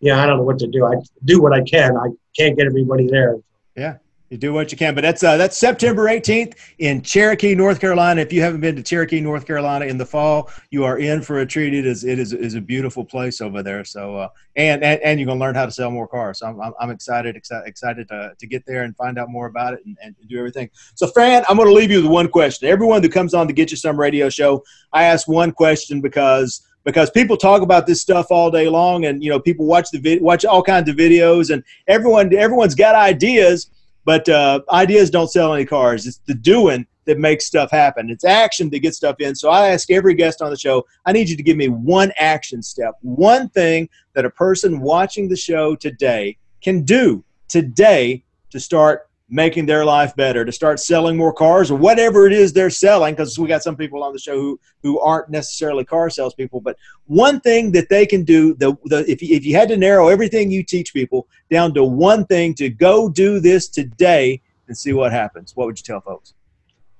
yeah, 0.00 0.22
I 0.22 0.26
don't 0.26 0.36
know 0.36 0.42
what 0.42 0.58
to 0.58 0.66
do. 0.66 0.84
I 0.84 0.96
do 1.24 1.40
what 1.40 1.54
I 1.54 1.62
can. 1.62 1.96
I 1.96 2.08
can't 2.36 2.58
get 2.58 2.66
everybody 2.66 3.06
there. 3.06 3.36
Yeah, 3.74 3.96
you 4.34 4.38
do 4.38 4.52
what 4.52 4.72
you 4.72 4.76
can. 4.76 4.96
But 4.96 5.02
that's 5.02 5.22
uh, 5.22 5.36
that's 5.36 5.56
September 5.56 6.06
18th 6.06 6.54
in 6.80 7.02
Cherokee, 7.02 7.54
North 7.54 7.80
Carolina. 7.80 8.20
If 8.20 8.32
you 8.32 8.42
haven't 8.42 8.60
been 8.60 8.74
to 8.74 8.82
Cherokee, 8.82 9.20
North 9.20 9.46
Carolina 9.46 9.84
in 9.84 9.96
the 9.96 10.04
fall, 10.04 10.50
you 10.70 10.82
are 10.84 10.98
in 10.98 11.22
for 11.22 11.38
a 11.38 11.46
treat. 11.46 11.72
It 11.72 11.86
is 11.86 12.02
it 12.02 12.18
is, 12.18 12.32
is 12.32 12.56
a 12.56 12.60
beautiful 12.60 13.04
place 13.04 13.40
over 13.40 13.62
there. 13.62 13.84
So 13.84 14.16
uh, 14.16 14.28
and, 14.56 14.82
and 14.82 15.00
and 15.02 15.20
you're 15.20 15.28
gonna 15.28 15.38
learn 15.38 15.54
how 15.54 15.66
to 15.66 15.70
sell 15.70 15.90
more 15.92 16.08
cars. 16.08 16.40
So 16.40 16.48
I'm, 16.48 16.60
I'm, 16.60 16.72
I'm 16.80 16.90
excited 16.90 17.36
excited 17.36 17.68
excited 17.68 18.08
to, 18.08 18.32
to 18.36 18.46
get 18.46 18.66
there 18.66 18.82
and 18.82 18.96
find 18.96 19.18
out 19.20 19.30
more 19.30 19.46
about 19.46 19.74
it 19.74 19.86
and, 19.86 19.96
and 20.02 20.16
do 20.28 20.36
everything. 20.36 20.68
So 20.96 21.06
Fran, 21.06 21.44
I'm 21.48 21.56
gonna 21.56 21.70
leave 21.70 21.92
you 21.92 22.02
with 22.02 22.10
one 22.10 22.28
question. 22.28 22.68
Everyone 22.68 23.02
that 23.02 23.12
comes 23.12 23.34
on 23.34 23.46
to 23.46 23.52
Get 23.52 23.70
You 23.70 23.76
Some 23.76 23.98
Radio 23.98 24.28
Show, 24.28 24.64
I 24.92 25.04
ask 25.04 25.28
one 25.28 25.52
question 25.52 26.00
because 26.00 26.66
because 26.82 27.08
people 27.08 27.36
talk 27.36 27.62
about 27.62 27.86
this 27.86 28.02
stuff 28.02 28.26
all 28.30 28.50
day 28.50 28.68
long 28.68 29.04
and 29.04 29.22
you 29.22 29.30
know 29.30 29.38
people 29.38 29.64
watch 29.64 29.90
the 29.92 29.98
vid- 29.98 30.22
watch 30.22 30.44
all 30.44 30.62
kinds 30.62 30.90
of 30.90 30.96
videos 30.96 31.50
and 31.50 31.62
everyone 31.86 32.34
everyone's 32.34 32.74
got 32.74 32.96
ideas 32.96 33.70
but 34.04 34.28
uh, 34.28 34.60
ideas 34.70 35.10
don't 35.10 35.28
sell 35.28 35.54
any 35.54 35.64
cars. 35.64 36.06
It's 36.06 36.20
the 36.26 36.34
doing 36.34 36.86
that 37.06 37.18
makes 37.18 37.46
stuff 37.46 37.70
happen. 37.70 38.10
It's 38.10 38.24
action 38.24 38.70
to 38.70 38.78
get 38.78 38.94
stuff 38.94 39.16
in. 39.20 39.34
So 39.34 39.50
I 39.50 39.68
ask 39.68 39.90
every 39.90 40.14
guest 40.14 40.40
on 40.40 40.50
the 40.50 40.56
show, 40.56 40.86
I 41.04 41.12
need 41.12 41.28
you 41.28 41.36
to 41.36 41.42
give 41.42 41.56
me 41.56 41.68
one 41.68 42.12
action 42.18 42.62
step, 42.62 42.94
one 43.02 43.48
thing 43.50 43.88
that 44.14 44.24
a 44.24 44.30
person 44.30 44.80
watching 44.80 45.28
the 45.28 45.36
show 45.36 45.76
today 45.76 46.38
can 46.62 46.82
do 46.82 47.22
today 47.48 48.24
to 48.50 48.60
start 48.60 49.08
making 49.34 49.66
their 49.66 49.84
life 49.84 50.14
better, 50.14 50.44
to 50.44 50.52
start 50.52 50.78
selling 50.78 51.16
more 51.16 51.32
cars 51.32 51.68
or 51.68 51.76
whatever 51.76 52.26
it 52.26 52.32
is 52.32 52.52
they're 52.52 52.70
selling. 52.70 53.14
Because 53.14 53.36
we 53.36 53.48
got 53.48 53.64
some 53.64 53.76
people 53.76 54.04
on 54.04 54.12
the 54.12 54.18
show 54.18 54.38
who 54.38 54.60
who 54.82 55.00
aren't 55.00 55.28
necessarily 55.28 55.84
car 55.84 56.08
salespeople, 56.08 56.60
but 56.60 56.76
one 57.06 57.40
thing 57.40 57.72
that 57.72 57.88
they 57.88 58.06
can 58.06 58.22
do, 58.22 58.54
the, 58.54 58.76
the 58.84 59.04
if 59.10 59.20
you, 59.20 59.34
if 59.36 59.44
you 59.44 59.56
had 59.56 59.68
to 59.68 59.76
narrow 59.76 60.08
everything 60.08 60.52
you 60.52 60.62
teach 60.62 60.94
people 60.94 61.26
down 61.50 61.74
to 61.74 61.82
one 61.82 62.24
thing 62.26 62.54
to 62.54 62.68
go 62.68 63.08
do 63.08 63.40
this 63.40 63.68
today 63.68 64.40
and 64.68 64.78
see 64.78 64.92
what 64.92 65.10
happens, 65.10 65.56
what 65.56 65.66
would 65.66 65.78
you 65.78 65.82
tell 65.82 66.00
folks? 66.00 66.34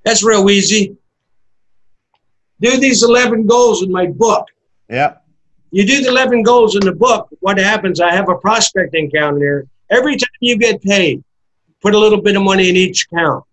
That's 0.03 0.25
real 0.25 0.51
easy. 0.51 0.97
Do 2.61 2.77
these 2.79 3.05
11 3.05 3.47
goals 3.47 3.83
in 3.83 3.93
my 3.93 4.07
book. 4.07 4.47
Yeah. 4.91 5.17
You 5.71 5.87
do 5.87 6.03
the 6.03 6.09
11 6.09 6.43
goals 6.43 6.75
in 6.77 6.85
the 6.85 6.95
book, 6.95 7.29
what 7.41 7.59
happens? 7.59 8.01
I 8.01 8.13
have 8.13 8.29
a 8.29 8.37
prospecting 8.37 9.07
encounter. 9.07 9.67
Every 9.91 10.17
time 10.17 10.29
you 10.41 10.57
get 10.57 10.83
paid, 10.83 11.23
put 11.85 11.95
a 11.95 11.99
little 11.99 12.21
bit 12.21 12.35
of 12.35 12.43
money 12.43 12.71
in 12.71 12.77
each 12.77 13.07
account. 13.07 13.45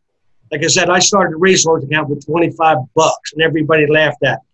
Like 0.52 0.64
I 0.64 0.68
said, 0.68 0.90
I 0.90 1.00
started 1.00 1.34
a 1.36 1.38
resource 1.38 1.84
account 1.84 2.08
with 2.08 2.26
25 2.26 2.78
bucks, 2.96 3.34
and 3.34 3.42
everybody 3.42 3.86
laughed 3.88 4.24
at. 4.24 4.40
Me. 4.40 4.46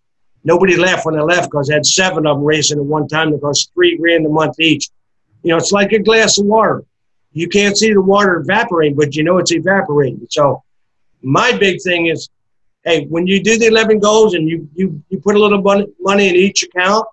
Nobody 0.45 0.75
laughed 0.75 1.05
when 1.05 1.15
I 1.15 1.21
left 1.21 1.51
because 1.51 1.69
I 1.69 1.75
had 1.75 1.85
seven 1.85 2.25
of 2.25 2.37
them 2.37 2.43
raising 2.43 2.79
at 2.79 2.85
one 2.85 3.07
time 3.07 3.31
that 3.31 3.41
cost 3.41 3.71
three 3.75 3.95
grand 3.97 4.25
a 4.25 4.29
month 4.29 4.59
each. 4.59 4.89
You 5.43 5.51
know, 5.51 5.57
it's 5.57 5.71
like 5.71 5.91
a 5.91 5.99
glass 5.99 6.39
of 6.39 6.45
water. 6.45 6.83
You 7.33 7.47
can't 7.47 7.77
see 7.77 7.93
the 7.93 8.01
water 8.01 8.37
evaporating, 8.37 8.97
but 8.97 9.15
you 9.15 9.23
know 9.23 9.37
it's 9.37 9.51
evaporating. 9.51 10.25
So, 10.31 10.63
my 11.21 11.55
big 11.55 11.79
thing 11.83 12.07
is, 12.07 12.29
hey, 12.83 13.05
when 13.05 13.27
you 13.27 13.43
do 13.43 13.59
the 13.59 13.67
11 13.67 13.99
goals 13.99 14.33
and 14.33 14.49
you 14.49 14.67
you 14.73 15.03
you 15.09 15.19
put 15.19 15.35
a 15.35 15.39
little 15.39 15.61
money 15.99 16.29
in 16.29 16.35
each 16.35 16.63
account, 16.63 17.05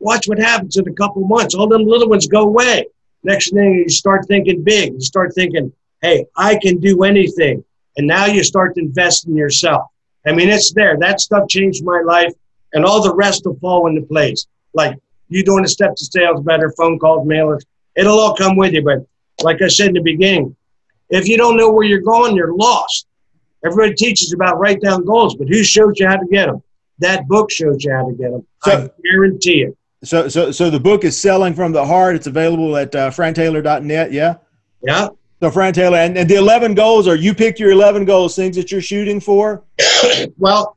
watch 0.00 0.26
what 0.26 0.38
happens 0.38 0.76
in 0.76 0.88
a 0.88 0.92
couple 0.92 1.24
months. 1.26 1.54
All 1.54 1.68
them 1.68 1.84
little 1.84 2.08
ones 2.08 2.26
go 2.26 2.42
away. 2.42 2.86
Next 3.26 3.52
thing 3.52 3.74
you 3.74 3.88
start 3.88 4.24
thinking 4.28 4.62
big. 4.62 4.94
You 4.94 5.00
start 5.00 5.34
thinking, 5.34 5.72
hey, 6.00 6.26
I 6.36 6.56
can 6.62 6.78
do 6.78 7.02
anything. 7.02 7.64
And 7.96 8.06
now 8.06 8.26
you 8.26 8.44
start 8.44 8.76
to 8.76 8.80
invest 8.80 9.26
in 9.26 9.34
yourself. 9.36 9.82
I 10.24 10.32
mean, 10.32 10.48
it's 10.48 10.72
there. 10.72 10.96
That 10.96 11.20
stuff 11.20 11.48
changed 11.48 11.82
my 11.84 12.02
life, 12.02 12.32
and 12.72 12.84
all 12.84 13.02
the 13.02 13.12
rest 13.14 13.42
will 13.44 13.58
fall 13.58 13.88
into 13.88 14.02
place. 14.02 14.46
Like 14.74 14.96
you 15.28 15.42
doing 15.42 15.64
the 15.64 15.68
step 15.68 15.96
to 15.96 16.04
sales 16.04 16.40
better, 16.44 16.72
phone 16.78 17.00
calls, 17.00 17.26
mailers. 17.26 17.62
It'll 17.96 18.20
all 18.20 18.36
come 18.36 18.56
with 18.56 18.74
you. 18.74 18.82
But 18.84 19.04
like 19.42 19.60
I 19.60 19.66
said 19.66 19.88
in 19.88 19.94
the 19.94 20.02
beginning, 20.02 20.54
if 21.10 21.26
you 21.26 21.36
don't 21.36 21.56
know 21.56 21.72
where 21.72 21.84
you're 21.84 22.00
going, 22.02 22.36
you're 22.36 22.54
lost. 22.54 23.08
Everybody 23.64 23.94
teaches 23.94 24.32
about 24.32 24.60
write 24.60 24.80
down 24.82 25.04
goals, 25.04 25.34
but 25.34 25.48
who 25.48 25.64
shows 25.64 25.94
you 25.96 26.06
how 26.06 26.16
to 26.16 26.26
get 26.30 26.46
them? 26.46 26.62
That 27.00 27.26
book 27.26 27.50
shows 27.50 27.82
you 27.82 27.92
how 27.92 28.08
to 28.08 28.14
get 28.14 28.30
them. 28.30 28.46
So- 28.62 28.84
I 28.84 28.90
guarantee 29.02 29.62
it. 29.62 29.76
So, 30.04 30.28
so, 30.28 30.50
so 30.50 30.70
the 30.70 30.80
book 30.80 31.04
is 31.04 31.18
selling 31.18 31.54
from 31.54 31.72
the 31.72 31.84
heart. 31.84 32.16
It's 32.16 32.26
available 32.26 32.76
at 32.76 32.94
uh, 32.94 33.10
frantaylor.net. 33.10 34.12
Yeah. 34.12 34.36
Yeah. 34.82 35.08
So, 35.40 35.50
Fran 35.50 35.74
Taylor, 35.74 35.98
and, 35.98 36.16
and 36.16 36.28
the 36.28 36.36
11 36.36 36.74
goals, 36.74 37.06
are 37.06 37.16
you 37.16 37.34
pick 37.34 37.58
your 37.58 37.70
11 37.70 38.04
goals, 38.04 38.36
things 38.36 38.56
that 38.56 38.70
you're 38.72 38.80
shooting 38.80 39.20
for? 39.20 39.62
Well, 40.38 40.76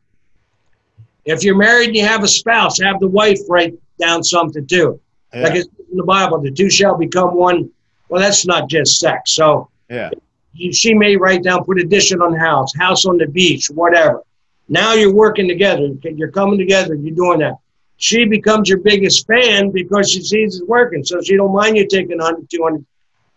if 1.25 1.43
you're 1.43 1.55
married 1.55 1.89
and 1.89 1.95
you 1.95 2.05
have 2.05 2.23
a 2.23 2.27
spouse, 2.27 2.79
have 2.81 2.99
the 2.99 3.07
wife 3.07 3.39
write 3.47 3.73
down 3.99 4.23
something 4.23 4.65
too. 4.65 4.99
Yeah. 5.33 5.43
Like 5.43 5.55
it's 5.55 5.69
in 5.91 5.97
the 5.97 6.03
Bible, 6.03 6.41
the 6.41 6.51
two 6.51 6.69
shall 6.69 6.97
become 6.97 7.35
one. 7.35 7.69
Well, 8.09 8.19
that's 8.19 8.45
not 8.45 8.69
just 8.69 8.99
sex. 8.99 9.33
So 9.33 9.69
yeah. 9.89 10.09
you, 10.53 10.73
she 10.73 10.93
may 10.93 11.15
write 11.15 11.43
down, 11.43 11.63
put 11.63 11.79
addition 11.79 12.21
on 12.21 12.31
the 12.31 12.39
house, 12.39 12.73
house 12.75 13.05
on 13.05 13.17
the 13.17 13.27
beach, 13.27 13.67
whatever. 13.67 14.23
Now 14.67 14.93
you're 14.93 15.13
working 15.13 15.47
together. 15.47 15.89
You're 16.03 16.31
coming 16.31 16.57
together. 16.57 16.95
You're 16.95 17.15
doing 17.15 17.39
that. 17.39 17.55
She 17.99 18.23
becomes 18.25 18.69
your 18.69 18.79
biggest 18.79 19.27
fan 19.27 19.71
because 19.71 20.09
she 20.09 20.21
sees 20.21 20.55
it's 20.55 20.63
working. 20.65 21.03
So 21.03 21.21
she 21.21 21.35
don't 21.35 21.53
mind 21.53 21.75
you 21.75 21.85
taking 21.85 22.17
100 22.17 22.49
200 22.49 22.85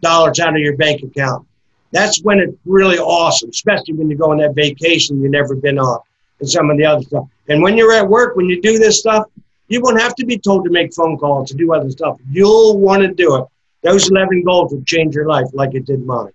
dollars 0.01 0.39
out 0.39 0.55
of 0.55 0.61
your 0.61 0.77
bank 0.77 1.03
account. 1.03 1.47
That's 1.91 2.23
when 2.23 2.39
it's 2.39 2.57
really 2.65 2.99
awesome, 2.99 3.51
especially 3.51 3.95
when 3.95 4.09
you 4.09 4.17
go 4.17 4.31
on 4.31 4.39
that 4.39 4.55
vacation 4.55 5.21
you've 5.21 5.33
never 5.33 5.57
been 5.57 5.79
on 5.79 6.01
and 6.39 6.49
some 6.49 6.71
of 6.71 6.79
the 6.79 6.85
other 6.85 7.03
stuff. 7.03 7.27
And 7.49 7.61
when 7.61 7.77
you're 7.77 7.93
at 7.93 8.09
work, 8.09 8.37
when 8.37 8.47
you 8.47 8.63
do 8.63 8.79
this 8.79 9.01
stuff, 9.01 9.27
you 9.67 9.81
won't 9.81 10.01
have 10.01 10.15
to 10.15 10.25
be 10.25 10.39
told 10.39 10.65
to 10.65 10.71
make 10.71 10.95
phone 10.95 11.19
calls 11.19 11.51
to 11.51 11.57
do 11.57 11.73
other 11.73 11.91
stuff. 11.91 12.19
You'll 12.31 12.79
want 12.79 13.03
to 13.03 13.13
do 13.13 13.37
it. 13.37 13.47
Those 13.83 14.11
11 14.11 14.45
goals 14.45 14.73
will 14.73 14.83
change 14.85 15.15
your 15.15 15.27
life 15.27 15.47
like 15.53 15.75
it 15.75 15.87
did 15.87 16.07
mine. 16.07 16.33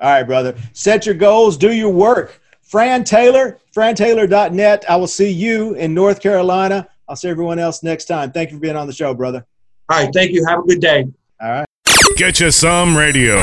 All 0.00 0.10
right, 0.10 0.22
brother. 0.22 0.54
Set 0.72 1.04
your 1.04 1.14
goals, 1.14 1.58
do 1.58 1.72
your 1.72 1.90
work. 1.90 2.40
Fran 2.62 3.04
Taylor, 3.04 3.58
frantaylor.net. 3.74 4.84
I 4.88 4.96
will 4.96 5.06
see 5.06 5.30
you 5.30 5.74
in 5.74 5.94
North 5.94 6.20
Carolina. 6.20 6.88
I'll 7.08 7.16
see 7.16 7.28
everyone 7.28 7.58
else 7.58 7.82
next 7.82 8.06
time. 8.06 8.32
Thank 8.32 8.50
you 8.50 8.56
for 8.56 8.60
being 8.60 8.76
on 8.76 8.86
the 8.86 8.92
show, 8.92 9.14
brother. 9.14 9.46
All 9.88 10.02
right. 10.02 10.12
Thank 10.12 10.32
you. 10.32 10.44
Have 10.46 10.60
a 10.60 10.62
good 10.62 10.80
day. 10.80 11.06
All 11.40 11.50
right. 11.50 11.66
Get 12.16 12.40
you 12.40 12.50
some 12.50 12.96
radio. 12.96 13.36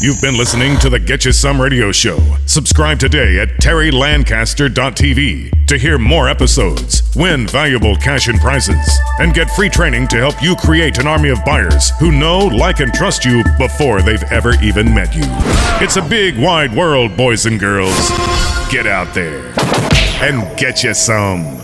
You've 0.00 0.20
been 0.20 0.36
listening 0.36 0.76
to 0.78 0.90
the 0.90 0.98
Get 0.98 1.24
You 1.24 1.30
Some 1.32 1.60
Radio 1.60 1.92
Show. 1.92 2.18
Subscribe 2.46 2.98
today 2.98 3.38
at 3.38 3.48
terrylancaster.tv 3.60 5.66
to 5.66 5.78
hear 5.78 5.98
more 5.98 6.28
episodes, 6.28 7.14
win 7.14 7.46
valuable 7.46 7.94
cash 7.96 8.26
and 8.28 8.40
prizes, 8.40 8.98
and 9.20 9.32
get 9.32 9.48
free 9.52 9.70
training 9.70 10.08
to 10.08 10.16
help 10.18 10.42
you 10.42 10.56
create 10.56 10.98
an 10.98 11.06
army 11.06 11.28
of 11.30 11.42
buyers 11.44 11.90
who 12.00 12.10
know, 12.10 12.38
like, 12.38 12.80
and 12.80 12.92
trust 12.92 13.24
you 13.24 13.44
before 13.56 14.02
they've 14.02 14.24
ever 14.24 14.60
even 14.62 14.92
met 14.92 15.14
you. 15.14 15.22
It's 15.80 15.96
a 15.96 16.02
big, 16.02 16.36
wide 16.38 16.74
world, 16.74 17.16
boys 17.16 17.46
and 17.46 17.60
girls. 17.60 18.10
Get 18.70 18.86
out 18.86 19.14
there 19.14 19.54
and 20.20 20.42
get 20.58 20.82
you 20.82 20.92
some. 20.92 21.63